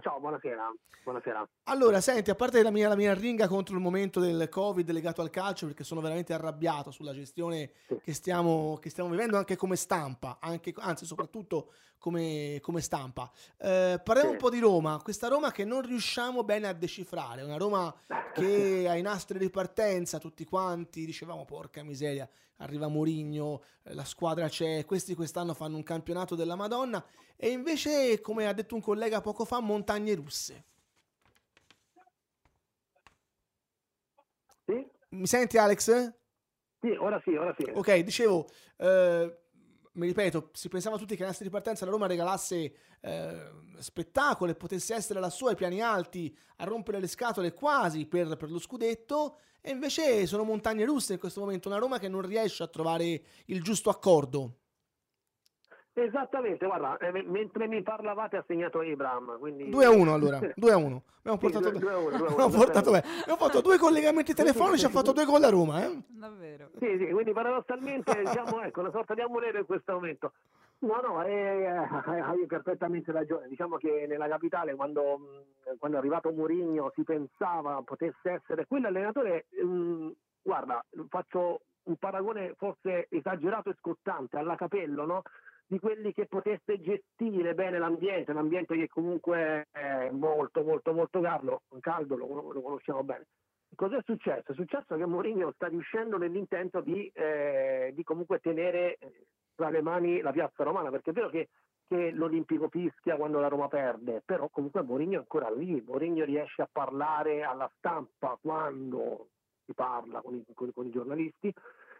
Ciao, 0.00 0.18
buonasera. 0.18 0.72
buonasera. 1.04 1.48
Allora, 1.64 2.00
senti, 2.00 2.30
a 2.30 2.34
parte 2.34 2.62
la 2.62 2.70
mia, 2.70 2.88
la 2.88 2.96
mia 2.96 3.14
ringa 3.14 3.46
contro 3.46 3.74
il 3.74 3.80
momento 3.80 4.18
del 4.20 4.48
Covid 4.48 4.90
legato 4.90 5.22
al 5.22 5.30
calcio, 5.30 5.66
perché 5.66 5.84
sono 5.84 6.00
veramente 6.00 6.32
arrabbiato 6.32 6.90
sulla 6.90 7.12
gestione 7.12 7.72
Sì. 7.86 8.00
che 8.02 8.12
stiamo, 8.12 8.76
che 8.80 8.90
stiamo 8.90 9.08
vivendo 9.10 9.36
anche 9.36 9.56
come 9.56 9.76
stampa, 9.76 10.38
anche, 10.40 10.74
anzi 10.78 11.06
soprattutto 11.06 11.72
come, 12.04 12.58
come 12.60 12.82
stampa. 12.82 13.30
Eh, 13.56 13.98
parliamo 14.04 14.28
Sì. 14.28 14.34
un 14.34 14.36
po' 14.36 14.50
di 14.50 14.58
Roma, 14.58 15.00
questa 15.02 15.28
Roma 15.28 15.50
che 15.50 15.64
non 15.64 15.80
riusciamo 15.80 16.44
bene 16.44 16.68
a 16.68 16.74
decifrare, 16.74 17.40
una 17.40 17.56
Roma 17.56 17.94
che 18.34 18.84
ai 18.90 19.00
nastri 19.00 19.38
di 19.38 19.48
partenza 19.48 20.18
tutti 20.18 20.44
quanti 20.44 21.06
dicevamo 21.06 21.46
porca 21.46 21.82
miseria, 21.82 22.28
arriva 22.56 22.88
Mourinho, 22.88 23.62
eh, 23.84 23.94
la 23.94 24.04
squadra 24.04 24.50
c'è, 24.50 24.84
questi 24.84 25.14
quest'anno 25.14 25.54
fanno 25.54 25.76
un 25.76 25.82
campionato 25.82 26.34
della 26.34 26.56
Madonna 26.56 27.02
e 27.36 27.48
invece, 27.48 28.20
come 28.20 28.46
ha 28.46 28.52
detto 28.52 28.74
un 28.74 28.82
collega 28.82 29.22
poco 29.22 29.46
fa, 29.46 29.60
montagne 29.60 30.14
russe. 30.14 30.64
Sì? 34.66 34.86
Mi 35.08 35.26
senti 35.26 35.56
Alex? 35.56 36.12
Sì, 36.82 36.90
ora 36.90 37.18
sì, 37.24 37.34
ora 37.34 37.54
sì. 37.56 37.64
Ok, 37.72 37.96
dicevo, 38.00 38.46
eh, 38.76 39.38
mi 39.94 40.06
ripeto, 40.06 40.50
si 40.52 40.68
pensava 40.68 40.96
tutti 40.96 41.16
che 41.16 41.24
nastri 41.24 41.44
di 41.44 41.50
partenza 41.50 41.84
la 41.84 41.90
Roma 41.90 42.06
regalasse 42.06 42.74
eh, 43.00 43.50
spettacolo 43.78 44.50
e 44.50 44.54
potesse 44.54 44.94
essere 44.94 45.20
la 45.20 45.30
sua 45.30 45.50
ai 45.50 45.56
piani 45.56 45.80
alti 45.80 46.36
a 46.56 46.64
rompere 46.64 47.00
le 47.00 47.06
scatole 47.06 47.52
quasi 47.52 48.06
per, 48.06 48.36
per 48.36 48.50
lo 48.50 48.58
scudetto 48.58 49.38
e 49.60 49.70
invece 49.70 50.26
sono 50.26 50.44
montagne 50.44 50.84
russe 50.84 51.14
in 51.14 51.18
questo 51.18 51.40
momento, 51.40 51.68
una 51.68 51.78
Roma 51.78 51.98
che 51.98 52.08
non 52.08 52.22
riesce 52.22 52.62
a 52.62 52.68
trovare 52.68 53.22
il 53.46 53.62
giusto 53.62 53.88
accordo. 53.88 54.58
Esattamente, 55.96 56.66
guarda, 56.66 56.96
eh, 56.98 57.22
mentre 57.22 57.68
mi 57.68 57.80
parlavate 57.82 58.36
ha 58.36 58.44
segnato 58.48 58.80
Abram, 58.80 59.38
quindi... 59.38 59.68
2 59.70 59.84
a 59.84 59.90
1 59.90 60.12
allora, 60.12 60.40
2 60.54 60.72
a 60.72 60.76
1. 60.76 61.02
Abbiamo 61.26 61.38
Sì, 61.38 61.50
portato, 61.52 61.78
due 61.78 61.92
a 61.92 61.96
uno, 61.98 62.08
abbiamo, 62.16 62.34
due 62.34 62.44
a 62.44 62.48
portato 62.50 62.90
uno. 62.90 63.00
bene. 63.00 63.20
abbiamo 63.20 63.38
fatto 63.38 63.60
due 63.60 63.78
collegamenti 63.78 64.34
telefonici, 64.34 64.84
ha 64.84 64.88
fatto 64.90 65.12
due 65.12 65.24
gol 65.24 65.44
a 65.44 65.48
Roma, 65.50 65.84
eh? 65.84 65.98
Davvero. 66.08 66.70
Sì, 66.80 66.96
sì, 66.98 67.06
quindi 67.12 67.32
paradossalmente 67.32 68.12
diciamo, 68.26 68.60
ecco, 68.62 68.80
una 68.80 68.90
sorta 68.90 69.14
di 69.14 69.20
amuleto 69.20 69.58
in 69.58 69.66
questo 69.66 69.92
momento. 69.92 70.32
No, 70.80 71.00
no, 71.00 71.22
eh, 71.24 71.62
eh, 71.62 72.20
hai 72.20 72.44
perfettamente 72.46 73.12
ragione. 73.12 73.46
Diciamo 73.48 73.76
che 73.76 74.06
nella 74.08 74.26
capitale, 74.28 74.74
quando, 74.74 75.44
quando 75.78 75.96
è 75.96 76.00
arrivato 76.00 76.30
Mourinho, 76.32 76.90
si 76.94 77.04
pensava 77.04 77.80
potesse 77.84 78.30
essere 78.32 78.66
quell'allenatore. 78.66 79.46
mh, 79.62 80.08
guarda, 80.42 80.84
faccio 81.08 81.60
un 81.84 81.96
paragone 81.96 82.54
forse 82.58 83.06
esagerato 83.10 83.70
e 83.70 83.76
scottante 83.78 84.36
alla 84.36 84.56
Capello, 84.56 85.06
no? 85.06 85.22
Di 85.66 85.78
quelli 85.78 86.12
che 86.12 86.26
potesse 86.26 86.80
gestire 86.80 87.54
bene 87.54 87.78
l'ambiente, 87.78 88.30
un 88.30 88.36
ambiente 88.36 88.76
che 88.76 88.88
comunque 88.88 89.68
è 89.70 90.10
molto, 90.10 90.62
molto, 90.62 90.92
molto 90.92 91.20
caldo, 91.20 91.62
caldo 91.80 92.16
lo, 92.16 92.52
lo 92.52 92.60
conosciamo 92.60 93.02
bene. 93.02 93.26
Cos'è 93.74 94.00
successo? 94.04 94.52
È 94.52 94.54
successo 94.54 94.96
che 94.96 95.06
Mourinho 95.06 95.52
sta 95.52 95.66
riuscendo 95.66 96.16
nell'intento 96.16 96.80
di, 96.80 97.10
eh, 97.14 97.92
di 97.94 98.02
comunque 98.04 98.38
tenere 98.38 98.96
eh, 98.96 99.26
tra 99.54 99.70
le 99.70 99.82
mani 99.82 100.20
la 100.20 100.32
piazza 100.32 100.64
romana, 100.64 100.90
perché 100.90 101.10
è 101.10 101.12
vero 101.12 101.28
che, 101.28 101.48
che 101.88 102.10
l'Olimpico 102.12 102.68
fischia 102.68 103.16
quando 103.16 103.40
la 103.40 103.48
Roma 103.48 103.68
perde, 103.68 104.22
però 104.24 104.48
comunque 104.48 104.82
Mourinho 104.82 105.14
è 105.14 105.18
ancora 105.18 105.50
lì, 105.50 105.82
Mourinho 105.84 106.24
riesce 106.24 106.62
a 106.62 106.68
parlare 106.70 107.42
alla 107.42 107.70
stampa 107.76 108.38
quando 108.40 109.28
si 109.64 109.74
parla 109.74 110.20
con 110.20 110.34
i, 110.34 110.44
con- 110.54 110.72
con 110.72 110.86
i 110.86 110.90
giornalisti 110.90 111.52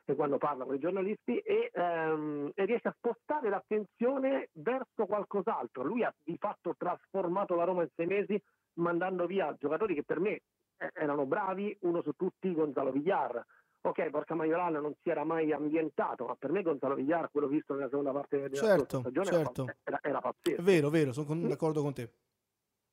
e 0.06 0.14
quando 0.14 0.38
parla 0.38 0.64
con 0.64 0.74
i 0.74 0.78
giornalisti 0.78 1.38
e, 1.38 1.70
ehm, 1.72 2.33
e 2.64 2.66
riesce 2.66 2.88
a 2.88 2.94
spostare 2.96 3.50
l'attenzione 3.50 4.48
verso 4.52 5.06
qualcos'altro. 5.06 5.82
Lui 5.84 6.02
ha 6.02 6.12
di 6.22 6.36
fatto 6.38 6.74
trasformato 6.76 7.54
la 7.54 7.64
Roma 7.64 7.82
in 7.82 7.88
sei 7.94 8.06
mesi 8.06 8.42
mandando 8.74 9.26
via 9.26 9.54
giocatori 9.58 9.94
che 9.94 10.02
per 10.02 10.18
me 10.18 10.40
eh, 10.78 10.90
erano 10.94 11.26
bravi, 11.26 11.76
uno 11.82 12.02
su 12.02 12.12
tutti 12.12 12.52
Gonzalo 12.52 12.90
Villar. 12.90 13.44
Ok, 13.82 14.08
Porca 14.08 14.34
Maioral 14.34 14.80
non 14.80 14.94
si 15.02 15.10
era 15.10 15.24
mai 15.24 15.52
ambientato, 15.52 16.24
ma 16.24 16.34
per 16.36 16.50
me 16.50 16.62
Gonzalo 16.62 16.94
Villar, 16.94 17.30
quello 17.30 17.48
visto 17.48 17.74
nella 17.74 17.90
seconda 17.90 18.12
parte 18.12 18.48
della 18.48 18.54
Certo, 18.54 19.00
stagione, 19.00 19.26
certo. 19.26 19.62
era, 19.64 19.76
era, 19.84 19.98
era 20.02 20.18
È 20.18 20.22
pazzesco. 20.22 20.62
vero, 20.62 20.88
vero, 20.88 21.12
sono 21.12 21.26
con- 21.26 21.46
d'accordo 21.46 21.82
con 21.82 21.92
te. 21.92 22.10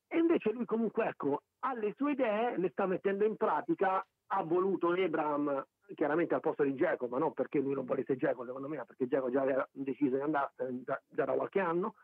E 0.07 0.17
invece 0.17 0.51
lui 0.51 0.65
comunque 0.65 1.05
ecco, 1.07 1.43
ha 1.61 1.73
le 1.73 1.93
sue 1.97 2.11
idee, 2.11 2.57
le 2.57 2.69
sta 2.69 2.85
mettendo 2.85 3.25
in 3.25 3.37
pratica, 3.37 4.05
ha 4.27 4.43
voluto 4.43 4.93
Ebram 4.93 5.65
chiaramente 5.95 6.33
al 6.33 6.39
posto 6.39 6.63
di 6.63 6.75
Geco, 6.75 7.07
ma 7.07 7.17
non 7.17 7.33
perché 7.33 7.59
lui 7.59 7.73
non 7.73 7.85
volesse 7.85 8.15
Geco 8.15 8.45
secondo 8.45 8.67
me, 8.67 8.83
perché 8.85 9.07
Geco 9.07 9.29
già 9.29 9.41
aveva 9.41 9.67
deciso 9.71 10.15
di 10.15 10.21
andarsene 10.21 10.83
già, 10.83 11.01
già 11.09 11.25
da 11.25 11.33
qualche 11.33 11.59
anno. 11.59 11.95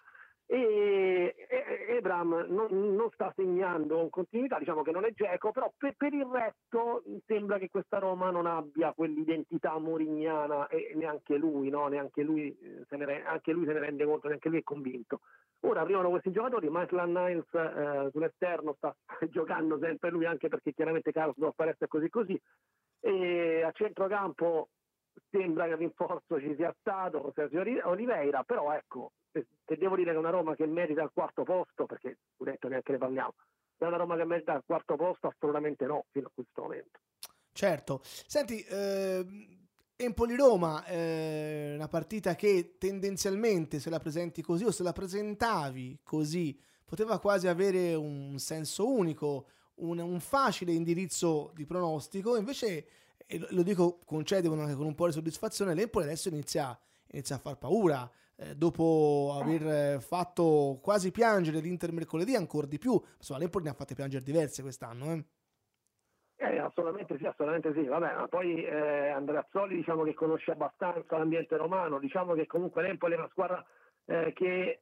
E, 0.49 1.35
e- 1.49 1.95
Ebram 1.97 2.45
non, 2.47 2.67
non 2.95 3.09
sta 3.11 3.33
segnando 3.35 4.01
in 4.01 4.09
continuità, 4.09 4.57
diciamo 4.57 4.81
che 4.81 4.91
non 4.91 5.03
è 5.03 5.11
Geco, 5.11 5.51
però 5.51 5.69
per, 5.75 5.95
per 5.97 6.13
il 6.13 6.25
resto 6.25 7.03
sembra 7.25 7.57
che 7.57 7.69
questa 7.69 7.99
Roma 7.99 8.29
non 8.31 8.45
abbia 8.45 8.93
quell'identità 8.93 9.77
morignana 9.77 10.67
e 10.67 10.93
neanche 10.95 11.35
lui, 11.35 11.69
no? 11.69 11.87
neanche 11.87 12.23
lui, 12.23 12.57
eh, 12.61 12.85
se 12.87 12.95
ne 12.95 13.25
anche 13.25 13.51
lui 13.51 13.65
se 13.65 13.73
ne 13.73 13.79
rende 13.79 14.05
conto, 14.05 14.27
neanche 14.27 14.47
lui 14.47 14.59
è 14.59 14.63
convinto. 14.63 15.19
Ora 15.61 15.81
arrivano 15.81 16.09
questi 16.09 16.31
giocatori, 16.31 16.69
Michael 16.69 17.09
Niles 17.09 17.53
eh, 17.53 18.09
sull'esterno 18.11 18.73
sta 18.77 18.95
giocando 19.29 19.77
sempre 19.79 20.11
lui 20.11 20.25
anche 20.25 20.47
perché 20.47 20.73
chiaramente 20.73 21.11
Carlos 21.11 21.35
Dorpares 21.37 21.77
è 21.79 21.87
così 21.87 22.09
così 22.09 22.41
e 22.99 23.63
a 23.63 23.71
centrocampo 23.71 24.69
sembra 25.37 25.65
che 25.65 25.71
il 25.71 25.77
rinforzo 25.77 26.39
ci 26.39 26.53
sia 26.55 26.73
stato 26.79 27.31
Sergio 27.35 27.61
Oliveira, 27.87 28.43
però 28.43 28.73
ecco, 28.73 29.11
se, 29.31 29.45
devo 29.65 29.95
dire 29.95 30.11
che 30.11 30.15
è 30.15 30.19
una 30.19 30.29
Roma 30.29 30.55
che 30.55 30.65
merita 30.65 31.03
il 31.03 31.11
quarto 31.13 31.43
posto, 31.43 31.85
perché 31.85 32.17
scudetto 32.35 32.67
neanche 32.67 32.91
ne 32.91 32.97
parliamo, 32.97 33.33
è 33.77 33.85
una 33.85 33.97
Roma 33.97 34.15
che 34.15 34.25
merita 34.25 34.53
il 34.53 34.63
quarto 34.65 34.95
posto? 34.95 35.27
Assolutamente 35.27 35.85
no, 35.85 36.05
fino 36.11 36.27
a 36.27 36.31
questo 36.33 36.61
momento. 36.61 36.99
Certo. 37.51 38.01
Senti, 38.03 38.63
ehm, 38.67 39.57
Empoli-Roma, 39.95 40.85
eh, 40.85 41.73
una 41.75 41.87
partita 41.87 42.35
che 42.35 42.75
tendenzialmente 42.77 43.79
se 43.79 43.89
la 43.89 43.99
presenti 43.99 44.43
così 44.43 44.65
o 44.65 44.71
se 44.71 44.83
la 44.83 44.93
presentavi 44.93 45.99
così 46.03 46.59
poteva 46.85 47.19
quasi 47.19 47.47
avere 47.47 47.95
un 47.95 48.37
senso 48.37 48.87
unico, 48.87 49.47
un, 49.75 49.99
un 49.99 50.19
facile 50.19 50.71
indirizzo 50.71 51.51
di 51.53 51.65
pronostico, 51.65 52.37
invece, 52.37 52.85
e 53.27 53.45
lo, 53.51 53.61
dico 53.61 53.99
concedevano 54.05 54.61
anche 54.61 54.75
con 54.75 54.85
un 54.85 54.95
po' 54.95 55.05
di 55.07 55.11
soddisfazione, 55.11 55.73
l'Empoli 55.73 56.05
adesso 56.05 56.29
inizia, 56.29 56.77
inizia 57.11 57.35
a 57.35 57.39
far 57.39 57.57
paura. 57.57 58.09
eh, 58.39 58.55
dopo 58.55 59.35
aver 59.41 59.95
eh, 59.95 59.99
fatto 59.99 60.79
quasi 60.81 61.11
piangere 61.11 61.59
l'Inter 61.59 61.91
mercoledì, 61.91 62.35
ancora 62.35 62.67
di 62.67 62.77
più, 62.77 62.99
insomma, 63.17 63.39
l'Empoli 63.39 63.63
ne 63.65 63.71
ha 63.71 63.73
fatte 63.73 63.95
piangere 63.95 64.23
diverse 64.23 64.61
quest'anno. 64.61 65.11
Eh. 65.11 65.25
Eh, 66.39 66.59
assolutamente 66.59 67.17
sì, 67.17 67.25
assolutamente 67.25 67.73
sì. 67.73 67.87
Vabbè, 67.87 68.15
ma 68.15 68.27
poi 68.27 68.63
eh, 68.63 69.09
Andreazzoli 69.09 69.75
diciamo 69.75 70.03
che 70.03 70.13
conosce 70.13 70.51
abbastanza 70.51 71.17
l'ambiente 71.17 71.57
romano, 71.57 71.97
diciamo 71.99 72.33
che 72.35 72.45
comunque 72.45 72.83
l'Empoli 72.83 73.15
è 73.15 73.17
una 73.17 73.29
squadra 73.31 73.65
eh, 74.05 74.33
che 74.33 74.81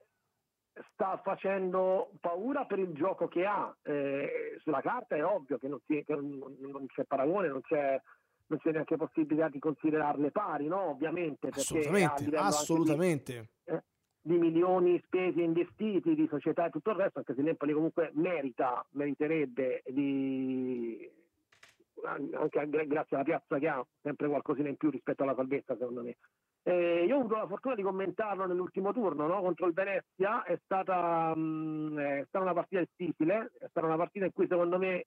sta 0.91 1.21
facendo 1.23 2.11
paura 2.19 2.65
per 2.65 2.79
il 2.79 2.93
gioco 2.93 3.29
che 3.29 3.45
ha. 3.45 3.73
Eh, 3.83 4.57
sulla 4.59 4.81
carta 4.81 5.15
è 5.15 5.23
ovvio 5.23 5.57
che 5.57 5.69
non, 5.69 5.79
si- 5.87 6.03
che 6.03 6.13
non- 6.13 6.57
non 6.59 6.85
c'è 6.87 7.05
paragone, 7.05 7.47
non 7.47 7.61
c'è, 7.61 8.01
non 8.47 8.59
c'è 8.59 8.71
neanche 8.71 8.97
possibilità 8.97 9.49
di 9.49 9.59
considerarle 9.59 10.31
pari, 10.31 10.67
no? 10.67 10.89
Ovviamente. 10.89 11.49
Assolutamente, 11.49 12.09
anche 12.09 12.29
di- 12.29 12.35
assolutamente. 12.35 13.49
di 14.21 14.37
milioni 14.37 14.99
spesi 15.05 15.39
e 15.39 15.43
investiti 15.43 16.15
di 16.15 16.27
società 16.27 16.65
e 16.65 16.69
tutto 16.71 16.89
il 16.89 16.97
resto, 16.97 17.19
anche 17.19 17.35
se 17.35 17.41
l'Empoli 17.41 17.73
comunque 17.73 18.11
merita, 18.13 18.83
meriterebbe 18.91 19.83
di 19.85 21.11
anche 22.03 22.87
grazie 22.87 23.15
alla 23.15 23.25
piazza 23.25 23.57
che 23.57 23.67
ha 23.67 23.85
sempre 24.01 24.27
qualcosina 24.27 24.69
in 24.69 24.75
più 24.75 24.89
rispetto 24.89 25.23
alla 25.23 25.35
salvezza 25.35 25.75
secondo 25.77 26.03
me. 26.03 26.17
Eh, 26.63 27.05
io 27.05 27.15
ho 27.15 27.19
avuto 27.19 27.35
la 27.35 27.47
fortuna 27.47 27.75
di 27.75 27.83
commentarlo 27.83 28.47
nell'ultimo 28.47 28.91
turno 28.91 29.27
no? 29.27 29.41
contro 29.41 29.67
il 29.67 29.73
Venezia, 29.73 30.43
è 30.43 30.59
stata, 30.63 31.35
mh, 31.35 31.99
è 31.99 32.25
stata 32.27 32.43
una 32.43 32.53
partita 32.53 32.81
difficile, 32.81 33.51
è 33.59 33.67
stata 33.69 33.85
una 33.85 33.97
partita 33.97 34.25
in 34.25 34.33
cui 34.33 34.47
secondo 34.47 34.79
me 34.79 35.05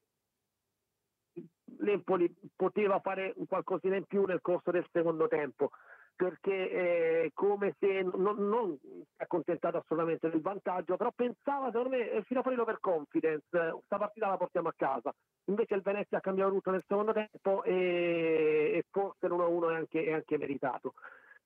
l'Empoli 1.78 2.34
poteva 2.54 3.00
fare 3.00 3.34
qualcosina 3.46 3.96
in 3.96 4.04
più 4.04 4.24
nel 4.24 4.40
corso 4.40 4.70
del 4.70 4.86
secondo 4.90 5.28
tempo 5.28 5.70
perché 6.18 6.70
è 6.70 7.30
come 7.32 7.76
se 7.78 8.02
non, 8.02 8.48
non 8.48 8.76
si 8.80 9.04
è 9.16 9.22
accontentato 9.22 9.76
assolutamente 9.76 10.28
del 10.28 10.40
vantaggio, 10.40 10.96
però 10.96 11.12
pensava 11.14 11.66
secondo 11.66 11.90
me 11.90 12.10
eh, 12.10 12.22
fino 12.22 12.40
a 12.40 12.42
fuori 12.42 12.56
l'overconfidence, 12.56 13.46
eh, 13.52 13.70
questa 13.70 13.98
partita 13.98 14.26
la 14.26 14.36
portiamo 14.36 14.66
a 14.66 14.74
casa. 14.76 15.14
Invece 15.44 15.76
il 15.76 15.82
Venezia 15.82 16.18
ha 16.18 16.20
cambiato 16.20 16.54
tutto 16.54 16.72
nel 16.72 16.82
secondo 16.88 17.12
tempo 17.12 17.62
e, 17.62 18.72
e 18.74 18.84
forse 18.90 19.28
l'1-1 19.28 19.70
è 19.70 19.74
anche, 19.76 20.04
è 20.06 20.12
anche 20.12 20.38
meritato. 20.38 20.94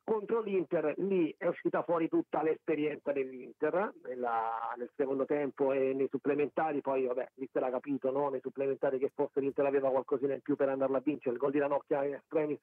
Contro 0.04 0.40
l'Inter 0.40 0.94
lì 0.98 1.32
è 1.38 1.46
uscita 1.46 1.82
fuori 1.82 2.08
tutta 2.08 2.42
l'esperienza 2.42 3.12
dell'Inter 3.12 3.92
nella- 4.02 4.74
nel 4.76 4.90
secondo 4.96 5.24
tempo 5.24 5.72
e 5.72 5.92
nei 5.94 6.08
supplementari, 6.10 6.80
poi 6.80 7.06
vabbè, 7.06 7.30
si 7.36 7.48
era 7.52 7.70
capito 7.70 8.10
no? 8.10 8.28
nei 8.28 8.40
supplementari 8.40 8.98
che 8.98 9.12
forse 9.14 9.40
l'Inter 9.40 9.64
aveva 9.66 9.90
qualcosina 9.90 10.34
in 10.34 10.40
più 10.40 10.56
per 10.56 10.68
andarla 10.68 10.98
a 10.98 11.02
vincere, 11.02 11.34
il 11.34 11.40
gol 11.40 11.52
di 11.52 11.60
Ranocchia 11.60 12.04
in 12.04 12.14
extremis 12.14 12.60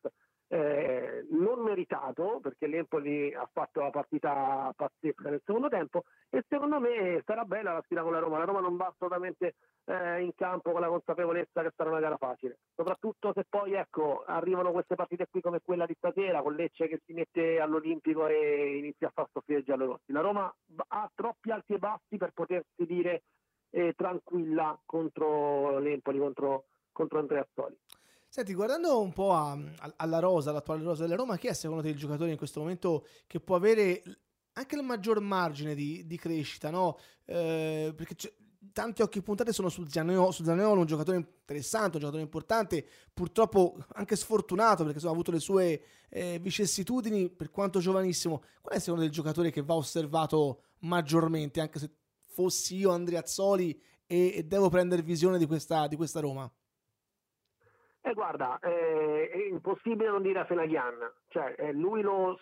eh, 0.51 1.27
non 1.29 1.61
meritato 1.61 2.39
perché 2.41 2.65
l'Empoli 2.65 3.31
ha 3.33 3.47
fatto 3.51 3.81
la 3.81 3.91
partita 3.91 4.73
pazzesca 4.75 5.29
nel 5.29 5.41
secondo 5.45 5.69
tempo 5.69 6.03
e 6.29 6.43
secondo 6.47 6.79
me 6.79 7.21
sarà 7.23 7.45
bella 7.45 7.73
la 7.73 7.81
sfida 7.83 8.01
con 8.01 8.13
la 8.13 8.19
Roma. 8.19 8.39
La 8.39 8.45
Roma 8.45 8.59
non 8.59 8.75
va 8.75 8.87
assolutamente 8.87 9.55
eh, 9.85 10.21
in 10.21 10.33
campo 10.35 10.71
con 10.71 10.81
la 10.81 10.87
consapevolezza 10.87 11.61
che 11.61 11.71
sarà 11.75 11.91
una 11.91 11.99
gara 11.99 12.17
facile, 12.17 12.57
soprattutto 12.75 13.31
se 13.33 13.45
poi 13.47 13.73
ecco, 13.73 14.23
arrivano 14.25 14.71
queste 14.71 14.95
partite 14.95 15.27
qui 15.29 15.41
come 15.41 15.61
quella 15.63 15.85
di 15.85 15.93
stasera 15.95 16.41
con 16.41 16.55
Lecce 16.55 16.87
che 16.87 16.99
si 17.05 17.13
mette 17.13 17.28
all'Olimpico 17.59 18.27
e 18.27 18.77
inizia 18.77 19.07
a 19.07 19.11
far 19.13 19.27
soffrire 19.31 19.59
i 19.59 19.63
giallorossi. 19.63 20.11
La 20.11 20.21
Roma 20.21 20.53
ha 20.87 21.11
troppi 21.13 21.51
alti 21.51 21.73
e 21.73 21.77
bassi 21.77 22.17
per 22.17 22.31
potersi 22.33 22.85
dire 22.85 23.23
eh, 23.71 23.93
tranquilla 23.95 24.79
contro 24.85 25.77
l'Empoli, 25.79 26.17
contro, 26.17 26.65
contro 26.91 27.19
Andrea 27.19 27.47
Soli. 27.53 27.77
Senti, 28.27 28.53
guardando 28.53 28.99
un 28.99 29.13
po' 29.13 29.31
a- 29.33 29.51
a- 29.51 29.93
alla 29.97 30.19
rosa, 30.19 30.51
l'attuale 30.51 30.83
rosa 30.83 31.03
della 31.03 31.15
Roma, 31.15 31.37
chi 31.37 31.47
è 31.47 31.53
secondo 31.53 31.83
te 31.83 31.89
il 31.89 31.97
giocatore 31.97 32.31
in 32.31 32.37
questo 32.37 32.59
momento 32.59 33.05
che 33.27 33.39
può 33.39 33.55
avere 33.55 34.01
anche 34.53 34.75
il 34.75 34.83
maggior 34.83 35.19
margine 35.19 35.73
di, 35.75 36.05
di 36.05 36.17
crescita, 36.17 36.69
no? 36.69 36.97
Eh, 37.25 37.93
perché 37.95 38.15
tanti 38.79 39.01
occhi 39.01 39.21
puntati 39.21 39.51
sono 39.51 39.67
su 39.67 39.85
Zaniolo, 39.89 40.31
su 40.31 40.45
Zaniolo, 40.45 40.79
un 40.79 40.85
giocatore 40.85 41.17
interessante, 41.17 41.97
un 41.97 41.99
giocatore 41.99 42.23
importante, 42.23 42.87
purtroppo 43.13 43.75
anche 43.95 44.15
sfortunato 44.15 44.83
perché 44.83 44.93
insomma, 44.93 45.11
ha 45.11 45.15
avuto 45.15 45.31
le 45.31 45.39
sue 45.41 45.83
eh, 46.07 46.39
vicissitudini 46.39 47.29
per 47.29 47.51
quanto 47.51 47.79
giovanissimo. 47.79 48.41
Qual 48.61 48.75
è 48.75 48.79
secondo 48.79 49.01
te 49.01 49.07
il 49.07 49.13
giocatore 49.13 49.51
che 49.51 49.61
va 49.61 49.73
osservato 49.73 50.61
maggiormente, 50.79 51.59
anche 51.59 51.77
se 51.77 51.91
fossi 52.23 52.77
io 52.77 52.91
Andrea 52.91 53.19
Azzoli 53.19 53.77
e, 54.07 54.35
e 54.37 54.43
devo 54.43 54.69
prendere 54.69 55.01
visione 55.01 55.37
di 55.37 55.45
questa, 55.45 55.85
di 55.87 55.97
questa 55.97 56.21
Roma? 56.21 56.49
Eh, 58.09 58.13
guarda, 58.15 58.57
eh, 58.59 59.29
è 59.29 59.37
impossibile 59.51 60.09
non 60.09 60.23
dire 60.23 60.39
a 60.39 60.45
Fenaglian, 60.45 60.95
cioè 61.27 61.53
eh, 61.59 61.71
lui 61.73 62.01
lo 62.01 62.39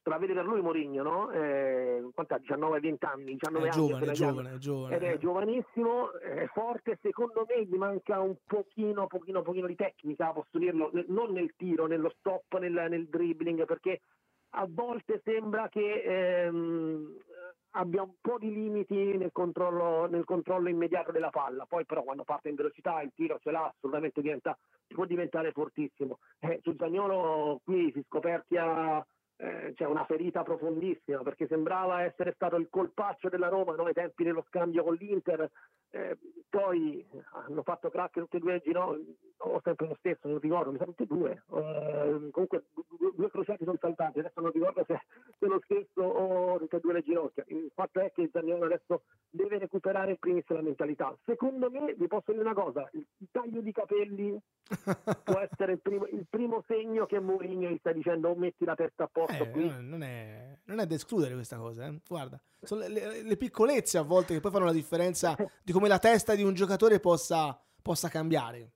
stravede 0.00 0.34
per 0.34 0.44
lui 0.44 0.60
Mourinho, 0.60 1.02
no? 1.04 1.30
Eh, 1.30 2.10
quant'ha? 2.12 2.38
19-20 2.38 2.94
anni, 3.00 3.36
19 3.36 3.66
è 3.66 3.70
anni. 3.70 3.70
giovane, 3.70 4.06
è 4.06 4.10
giovane, 4.10 4.52
è 4.54 4.58
giovane. 4.58 4.96
Ed 4.96 5.02
è 5.02 5.12
eh. 5.12 5.18
giovanissimo, 5.18 6.12
è 6.14 6.46
forte, 6.52 6.98
secondo 7.00 7.46
me 7.48 7.64
gli 7.64 7.76
manca 7.76 8.18
un 8.18 8.34
pochino, 8.44 9.06
pochino, 9.06 9.42
pochino 9.42 9.68
di 9.68 9.76
tecnica, 9.76 10.32
posso 10.32 10.58
dirlo, 10.58 10.90
non 11.06 11.30
nel 11.30 11.54
tiro, 11.56 11.86
nello 11.86 12.12
stop, 12.18 12.58
nel, 12.58 12.86
nel 12.88 13.06
dribbling, 13.06 13.64
perché 13.64 14.00
a 14.54 14.66
volte 14.68 15.20
sembra 15.22 15.68
che 15.68 16.02
ehm, 16.02 17.16
abbia 17.72 18.02
un 18.02 18.14
po' 18.20 18.38
di 18.38 18.52
limiti 18.52 19.16
nel 19.16 19.32
controllo, 19.32 20.06
nel 20.06 20.24
controllo 20.24 20.68
immediato 20.68 21.12
della 21.12 21.30
palla, 21.30 21.66
poi 21.66 21.84
però 21.84 22.02
quando 22.02 22.24
parte 22.24 22.48
in 22.48 22.54
velocità 22.54 23.00
il 23.02 23.12
tiro 23.14 23.38
ce 23.40 23.50
l'ha, 23.50 23.66
assolutamente 23.66 24.20
diventa, 24.20 24.58
può 24.88 25.04
diventare 25.04 25.52
fortissimo. 25.52 26.18
Eh, 26.40 26.60
su 26.62 26.74
Zagnolo 26.76 27.60
qui 27.64 27.90
si 27.92 28.02
scoperchia 28.06 29.04
eh, 29.42 29.72
c'è 29.74 29.84
una 29.86 30.04
ferita 30.04 30.44
profondissima 30.44 31.22
perché 31.22 31.48
sembrava 31.48 32.02
essere 32.02 32.32
stato 32.34 32.54
il 32.54 32.68
colpaccio 32.70 33.28
della 33.28 33.48
Roma 33.48 33.74
no? 33.74 33.86
ai 33.86 33.92
tempi 33.92 34.22
dello 34.22 34.44
scambio 34.46 34.84
con 34.84 34.94
l'Inter, 34.94 35.50
eh, 35.90 36.16
poi 36.48 37.04
hanno 37.32 37.62
fatto 37.62 37.90
crack 37.90 38.20
tutti 38.20 38.36
e 38.36 38.38
due 38.38 38.60
ginocchi, 38.60 39.16
o 39.38 39.60
sempre 39.64 39.88
lo 39.88 39.96
stesso, 39.98 40.28
non 40.28 40.38
ricordo, 40.38 40.70
mi 40.70 40.78
sa 40.78 40.84
tutti 40.84 41.02
e 41.02 41.06
due, 41.06 41.42
eh, 41.54 42.28
comunque 42.30 42.66
due, 42.96 43.10
due 43.16 43.30
crociati 43.30 43.64
sono 43.64 43.78
saltati, 43.80 44.20
adesso 44.20 44.40
non 44.40 44.52
ricordo 44.52 44.84
se, 44.86 45.00
se 45.38 45.46
lo 45.46 45.60
stesso 45.64 46.02
o 46.02 46.58
tutte 46.58 46.76
e 46.76 46.80
due 46.80 46.92
le 46.92 47.02
ginocchia. 47.02 47.44
Il 47.48 47.72
fatto 47.74 47.98
è 47.98 48.12
che 48.12 48.28
Zaniolo 48.32 48.66
adesso 48.66 49.02
deve 49.28 49.58
recuperare 49.58 50.12
in 50.12 50.18
primis 50.18 50.48
la 50.48 50.62
mentalità. 50.62 51.16
Secondo 51.24 51.68
me, 51.68 51.94
vi 51.94 52.06
posso 52.06 52.30
dire 52.30 52.44
una 52.44 52.54
cosa, 52.54 52.88
il 52.92 53.06
taglio 53.32 53.60
di 53.60 53.72
capelli 53.72 54.38
può 55.24 55.40
essere 55.40 55.72
il 55.72 55.80
primo, 55.80 56.06
il 56.06 56.26
primo 56.30 56.62
segno 56.66 57.06
che 57.06 57.18
Mourinho 57.18 57.68
gli 57.68 57.78
sta 57.78 57.90
dicendo 57.90 58.28
o 58.28 58.36
metti 58.36 58.64
la 58.64 58.76
testa 58.76 59.04
a 59.04 59.10
posto 59.10 59.31
Eh, 59.38 59.50
qui. 59.50 59.70
non, 59.80 60.02
è, 60.02 60.58
non 60.64 60.80
è 60.80 60.86
da 60.86 60.94
escludere 60.94 61.34
questa 61.34 61.56
cosa, 61.56 61.86
eh. 61.86 62.00
guarda, 62.06 62.40
sono 62.60 62.82
le, 62.82 62.88
le- 62.88 63.22
le 63.22 63.36
piccolezze 63.36 63.98
a 63.98 64.02
volte 64.02 64.34
che 64.34 64.40
poi 64.40 64.50
fanno 64.50 64.64
la 64.64 64.72
differenza 64.72 65.34
di 65.62 65.72
come 65.72 65.88
la 65.88 65.98
testa 65.98 66.34
di 66.34 66.42
un 66.42 66.54
giocatore 66.54 67.00
possa, 67.00 67.58
possa 67.80 68.08
cambiare. 68.08 68.72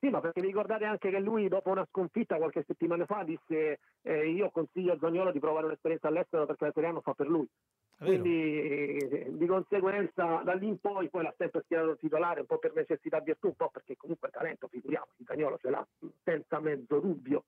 Sì, 0.00 0.10
ma 0.10 0.20
perché 0.20 0.42
vi 0.42 0.48
ricordate 0.48 0.84
anche 0.84 1.08
che 1.08 1.18
lui 1.18 1.48
dopo 1.48 1.70
una 1.70 1.86
sconfitta 1.88 2.36
qualche 2.36 2.62
settimana 2.66 3.06
fa 3.06 3.24
disse 3.24 3.78
eh, 4.02 4.28
io 4.30 4.50
consiglio 4.50 4.92
a 4.92 4.98
Zagnolo 5.00 5.32
di 5.32 5.38
provare 5.38 5.64
un'esperienza 5.64 6.08
all'estero 6.08 6.44
perché 6.44 6.66
l'italiano 6.66 7.00
fa 7.00 7.14
per 7.14 7.26
lui. 7.26 7.48
Quindi 7.96 8.60
eh, 8.60 9.26
di 9.30 9.46
conseguenza 9.46 10.42
da 10.44 10.52
lì 10.52 10.68
in 10.68 10.78
poi 10.78 11.08
poi 11.08 11.22
l'ha 11.22 11.34
sempre 11.36 11.62
schierato 11.64 11.96
titolare, 11.96 12.40
un 12.40 12.46
po' 12.46 12.58
per 12.58 12.74
necessità 12.74 13.18
virtù, 13.20 13.48
un 13.48 13.56
po' 13.56 13.70
perché 13.70 13.96
comunque 13.96 14.28
talento, 14.30 14.68
figuriamoci, 14.68 15.24
Zagnolo 15.24 15.56
ce 15.58 15.70
l'ha 15.70 15.86
senza 16.22 16.60
mezzo 16.60 17.00
dubbio. 17.00 17.44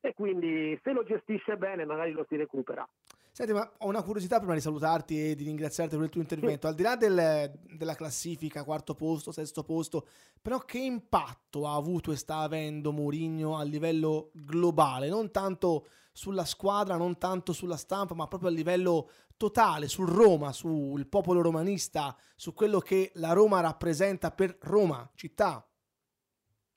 E 0.00 0.14
quindi 0.14 0.78
se 0.82 0.92
lo 0.92 1.04
gestisce 1.04 1.56
bene 1.56 1.84
magari 1.84 2.12
lo 2.12 2.24
si 2.28 2.36
recupera. 2.36 2.88
Senti, 3.32 3.52
ma 3.52 3.70
ho 3.78 3.86
una 3.86 4.02
curiosità 4.02 4.38
prima 4.38 4.54
di 4.54 4.60
salutarti 4.60 5.30
e 5.30 5.34
di 5.34 5.44
ringraziarti 5.44 5.94
per 5.94 6.04
il 6.04 6.10
tuo 6.10 6.20
intervento. 6.20 6.66
Al 6.66 6.74
di 6.74 6.82
là 6.82 6.96
del- 6.96 7.52
della 7.76 7.94
classifica, 7.94 8.64
quarto 8.64 8.94
posto, 8.94 9.30
sesto 9.30 9.62
posto, 9.62 10.06
però 10.42 10.58
che 10.58 10.78
impatto 10.78 11.66
ha 11.66 11.74
avuto 11.74 12.12
e 12.12 12.16
sta 12.16 12.38
avendo 12.38 12.92
Mourinho 12.92 13.56
a 13.56 13.62
livello 13.62 14.30
globale? 14.34 15.08
Non 15.08 15.30
tanto 15.30 15.86
sulla 16.12 16.44
squadra, 16.44 16.96
non 16.96 17.18
tanto 17.18 17.52
sulla 17.52 17.76
stampa, 17.76 18.14
ma 18.14 18.26
proprio 18.26 18.50
a 18.50 18.52
livello 18.52 19.08
totale, 19.36 19.88
sul 19.88 20.08
Roma, 20.08 20.52
sul 20.52 21.06
popolo 21.06 21.40
romanista, 21.40 22.14
su 22.34 22.52
quello 22.52 22.80
che 22.80 23.10
la 23.14 23.32
Roma 23.32 23.60
rappresenta 23.60 24.32
per 24.32 24.58
Roma, 24.62 25.08
città. 25.14 25.64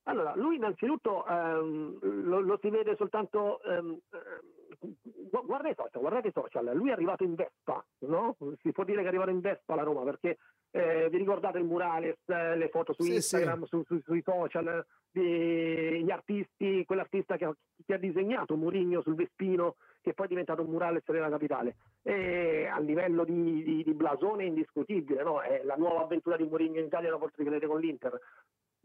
Allora, 0.06 0.34
lui 0.36 0.56
innanzitutto 0.58 1.26
ehm, 1.26 1.97
lo, 2.26 2.39
lo 2.41 2.58
si 2.62 2.70
vede 2.70 2.95
soltanto, 2.97 3.62
ehm, 3.64 3.97
ehm, 4.12 4.95
gu- 5.30 5.45
guarda 5.45 5.70
i 5.70 5.76
social, 5.76 6.01
guardate 6.01 6.28
i 6.28 6.32
social, 6.34 6.76
lui 6.76 6.89
è 6.89 6.93
arrivato 6.93 7.24
in 7.24 7.36
Vespa, 7.36 7.84
no? 7.99 8.36
Si 8.62 8.72
può 8.74 8.84
dire 8.84 8.97
che 8.99 9.06
è 9.06 9.08
arrivato 9.08 9.30
in 9.30 9.39
Vespa 9.39 9.74
alla 9.74 9.84
Roma 9.84 10.04
perché 10.04 10.38
eh, 10.72 11.08
vi 11.10 11.18
ricordate 11.18 11.60
il 11.60 11.66
murales, 11.66 12.18
eh, 12.26 12.58
le 12.58 12.68
foto 12.70 12.93
su 12.93 13.04
Sì, 13.04 13.14
Instagram, 13.14 13.62
sì. 13.62 13.68
su- 13.68 13.84
su- 13.86 14.01
sui 14.01 14.22
social, 14.24 14.84
di- 15.10 16.04
gli 16.04 16.12
artisti, 16.12 16.84
quell'artista 16.84 17.38
che 17.38 17.45
ha, 17.45 17.56
che 17.86 17.93
ha 17.93 17.97
disegnato 17.97 18.58
Murigno 18.58 19.01
sul 19.01 19.16
Vespino 19.16 19.76
che 20.01 20.14
poi 20.14 20.26
è 20.26 20.30
diventato 20.30 20.64
un 20.64 20.70
murales 20.70 21.04
della 21.06 21.30
capitale. 21.30 21.76
E 22.01 22.66
a 22.66 22.78
livello 22.80 23.24
di, 23.24 23.64
di- 23.64 23.84
di 23.84 23.93
blasone 23.93 24.43
è 24.43 24.47
indiscutibile, 24.47 25.24
no? 25.24 25.41
È 25.41 25.62
la 25.64 25.76
nuova 25.76 26.01
avventura 26.01 26.36
di 26.36 26.43
Mourinho 26.43 26.80
in 26.80 26.86
Italia, 26.88 27.10
la 27.10 27.18
forse 27.18 27.38
che 27.38 27.43
vedete 27.45 27.68
con 27.68 27.80
l'Inter. 27.80 28.20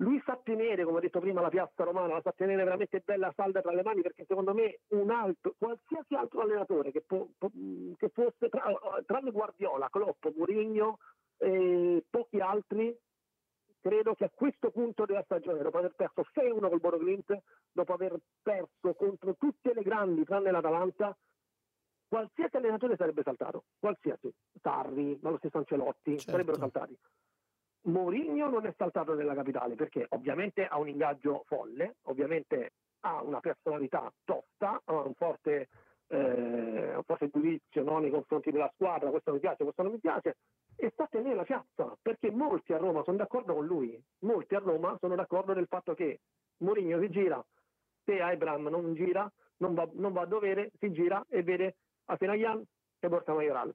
Lui 0.00 0.22
sa 0.24 0.36
tenere, 0.42 0.84
come 0.84 0.98
ho 0.98 1.00
detto 1.00 1.18
prima, 1.18 1.40
la 1.40 1.48
piazza 1.48 1.82
romana, 1.82 2.14
la 2.14 2.20
sa 2.22 2.30
tenere 2.32 2.62
veramente 2.62 3.00
bella 3.04 3.32
salda 3.34 3.60
tra 3.60 3.72
le 3.72 3.82
mani 3.82 4.00
perché 4.00 4.24
secondo 4.28 4.54
me 4.54 4.80
un 4.90 5.10
altro, 5.10 5.54
qualsiasi 5.58 6.14
altro 6.14 6.40
allenatore 6.42 6.92
che, 6.92 7.00
può- 7.00 7.26
può- 7.36 7.50
che 7.96 8.08
fosse, 8.10 8.48
tra, 8.48 8.72
tranne 9.06 9.32
Guardiola, 9.32 9.88
Klopp, 9.90 10.24
Mourinho 10.36 10.98
e 11.36 12.04
pochi 12.08 12.38
altri, 12.38 12.96
credo 13.80 14.14
che 14.14 14.24
a 14.26 14.30
questo 14.32 14.70
punto 14.70 15.04
della 15.04 15.22
stagione, 15.24 15.62
dopo 15.62 15.78
aver 15.78 15.94
perso 15.96 16.22
6-1 16.32 16.68
col 16.68 16.80
Boro 16.80 16.98
Clint, 16.98 17.36
dopo 17.72 17.92
aver 17.92 18.16
perso 18.40 18.94
contro 18.94 19.34
tutte 19.34 19.74
le 19.74 19.82
grandi 19.82 20.22
tranne 20.22 20.52
l'Atalanta, 20.52 21.16
qualsiasi 22.06 22.56
allenatore 22.56 22.94
sarebbe 22.96 23.22
saltato, 23.24 23.64
qualsiasi, 23.80 24.32
Sarri, 24.62 25.18
ma 25.22 25.30
lo 25.30 25.38
stesso 25.38 25.58
Ancelotti, 25.58 26.12
Certo. 26.18 26.30
sarebbero 26.30 26.56
saltati. 26.56 26.96
Mourinho 27.82 28.48
non 28.48 28.66
è 28.66 28.74
saltato 28.76 29.14
nella 29.14 29.34
capitale 29.34 29.74
perché 29.74 30.06
ovviamente 30.10 30.66
ha 30.66 30.78
un 30.78 30.88
ingaggio 30.88 31.44
folle, 31.46 31.96
ovviamente 32.04 32.72
ha 33.00 33.22
una 33.22 33.40
personalità 33.40 34.12
tosta, 34.24 34.80
ha 34.84 34.92
un 34.92 35.14
forte, 35.14 35.68
eh, 36.08 36.96
un 36.96 37.02
forte 37.04 37.30
giudizio 37.30 37.82
no, 37.82 37.98
nei 37.98 38.10
confronti 38.10 38.50
della 38.50 38.70
squadra, 38.74 39.10
questo 39.10 39.32
mi 39.32 39.38
piace, 39.38 39.62
questo 39.62 39.82
non 39.82 39.92
mi 39.92 40.00
piace, 40.00 40.36
e 40.76 40.90
sta 40.90 41.04
a 41.04 41.08
tenere 41.08 41.34
la 41.34 41.44
piazza 41.44 41.96
perché 42.00 42.30
molti 42.30 42.72
a 42.72 42.78
Roma 42.78 43.02
sono 43.04 43.16
d'accordo 43.16 43.54
con 43.54 43.66
lui, 43.66 44.00
molti 44.20 44.54
a 44.54 44.58
Roma 44.58 44.96
sono 44.98 45.14
d'accordo 45.14 45.52
del 45.54 45.66
fatto 45.66 45.94
che 45.94 46.20
Mourinho 46.58 47.00
si 47.00 47.10
gira, 47.10 47.44
se 48.04 48.20
Abraham 48.20 48.68
non 48.68 48.94
gira, 48.94 49.30
non 49.58 49.74
va, 49.74 49.88
non 49.92 50.12
va 50.12 50.22
a 50.22 50.26
dovere, 50.26 50.72
si 50.78 50.90
gira 50.92 51.24
e 51.28 51.42
vede 51.42 51.76
a 52.06 52.16
Fenaglian 52.16 52.62
e 53.00 53.08
Borca 53.08 53.34
Majoral. 53.34 53.74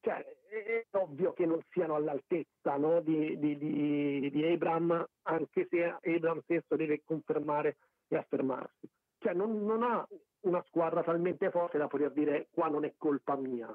Cioè, 0.00 0.35
è, 0.48 0.84
ovvio 0.92 1.32
che 1.32 1.46
non 1.46 1.60
siano 1.70 1.94
all'altezza 1.94 2.76
no, 2.76 3.00
di, 3.00 3.38
di, 3.38 3.56
di, 3.56 4.30
di 4.30 4.44
Abram, 4.44 5.04
anche 5.22 5.66
se 5.68 5.96
Abram 6.02 6.40
stesso 6.42 6.76
deve 6.76 7.02
confermare 7.04 7.76
e 8.08 8.16
affermarsi. 8.16 8.88
Cioè, 9.18 9.34
non, 9.34 9.64
non 9.64 9.82
ha 9.82 10.06
una 10.40 10.62
squadra 10.66 11.02
talmente 11.02 11.50
forte 11.50 11.78
da 11.78 11.88
poter 11.88 12.12
dire 12.12 12.48
qua 12.50 12.68
non 12.68 12.84
è 12.84 12.94
colpa 12.96 13.36
mia. 13.36 13.68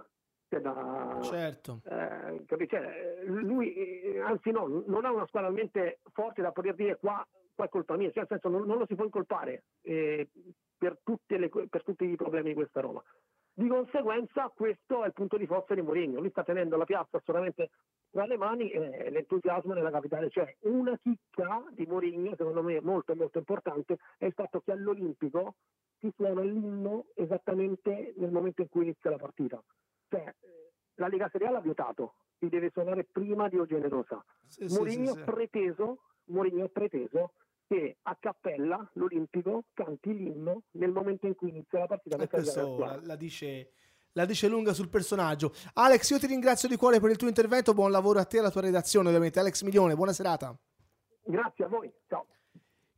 Cioè, 0.47 0.59
da, 0.59 1.19
Certo. 1.21 1.81
eh, 1.85 2.43
cioè, 2.45 3.23
lui, 3.23 3.73
eh, 3.73 4.19
anzi 4.19 4.51
no, 4.51 4.83
non 4.85 5.05
ha 5.05 5.11
una 5.11 5.25
squadra 5.27 5.49
talmente 5.49 5.99
forte 6.11 6.41
da 6.41 6.51
poter 6.51 6.75
dire 6.75 6.97
qua, 6.97 7.25
qua 7.55 7.65
è 7.65 7.69
colpa 7.69 7.95
mia, 7.95 8.09
cioè 8.11 8.25
nel 8.27 8.27
senso 8.27 8.49
non, 8.49 8.67
non 8.67 8.77
lo 8.77 8.85
si 8.85 8.95
può 8.95 9.05
incolpare 9.05 9.63
eh, 9.81 10.27
per, 10.77 10.99
tutte 11.03 11.37
le, 11.37 11.49
per 11.49 11.83
tutti 11.83 12.05
i 12.05 12.15
problemi 12.15 12.49
di 12.49 12.55
questa 12.55 12.81
Roma. 12.81 13.01
Di 13.53 13.67
conseguenza 13.67 14.49
questo 14.49 15.03
è 15.03 15.07
il 15.07 15.13
punto 15.13 15.37
di 15.37 15.45
forza 15.45 15.73
di 15.73 15.81
Mourinho, 15.81 16.19
lui 16.19 16.29
sta 16.29 16.43
tenendo 16.43 16.77
la 16.77 16.85
piazza 16.85 17.17
assolutamente 17.17 17.69
tra 18.09 18.25
le 18.25 18.37
mani 18.37 18.69
e 18.69 19.09
l'entusiasmo 19.09 19.73
nella 19.73 19.91
capitale 19.91 20.29
c'è. 20.29 20.55
Una 20.61 20.97
chicca 20.97 21.63
di 21.71 21.85
Mourinho, 21.85 22.35
secondo 22.35 22.63
me 22.63 22.79
molto 22.81 23.13
molto 23.15 23.39
importante, 23.39 23.97
è 24.17 24.25
il 24.25 24.33
fatto 24.33 24.61
che 24.61 24.71
all'Olimpico 24.71 25.55
si 25.99 26.11
suona 26.15 26.41
l'inno 26.41 27.07
esattamente 27.13 28.13
nel 28.17 28.31
momento 28.31 28.61
in 28.61 28.69
cui 28.69 28.83
inizia 28.83 29.09
la 29.09 29.17
partita. 29.17 29.61
Cioè, 30.09 30.21
eh, 30.21 30.71
la 30.95 31.07
Lega 31.07 31.29
Serie 31.29 31.47
A 31.47 31.51
l'ha 31.51 31.59
vietato, 31.59 32.15
si 32.39 32.47
deve 32.47 32.69
suonare 32.71 33.03
prima 33.03 33.49
di 33.49 33.57
O 33.57 33.65
Generosa. 33.65 34.23
Sì, 34.47 34.67
sì, 34.67 34.77
Mourinho 34.77 35.07
sì, 35.07 35.13
sì. 35.13 35.19
ha 35.19 35.23
preteso, 35.23 35.99
Mourinho 36.25 36.67
preteso 36.69 37.33
che 37.71 37.99
a 38.01 38.17
cappella 38.19 38.85
l'Olimpico 38.95 39.63
canti 39.73 40.13
l'inno 40.13 40.63
nel 40.71 40.91
momento 40.91 41.25
in 41.25 41.35
cui 41.35 41.51
inizia 41.51 41.79
la 41.79 41.87
partita 41.87 42.17
E 42.17 42.19
la 42.19 42.27
questo 42.27 42.77
la, 42.77 42.99
la 43.01 43.15
dice, 43.15 43.71
la 44.11 44.25
dice 44.25 44.49
lunga 44.49 44.73
sul 44.73 44.89
personaggio. 44.89 45.53
Alex, 45.75 46.09
io 46.09 46.19
ti 46.19 46.27
ringrazio 46.27 46.67
di 46.67 46.75
cuore 46.75 46.99
per 46.99 47.11
il 47.11 47.15
tuo 47.15 47.29
intervento. 47.29 47.73
Buon 47.73 47.91
lavoro 47.91 48.19
a 48.19 48.25
te 48.25 48.35
e 48.35 48.39
alla 48.41 48.51
tua 48.51 48.59
redazione, 48.59 49.07
ovviamente. 49.07 49.39
Alex 49.39 49.61
Milione, 49.61 49.95
buona 49.95 50.11
serata. 50.11 50.53
Grazie 51.23 51.63
a 51.63 51.67
voi, 51.69 51.89
ciao. 52.09 52.27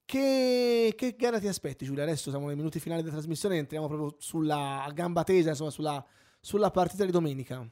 Che, 0.05 0.93
che 0.97 1.15
gara 1.15 1.39
ti 1.39 1.47
aspetti, 1.47 1.85
Giulia? 1.85 2.01
Adesso 2.01 2.31
siamo 2.31 2.47
nei 2.47 2.55
minuti 2.55 2.79
finali 2.79 3.01
della 3.01 3.13
trasmissione. 3.13 3.57
Entriamo 3.57 3.87
proprio 3.87 4.15
sulla 4.17 4.89
gamba 4.91 5.23
tesa, 5.23 5.49
insomma, 5.49 5.69
sulla, 5.69 6.03
sulla 6.39 6.71
partita 6.71 7.05
di 7.05 7.11
domenica. 7.11 7.63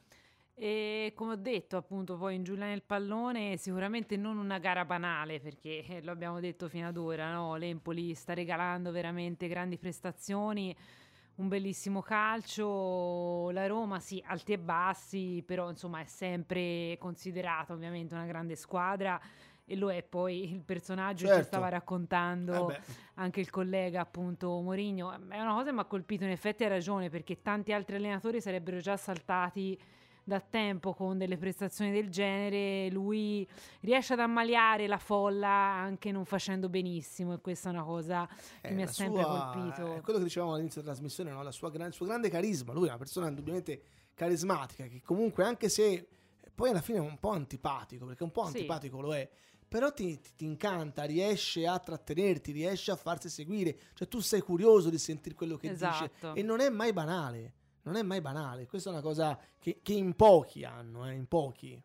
E 0.54 1.12
come 1.16 1.32
ho 1.32 1.36
detto, 1.36 1.76
appunto, 1.76 2.16
poi 2.16 2.34
in 2.36 2.44
Giulia 2.44 2.66
nel 2.66 2.82
pallone, 2.82 3.56
sicuramente 3.56 4.16
non 4.16 4.36
una 4.38 4.58
gara 4.58 4.84
banale, 4.84 5.40
perché 5.40 5.84
eh, 5.86 6.02
lo 6.02 6.12
abbiamo 6.12 6.40
detto 6.40 6.68
fino 6.68 6.86
ad 6.88 6.96
ora, 6.96 7.32
no? 7.32 7.56
L'Empoli 7.56 8.14
sta 8.14 8.34
regalando 8.34 8.90
veramente 8.92 9.48
grandi 9.48 9.78
prestazioni, 9.78 10.76
un 11.36 11.48
bellissimo 11.48 12.02
calcio, 12.02 13.50
la 13.50 13.66
Roma 13.66 13.98
sì, 13.98 14.22
alti 14.26 14.52
e 14.52 14.58
bassi, 14.58 15.42
però 15.44 15.70
insomma 15.70 16.00
è 16.00 16.04
sempre 16.04 16.96
considerata 16.98 17.72
ovviamente 17.72 18.14
una 18.14 18.26
grande 18.26 18.54
squadra 18.54 19.18
e 19.64 19.76
lo 19.76 19.90
è 19.90 20.02
poi 20.02 20.52
il 20.52 20.62
personaggio 20.62 21.26
Certo. 21.26 21.40
che 21.40 21.46
stava 21.46 21.68
raccontando 21.68 22.70
Eh 22.70 22.80
anche 23.14 23.40
il 23.40 23.48
collega 23.48 24.00
appunto 24.00 24.48
Mourinho 24.60 25.12
è 25.12 25.40
una 25.40 25.52
cosa 25.52 25.66
che 25.66 25.72
mi 25.72 25.78
ha 25.80 25.84
colpito 25.84 26.24
in 26.24 26.30
effetti 26.30 26.64
ha 26.64 26.68
ragione 26.68 27.10
perché 27.10 27.42
tanti 27.42 27.72
altri 27.72 27.96
allenatori 27.96 28.40
sarebbero 28.40 28.78
già 28.78 28.96
saltati 28.96 29.78
da 30.24 30.40
tempo 30.40 30.94
con 30.94 31.18
delle 31.18 31.36
prestazioni 31.36 31.90
del 31.90 32.08
genere 32.08 32.88
lui 32.90 33.46
riesce 33.80 34.12
ad 34.12 34.20
ammaliare 34.20 34.86
la 34.86 34.98
folla 34.98 35.48
anche 35.48 36.12
non 36.12 36.24
facendo 36.24 36.68
benissimo 36.68 37.32
e 37.34 37.40
questa 37.40 37.70
è 37.70 37.72
una 37.72 37.82
cosa 37.82 38.28
che 38.60 38.68
Eh, 38.68 38.72
mi 38.72 38.82
ha 38.82 38.86
sempre 38.86 39.22
sua- 39.22 39.50
colpito 39.52 39.94
È 39.96 40.00
quello 40.00 40.18
che 40.18 40.24
dicevamo 40.24 40.54
all'inizio 40.54 40.80
della 40.80 40.92
trasmissione, 40.92 41.30
no? 41.30 41.42
La 41.42 41.50
sua 41.50 41.70
il 41.72 41.92
suo 41.92 42.06
grande 42.06 42.28
carisma. 42.30 42.72
Lui 42.72 42.84
è 42.84 42.88
una 42.88 42.98
persona 42.98 43.28
indubbiamente 43.28 43.82
carismatica, 44.14 44.84
che 44.86 45.00
comunque, 45.02 45.44
anche 45.44 45.68
se 45.68 46.06
poi 46.54 46.70
alla 46.70 46.80
fine 46.82 46.98
è 46.98 47.00
un 47.00 47.18
po' 47.18 47.30
antipatico, 47.30 48.06
perché 48.06 48.22
un 48.22 48.30
po' 48.30 48.42
Sì. 48.46 48.56
antipatico 48.56 49.00
lo 49.00 49.14
è. 49.14 49.28
Però 49.66 49.90
ti, 49.92 50.20
ti- 50.20 50.30
ti 50.36 50.44
incanta, 50.44 51.04
riesce 51.04 51.66
a 51.66 51.78
trattenerti, 51.78 52.52
riesce 52.52 52.90
a 52.90 52.96
farsi 52.96 53.28
seguire. 53.30 53.76
Cioè, 53.94 54.06
tu 54.06 54.20
sei 54.20 54.40
curioso 54.42 54.90
di 54.90 54.98
sentire 54.98 55.34
quello 55.34 55.56
che 55.56 55.70
Esatto. 55.70 56.10
dice. 56.28 56.38
E 56.38 56.42
non 56.42 56.60
è 56.60 56.68
mai 56.68 56.92
banale. 56.92 57.54
Non 57.82 57.96
è 57.96 58.02
mai 58.02 58.20
banale. 58.20 58.66
Questa 58.66 58.90
è 58.90 58.92
una 58.92 59.02
cosa 59.02 59.38
che, 59.58 59.80
che 59.82 59.92
in 59.92 60.14
pochi 60.14 60.64
hanno, 60.64 61.06
eh, 61.08 61.12
in 61.14 61.26
pochi. 61.26 61.80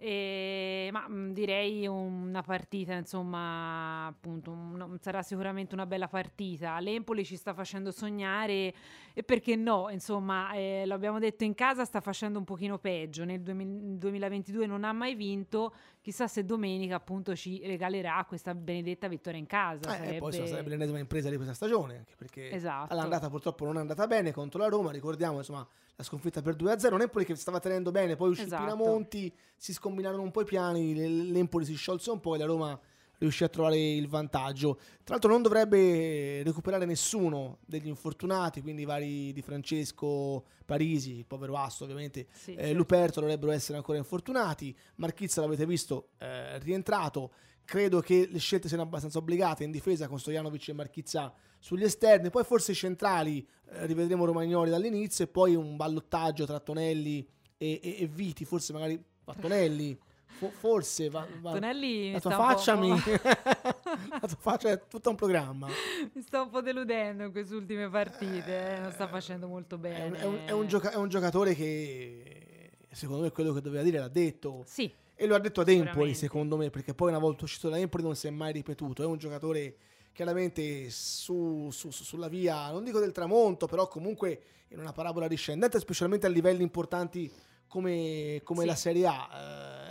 E- 0.00 0.90
ma 0.92 1.08
mh, 1.08 1.32
direi 1.32 1.84
una 1.88 2.40
partita, 2.42 2.94
insomma, 2.94 4.06
appunto, 4.06 4.52
un- 4.52 4.96
sarà 5.00 5.22
sicuramente 5.22 5.74
una 5.74 5.86
bella 5.86 6.06
partita. 6.06 6.78
L'Empoli 6.78 7.24
ci 7.24 7.34
sta 7.34 7.52
facendo 7.52 7.90
sognare 7.90 8.72
e 9.12 9.22
perché 9.24 9.56
no, 9.56 9.88
insomma, 9.90 10.52
eh, 10.52 10.84
l'abbiamo 10.86 11.18
detto 11.18 11.42
in 11.42 11.54
casa, 11.54 11.84
sta 11.84 12.00
facendo 12.00 12.38
un 12.38 12.44
pochino 12.44 12.78
peggio. 12.78 13.24
Nel 13.24 13.40
2000 13.42 13.96
2022 13.98 14.66
non 14.66 14.84
ha 14.84 14.92
mai 14.92 15.16
vinto, 15.16 15.74
chissà 16.08 16.26
se 16.26 16.42
domenica 16.46 16.94
appunto 16.94 17.36
ci 17.36 17.60
regalerà 17.66 18.24
questa 18.26 18.54
benedetta 18.54 19.08
vittoria 19.08 19.38
in 19.38 19.44
casa. 19.44 20.00
Eh, 20.02 20.14
e 20.14 20.18
poi 20.18 20.32
sarebbe- 20.32 20.48
sarebbe 20.50 20.70
l'ennesima 20.70 20.98
impresa 20.98 21.28
di 21.28 21.36
questa 21.36 21.52
stagione, 21.52 21.98
anche 21.98 22.14
perché 22.16 22.50
Esatto. 22.50 22.94
all'andata 22.94 23.28
purtroppo 23.28 23.66
non 23.66 23.76
è 23.76 23.80
andata 23.80 24.06
bene 24.06 24.32
contro 24.32 24.58
la 24.58 24.68
Roma, 24.68 24.90
ricordiamo 24.90 25.36
insomma 25.36 25.68
la 25.96 26.02
sconfitta 26.02 26.40
per 26.40 26.54
2-0, 26.56 26.96
Napoli 26.96 27.26
che 27.26 27.34
stava 27.34 27.60
tenendo 27.60 27.90
bene, 27.90 28.16
poi 28.16 28.30
uscì 28.30 28.44
Esatto. 28.44 28.62
Pinamonti, 28.62 29.30
si 29.54 29.74
scombinarono 29.74 30.22
un 30.22 30.30
po' 30.30 30.40
i 30.40 30.44
piani, 30.46 31.30
l'Empoli 31.30 31.66
si 31.66 31.74
sciolse 31.74 32.10
un 32.10 32.20
po' 32.20 32.36
e 32.36 32.38
la 32.38 32.46
Roma 32.46 32.80
riuscì 33.18 33.44
a 33.44 33.48
trovare 33.48 33.78
il 33.78 34.08
vantaggio. 34.08 34.74
Tra 35.04 35.14
l'altro 35.14 35.30
non 35.30 35.42
dovrebbe 35.42 36.42
recuperare 36.42 36.84
nessuno 36.84 37.58
degli 37.66 37.88
infortunati, 37.88 38.60
quindi 38.62 38.82
i 38.82 38.86
vari 38.86 39.32
di 39.32 39.42
Francesco, 39.42 40.44
Parisi, 40.64 41.16
il 41.18 41.26
povero 41.26 41.56
Asto 41.56 41.84
ovviamente, 41.84 42.26
Sì, 42.32 42.52
eh, 42.52 42.56
certo. 42.56 42.74
Luperto 42.74 43.20
dovrebbero 43.20 43.52
essere 43.52 43.78
ancora 43.78 43.98
infortunati, 43.98 44.76
Marchizza 44.96 45.40
l'avete 45.40 45.66
visto, 45.66 46.10
eh, 46.18 46.58
rientrato, 46.58 47.32
credo 47.64 48.00
che 48.00 48.28
le 48.30 48.38
scelte 48.38 48.68
siano 48.68 48.82
abbastanza 48.82 49.18
obbligate 49.18 49.64
in 49.64 49.70
difesa 49.70 50.08
con 50.08 50.18
Stojanovic 50.18 50.68
e 50.68 50.72
Marchizza 50.72 51.32
sugli 51.58 51.84
esterni, 51.84 52.30
poi 52.30 52.44
forse 52.44 52.72
i 52.72 52.74
centrali, 52.74 53.46
eh, 53.70 53.86
rivedremo 53.86 54.24
Romagnoli 54.24 54.70
dall'inizio 54.70 55.24
e 55.24 55.28
poi 55.28 55.54
un 55.54 55.76
ballottaggio 55.76 56.46
tra 56.46 56.60
Tonelli 56.60 57.26
e, 57.56 57.80
e- 57.82 57.96
e 58.00 58.06
Viti, 58.06 58.44
forse 58.44 58.72
magari 58.72 59.02
va 59.24 59.34
Tonelli, 59.34 59.98
fo- 60.38 60.50
forse 60.50 61.08
va... 61.10 61.26
va- 61.40 61.52
Tonelli 61.52 62.12
la 62.12 62.20
tua 62.20 62.30
faccia 62.30 62.76
mi... 62.76 62.88
la 62.98 64.26
tua 64.26 64.36
faccia 64.38 64.70
è 64.70 64.80
tutto 64.88 65.10
un 65.10 65.16
programma. 65.16 65.68
mi 66.12 66.22
sta 66.22 66.42
un 66.42 66.50
po' 66.50 66.60
deludendo 66.60 67.24
in 67.24 67.32
queste 67.32 67.54
ultime 67.54 67.88
partite, 67.88 68.76
eh, 68.76 68.80
non 68.80 68.92
sta 68.92 69.06
facendo 69.08 69.46
molto 69.48 69.76
È 69.76 69.78
bene. 69.78 70.04
un, 70.06 70.14
è 70.14 70.24
un- 70.24 70.38
è 70.46 70.50
un 70.52 70.66
gioca- 70.66 70.90
è 70.92 70.96
un 70.96 71.08
giocatore 71.08 71.54
che 71.54 72.70
secondo 72.90 73.22
me 73.22 73.30
quello 73.30 73.52
che 73.52 73.60
doveva 73.60 73.82
dire 73.82 73.98
l'ha 73.98 74.08
detto. 74.08 74.64
Sì, 74.66 74.90
E 75.20 75.26
lo 75.26 75.34
ha 75.34 75.38
detto 75.40 75.60
ad 75.62 75.68
Empoli, 75.68 76.14
secondo 76.14 76.56
me, 76.56 76.70
perché 76.70 76.94
poi 76.94 77.08
una 77.08 77.18
volta 77.18 77.44
uscito 77.44 77.68
da 77.68 77.76
Empoli 77.78 78.02
non 78.04 78.14
si 78.16 78.26
è 78.28 78.30
mai 78.30 78.52
ripetuto. 78.52 79.02
È 79.02 79.06
un 79.06 79.18
giocatore 79.18 79.76
chiaramente 80.12 80.90
su- 80.90 81.70
su- 81.72 81.90
su- 81.90 82.02
sulla 82.04 82.28
via, 82.28 82.70
non 82.70 82.84
dico 82.84 82.98
del 83.00 83.12
tramonto, 83.12 83.66
però 83.66 83.88
comunque 83.88 84.40
in 84.68 84.78
una 84.78 84.92
parabola 84.92 85.26
discendente, 85.28 85.78
specialmente 85.80 86.26
a 86.26 86.28
livelli 86.28 86.62
importanti 86.62 87.30
come, 87.68 88.40
come 88.42 88.60
Sì. 88.62 88.66
la 88.66 88.74
Serie 88.74 89.06
A. 89.06 89.28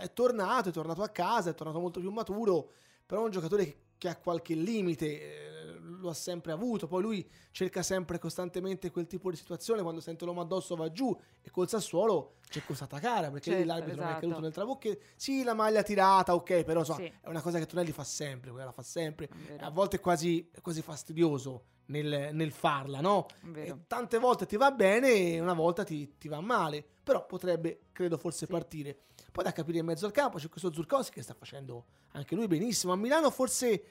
è 0.02 0.12
tornato, 0.12 0.68
è 0.68 0.72
tornato 0.72 1.02
a 1.02 1.08
casa, 1.08 1.50
è 1.50 1.54
tornato 1.54 1.80
molto 1.80 2.00
più 2.00 2.10
maturo, 2.10 2.70
però 3.06 3.22
è 3.22 3.24
un 3.24 3.30
giocatore 3.30 3.64
che, 3.64 3.76
che 3.98 4.08
ha 4.08 4.16
qualche 4.16 4.54
limite, 4.54 5.57
eh, 5.57 5.57
lo 5.88 6.10
ha 6.10 6.14
sempre 6.14 6.52
avuto. 6.52 6.86
Poi 6.86 7.02
lui 7.02 7.30
cerca 7.50 7.82
sempre 7.82 8.18
costantemente 8.18 8.90
quel 8.90 9.06
tipo 9.06 9.30
di 9.30 9.36
situazione, 9.36 9.82
quando 9.82 10.00
sente 10.00 10.24
l'uomo 10.24 10.40
addosso 10.40 10.76
va 10.76 10.90
giù 10.92 11.16
e 11.42 11.50
col 11.50 11.68
Sassuolo 11.68 12.34
c'è 12.48 12.62
costata 12.64 12.98
cara, 12.98 13.30
perché 13.30 13.50
lì 13.50 13.56
Certo, 13.56 13.72
l'arbitro 13.72 13.96
non 13.96 14.04
è 14.04 14.08
esatto. 14.10 14.20
caduto 14.26 14.40
nel 14.42 14.52
trabocche. 14.52 15.00
Sì, 15.16 15.42
la 15.42 15.54
maglia 15.54 15.82
tirata, 15.82 16.34
ok, 16.34 16.62
però 16.64 16.80
insomma, 16.80 16.98
Sì. 17.00 17.12
è 17.20 17.28
una 17.28 17.42
cosa 17.42 17.58
che 17.58 17.66
Tonelli 17.66 17.92
fa 17.92 18.04
sempre, 18.04 18.50
quella 18.50 18.66
la 18.66 18.72
fa 18.72 18.82
sempre. 18.82 19.28
A 19.58 19.70
volte 19.70 19.96
è 19.96 20.00
quasi, 20.00 20.48
è 20.52 20.60
quasi 20.60 20.80
fastidioso 20.82 21.64
nel, 21.86 22.30
nel 22.32 22.52
farla, 22.52 23.00
no? 23.00 23.26
Tante 23.86 24.18
volte 24.18 24.46
ti 24.46 24.56
va 24.56 24.70
bene 24.70 25.10
e 25.34 25.40
una 25.40 25.54
volta 25.54 25.84
ti, 25.84 26.16
ti 26.18 26.28
va 26.28 26.40
male, 26.40 26.84
però 27.02 27.24
potrebbe, 27.26 27.80
credo, 27.92 28.16
forse 28.18 28.46
Sì. 28.46 28.52
partire. 28.52 28.98
Poi 29.30 29.44
da 29.44 29.52
capire 29.52 29.78
in 29.78 29.84
mezzo 29.84 30.06
al 30.06 30.12
campo 30.12 30.38
c'è 30.38 30.48
questo 30.48 30.72
Zurkowski 30.72 31.14
che 31.14 31.22
sta 31.22 31.34
facendo 31.34 31.84
anche 32.12 32.34
lui 32.34 32.46
benissimo. 32.46 32.92
A 32.92 32.96
Milano 32.96 33.30
forse 33.30 33.82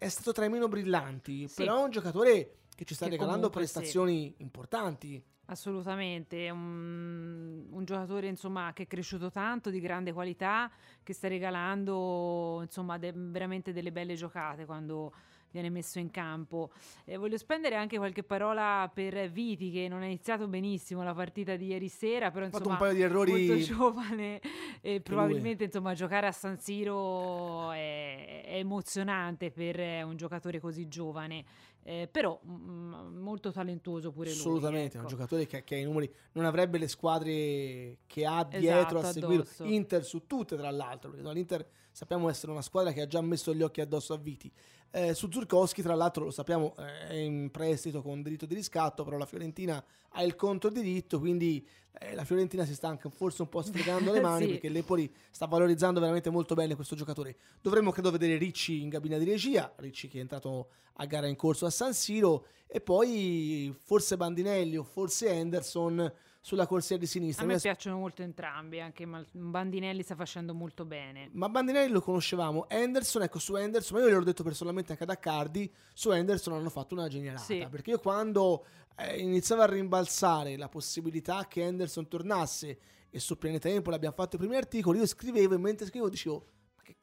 è 0.00 0.08
stato 0.08 0.32
tra 0.32 0.46
i 0.46 0.48
meno 0.48 0.66
brillanti, 0.66 1.46
Sì. 1.46 1.56
però 1.62 1.80
è 1.80 1.84
un 1.84 1.90
giocatore 1.90 2.60
che 2.74 2.86
ci 2.86 2.94
sta 2.94 3.04
Che 3.04 3.10
regalando 3.10 3.48
comunque 3.50 3.66
sì. 3.66 3.72
prestazioni 3.74 4.34
importanti. 4.38 5.22
Assolutamente, 5.44 6.48
un, 6.48 7.66
un 7.70 7.84
giocatore 7.84 8.26
insomma, 8.28 8.72
che 8.72 8.84
è 8.84 8.86
cresciuto 8.86 9.30
tanto, 9.30 9.68
di 9.68 9.78
grande 9.78 10.14
qualità, 10.14 10.70
che 11.02 11.12
sta 11.12 11.28
regalando 11.28 12.60
insomma, 12.62 12.96
de- 12.96 13.12
veramente 13.14 13.74
delle 13.74 13.92
belle 13.92 14.14
giocate 14.14 14.64
quando 14.64 15.12
viene 15.52 15.70
messo 15.70 15.98
in 15.98 16.10
campo. 16.10 16.70
E 17.04 17.16
voglio 17.16 17.36
spendere 17.38 17.76
anche 17.76 17.96
qualche 17.96 18.22
parola 18.22 18.90
per 18.92 19.30
Viti 19.30 19.70
che 19.70 19.88
non 19.88 20.02
ha 20.02 20.06
iniziato 20.06 20.46
benissimo 20.48 21.02
la 21.02 21.14
partita 21.14 21.56
di 21.56 21.66
ieri 21.66 21.88
sera, 21.88 22.30
però 22.30 22.46
Ha 22.46 22.50
fatto 22.50 22.58
insomma 22.68 22.74
un 22.74 22.80
paio 22.80 22.94
di 22.94 23.02
errori. 23.02 23.46
molto 23.46 23.56
giovane 23.64 24.40
e 24.80 25.00
probabilmente 25.00 25.64
insomma, 25.64 25.94
giocare 25.94 26.26
a 26.26 26.32
San 26.32 26.58
Siro 26.58 27.70
è, 27.72 28.42
è 28.46 28.56
emozionante 28.56 29.50
per 29.50 29.78
eh, 29.80 30.02
un 30.02 30.16
giocatore 30.16 30.60
così 30.60 30.88
giovane. 30.88 31.44
Eh, 31.82 32.08
però 32.12 32.38
mm, 32.46 33.16
molto 33.22 33.50
talentuoso 33.50 34.12
pure 34.12 34.28
lui. 34.28 34.38
Assolutamente, 34.38 34.96
è 34.96 35.00
un 35.00 35.06
ecco. 35.06 35.14
giocatore 35.16 35.46
che, 35.46 35.64
che 35.64 35.76
ha 35.76 35.78
i 35.78 35.84
numeri, 35.84 36.12
non 36.32 36.44
avrebbe 36.44 36.76
le 36.76 36.86
squadre 36.88 37.98
che 38.06 38.26
ha 38.26 38.44
dietro 38.44 38.98
Esatto, 38.98 38.98
a 38.98 39.12
seguire. 39.12 39.42
addosso. 39.42 39.64
Inter 39.64 40.04
su 40.04 40.26
tutte, 40.26 40.56
tra 40.56 40.70
l'altro, 40.70 41.10
perché 41.10 41.32
l'Inter 41.32 41.66
sappiamo 41.90 42.28
essere 42.28 42.52
una 42.52 42.60
squadra 42.62 42.92
che 42.92 43.00
ha 43.00 43.06
già 43.06 43.20
messo 43.22 43.54
gli 43.54 43.62
occhi 43.62 43.80
addosso 43.80 44.12
a 44.12 44.18
Viti. 44.18 44.52
Eh, 44.92 45.14
su 45.14 45.30
Zurkowski, 45.30 45.82
tra 45.82 45.94
l'altro, 45.94 46.24
lo 46.24 46.30
sappiamo, 46.30 46.74
eh, 46.78 47.08
è 47.08 47.14
in 47.14 47.50
prestito 47.50 48.02
con 48.02 48.22
diritto 48.22 48.46
di 48.46 48.54
riscatto, 48.54 49.04
però 49.04 49.16
la 49.16 49.26
Fiorentina 49.26 49.82
ha 50.12 50.22
il 50.24 50.34
conto 50.34 50.68
diritto, 50.68 51.20
quindi 51.20 51.64
eh, 52.00 52.14
la 52.14 52.24
Fiorentina 52.24 52.64
si 52.64 52.74
sta 52.74 52.88
anche 52.88 53.08
forse 53.08 53.42
un 53.42 53.48
po' 53.48 53.62
sfregando 53.62 54.10
le 54.12 54.18
mani 54.20 54.46
Sì. 54.46 54.50
perché 54.52 54.68
l'Empoli 54.68 55.12
sta 55.30 55.46
valorizzando 55.46 56.00
veramente 56.00 56.30
molto 56.30 56.54
bene 56.54 56.74
questo 56.74 56.96
giocatore. 56.96 57.36
Dovremmo 57.60 57.92
credo 57.92 58.10
vedere 58.10 58.36
Ricci 58.36 58.82
in 58.82 58.90
cabina 58.90 59.16
di 59.18 59.24
regia, 59.24 59.72
Ricci 59.76 60.08
che 60.08 60.18
è 60.18 60.20
entrato 60.20 60.70
a 60.94 61.04
gara 61.06 61.28
in 61.28 61.36
corso 61.36 61.66
a 61.66 61.70
San 61.70 61.94
Siro 61.94 62.46
e 62.66 62.80
poi 62.80 63.72
forse 63.84 64.16
Bandinelli 64.16 64.76
o 64.76 64.82
forse 64.82 65.28
Henderson 65.28 66.12
sulla 66.42 66.66
corsia 66.66 66.96
di 66.96 67.06
sinistra. 67.06 67.44
A 67.44 67.46
me 67.46 67.58
piacciono 67.58 67.98
molto 67.98 68.22
entrambi, 68.22 68.80
anche 68.80 69.06
Bandinelli 69.32 70.02
sta 70.02 70.14
facendo 70.14 70.54
molto 70.54 70.84
bene. 70.86 71.28
Ma 71.32 71.48
Bandinelli 71.48 71.92
lo 71.92 72.00
conoscevamo, 72.00 72.68
Henderson, 72.68 73.22
ecco 73.22 73.38
su 73.38 73.54
Henderson, 73.56 73.98
ma 73.98 74.04
io 74.04 74.10
gliel'ho 74.10 74.24
detto 74.24 74.42
personalmente 74.42 74.92
anche 74.92 75.04
ad 75.04 75.10
Accardi, 75.10 75.70
su 75.92 76.10
Henderson 76.10 76.54
hanno 76.54 76.70
fatto 76.70 76.94
una 76.94 77.08
genialata, 77.08 77.44
Sì. 77.44 77.66
perché 77.70 77.90
io 77.90 77.98
quando 77.98 78.64
eh, 78.96 79.18
iniziava 79.20 79.64
a 79.64 79.66
rimbalzare 79.66 80.56
la 80.56 80.68
possibilità 80.68 81.46
che 81.46 81.62
Henderson 81.62 82.08
tornasse 82.08 82.78
e 83.10 83.18
su 83.18 83.36
Pianeta 83.36 83.68
Empoli 83.68 83.96
abbiamo 83.96 84.14
fatto 84.14 84.36
i 84.36 84.38
primi 84.38 84.56
articoli, 84.56 84.98
io 84.98 85.06
scrivevo 85.06 85.54
e 85.54 85.58
mentre 85.58 85.86
scrivevo 85.86 86.08
dicevo, 86.10 86.46
ma 86.76 86.82
che 86.82 86.96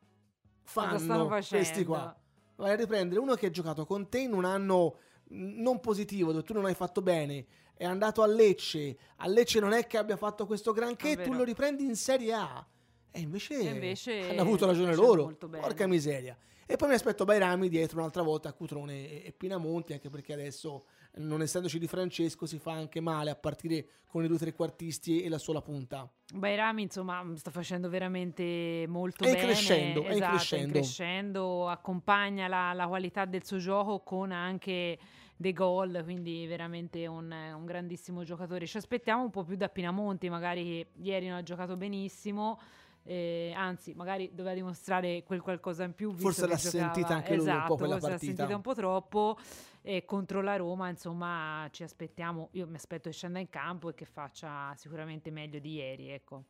fanno 0.63 1.27
questi 1.27 1.83
qua? 1.85 2.15
Vai 2.55 2.71
a 2.71 2.75
riprendere 2.75 3.19
uno 3.19 3.35
che 3.35 3.45
ha 3.45 3.51
giocato 3.51 3.85
con 3.85 4.09
te 4.09 4.19
in 4.19 4.33
un 4.33 4.45
anno 4.45 4.97
mh, 5.25 5.61
non 5.61 5.79
positivo, 5.79 6.31
dove 6.31 6.43
tu 6.43 6.53
non 6.53 6.65
hai 6.65 6.73
fatto 6.73 7.01
bene, 7.03 7.45
è 7.77 7.85
andato 7.85 8.21
a 8.21 8.27
Lecce, 8.27 8.97
a 9.17 9.27
Lecce 9.27 9.59
non 9.59 9.71
è 9.71 9.87
che 9.87 9.97
abbia 9.97 10.17
fatto 10.17 10.45
questo 10.45 10.71
granché, 10.71 11.11
tu 11.15 11.21
vero. 11.29 11.33
lo 11.33 11.43
riprendi 11.43 11.85
in 11.85 11.95
Serie 11.95 12.33
A. 12.33 12.65
E 13.11 13.19
invece, 13.19 13.57
E 13.59 13.69
invece 13.69 14.29
hanno 14.29 14.41
avuto 14.41 14.65
ragione 14.65 14.93
loro. 14.95 15.35
Porca 15.35 15.87
miseria. 15.87 16.37
E 16.69 16.75
poi 16.75 16.89
mi 16.89 16.95
aspetto 16.95 17.23
Bairami 17.23 17.69
dietro 17.69 17.99
un'altra 17.99 18.21
volta 18.21 18.49
a 18.49 18.53
Cutrone 18.53 19.09
e, 19.09 19.27
e 19.27 19.31
Pinamonti, 19.31 19.93
anche 19.93 20.09
perché 20.09 20.33
adesso, 20.33 20.83
non 21.13 21.41
essendoci 21.41 21.79
di 21.79 21.87
Francesco, 21.87 22.45
si 22.45 22.59
fa 22.59 22.73
anche 22.73 22.99
male 22.99 23.29
a 23.29 23.35
partire 23.35 23.87
con 24.05 24.23
i 24.25 24.27
due 24.27 24.37
trequartisti 24.37 25.21
e 25.23 25.29
la 25.29 25.37
sola 25.37 25.61
punta. 25.61 26.11
Bairami, 26.33 26.81
insomma, 26.81 27.23
sta 27.35 27.51
facendo 27.51 27.87
veramente 27.87 28.83
molto 28.89 29.23
È 29.23 29.27
in 29.27 29.33
bene. 29.33 29.45
crescendo, 29.45 30.03
esatto, 30.03 30.31
crescendo. 30.35 30.71
crescendo, 30.73 31.69
accompagna 31.69 32.47
la, 32.49 32.73
la 32.73 32.87
qualità 32.87 33.23
del 33.23 33.45
suo 33.45 33.59
gioco 33.59 34.01
con 34.01 34.33
anche 34.33 34.97
dei 35.37 35.53
gol, 35.53 36.01
quindi 36.03 36.45
veramente 36.47 37.05
un, 37.07 37.31
un 37.31 37.65
grandissimo 37.65 38.23
giocatore. 38.23 38.65
Ci 38.65 38.77
aspettiamo 38.77 39.21
un 39.23 39.29
po' 39.29 39.43
più 39.43 39.55
da 39.55 39.69
Pinamonti, 39.69 40.29
magari 40.29 40.63
che 40.63 40.87
ieri 41.01 41.27
non 41.27 41.37
ha 41.37 41.43
giocato 41.43 41.77
benissimo. 41.77 42.59
eh, 43.09 43.53
anzi 43.55 43.93
magari 43.93 44.31
doveva 44.33 44.53
dimostrare 44.53 45.23
quel 45.23 45.39
qualcosa 45.41 45.85
in 45.85 45.93
più. 45.93 46.11
Forse 46.11 46.45
l'ha 46.45 46.55
giocava- 46.55 46.91
sentita 46.93 47.13
anche 47.13 47.35
lui 47.35 47.45
un 47.47 47.51
po' 47.53 47.55
Esatto, 47.59 47.75
quella 47.75 47.93
forse 47.93 48.05
l'ha 48.07 48.11
partita. 48.17 48.35
sentita 48.35 48.55
un 48.57 48.61
po' 48.61 48.73
troppo 48.73 49.37
e 49.81 50.03
contro 50.03 50.41
la 50.41 50.57
Roma 50.57 50.89
insomma 50.89 51.65
ci 51.71 51.83
aspettiamo, 51.83 52.49
io 52.51 52.67
mi 52.67 52.75
aspetto 52.75 53.07
che 53.07 53.15
scenda 53.15 53.39
in 53.39 53.47
campo 53.49 53.87
e 53.89 53.93
che 53.93 54.03
faccia 54.03 54.73
sicuramente 54.75 55.31
meglio 55.31 55.59
di 55.59 55.75
ieri, 55.75 56.09
ecco. 56.09 56.43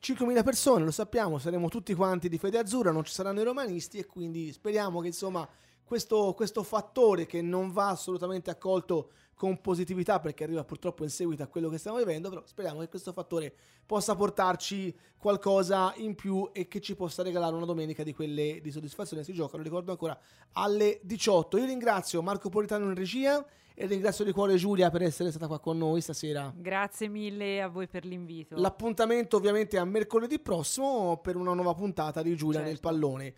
5.000 0.00 0.42
persone, 0.42 0.84
lo 0.84 0.90
sappiamo, 0.90 1.38
saremo 1.38 1.68
tutti 1.68 1.92
quanti 1.94 2.28
di 2.28 2.38
fede 2.38 2.58
azzurra, 2.58 2.90
non 2.90 3.04
ci 3.04 3.12
saranno 3.12 3.40
i 3.40 3.44
romanisti 3.44 3.98
e 3.98 4.06
quindi 4.06 4.50
speriamo 4.52 5.00
che 5.00 5.08
insomma 5.08 5.48
questo, 5.88 6.34
questo 6.34 6.62
fattore 6.62 7.24
che 7.24 7.40
non 7.40 7.72
va 7.72 7.88
assolutamente 7.88 8.50
accolto 8.50 9.08
con 9.34 9.58
positività 9.62 10.20
perché 10.20 10.44
arriva 10.44 10.62
purtroppo 10.64 11.02
in 11.02 11.08
seguito 11.08 11.42
a 11.42 11.46
quello 11.46 11.70
che 11.70 11.78
stiamo 11.78 11.96
vivendo, 11.96 12.28
però 12.28 12.42
speriamo 12.44 12.80
che 12.80 12.88
questo 12.88 13.12
fattore 13.12 13.54
possa 13.86 14.14
portarci 14.14 14.94
qualcosa 15.16 15.94
in 15.96 16.14
più 16.14 16.50
e 16.52 16.68
che 16.68 16.80
ci 16.80 16.94
possa 16.94 17.22
regalare 17.22 17.54
una 17.54 17.64
domenica 17.64 18.02
di 18.02 18.12
quelle 18.12 18.60
di 18.60 18.70
soddisfazione. 18.70 19.24
Si 19.24 19.32
gioca, 19.32 19.56
lo 19.56 19.62
ricordo 19.62 19.90
ancora, 19.90 20.18
alle 20.52 21.00
18. 21.04 21.56
Io 21.56 21.64
ringrazio 21.64 22.20
Marco 22.20 22.50
Politano 22.50 22.84
in 22.84 22.94
regia 22.94 23.42
e 23.74 23.86
ringrazio 23.86 24.24
di 24.24 24.32
cuore 24.32 24.56
Giulia 24.56 24.90
per 24.90 25.02
essere 25.02 25.30
stata 25.30 25.46
qua 25.46 25.58
con 25.58 25.78
noi 25.78 26.02
stasera. 26.02 26.52
Grazie 26.54 27.08
mille 27.08 27.62
a 27.62 27.68
voi 27.68 27.86
per 27.86 28.04
l'invito. 28.04 28.56
L'appuntamento 28.58 29.36
ovviamente 29.36 29.78
è 29.78 29.80
a 29.80 29.84
mercoledì 29.84 30.38
prossimo 30.38 31.16
per 31.22 31.36
una 31.36 31.54
nuova 31.54 31.72
puntata 31.72 32.20
di 32.20 32.36
Giulia 32.36 32.58
nel 32.58 32.72
Certo. 32.72 32.88
pallone. 32.88 33.34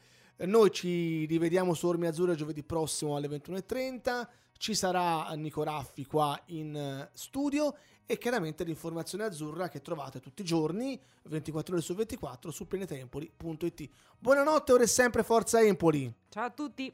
Noi 0.46 0.70
ci 0.70 1.26
rivediamo 1.26 1.74
su 1.74 1.86
Ormi 1.86 2.06
Azzurra 2.06 2.34
giovedì 2.34 2.62
prossimo 2.62 3.16
alle 3.16 3.28
21.30. 3.28 4.26
Ci 4.56 4.74
sarà 4.74 5.30
Nico 5.34 5.62
Raffi 5.62 6.06
qua 6.06 6.40
in 6.46 6.74
eh, 6.74 7.10
studio 7.12 7.74
e 8.06 8.18
chiaramente 8.18 8.64
l'informazione 8.64 9.24
azzurra 9.24 9.68
che 9.68 9.80
trovate 9.82 10.18
tutti 10.18 10.42
i 10.42 10.44
giorni, 10.44 11.00
24 11.24 11.74
ore 11.74 11.82
su 11.82 11.94
24, 11.94 12.50
su 12.50 12.66
planetempoli.it. 12.66 13.88
Buonanotte, 14.18 14.72
ora 14.72 14.82
è 14.82 14.86
sempre 14.86 15.22
Forza 15.22 15.60
Empoli. 15.60 16.12
Ciao 16.28 16.46
a 16.46 16.50
tutti. 16.50 16.92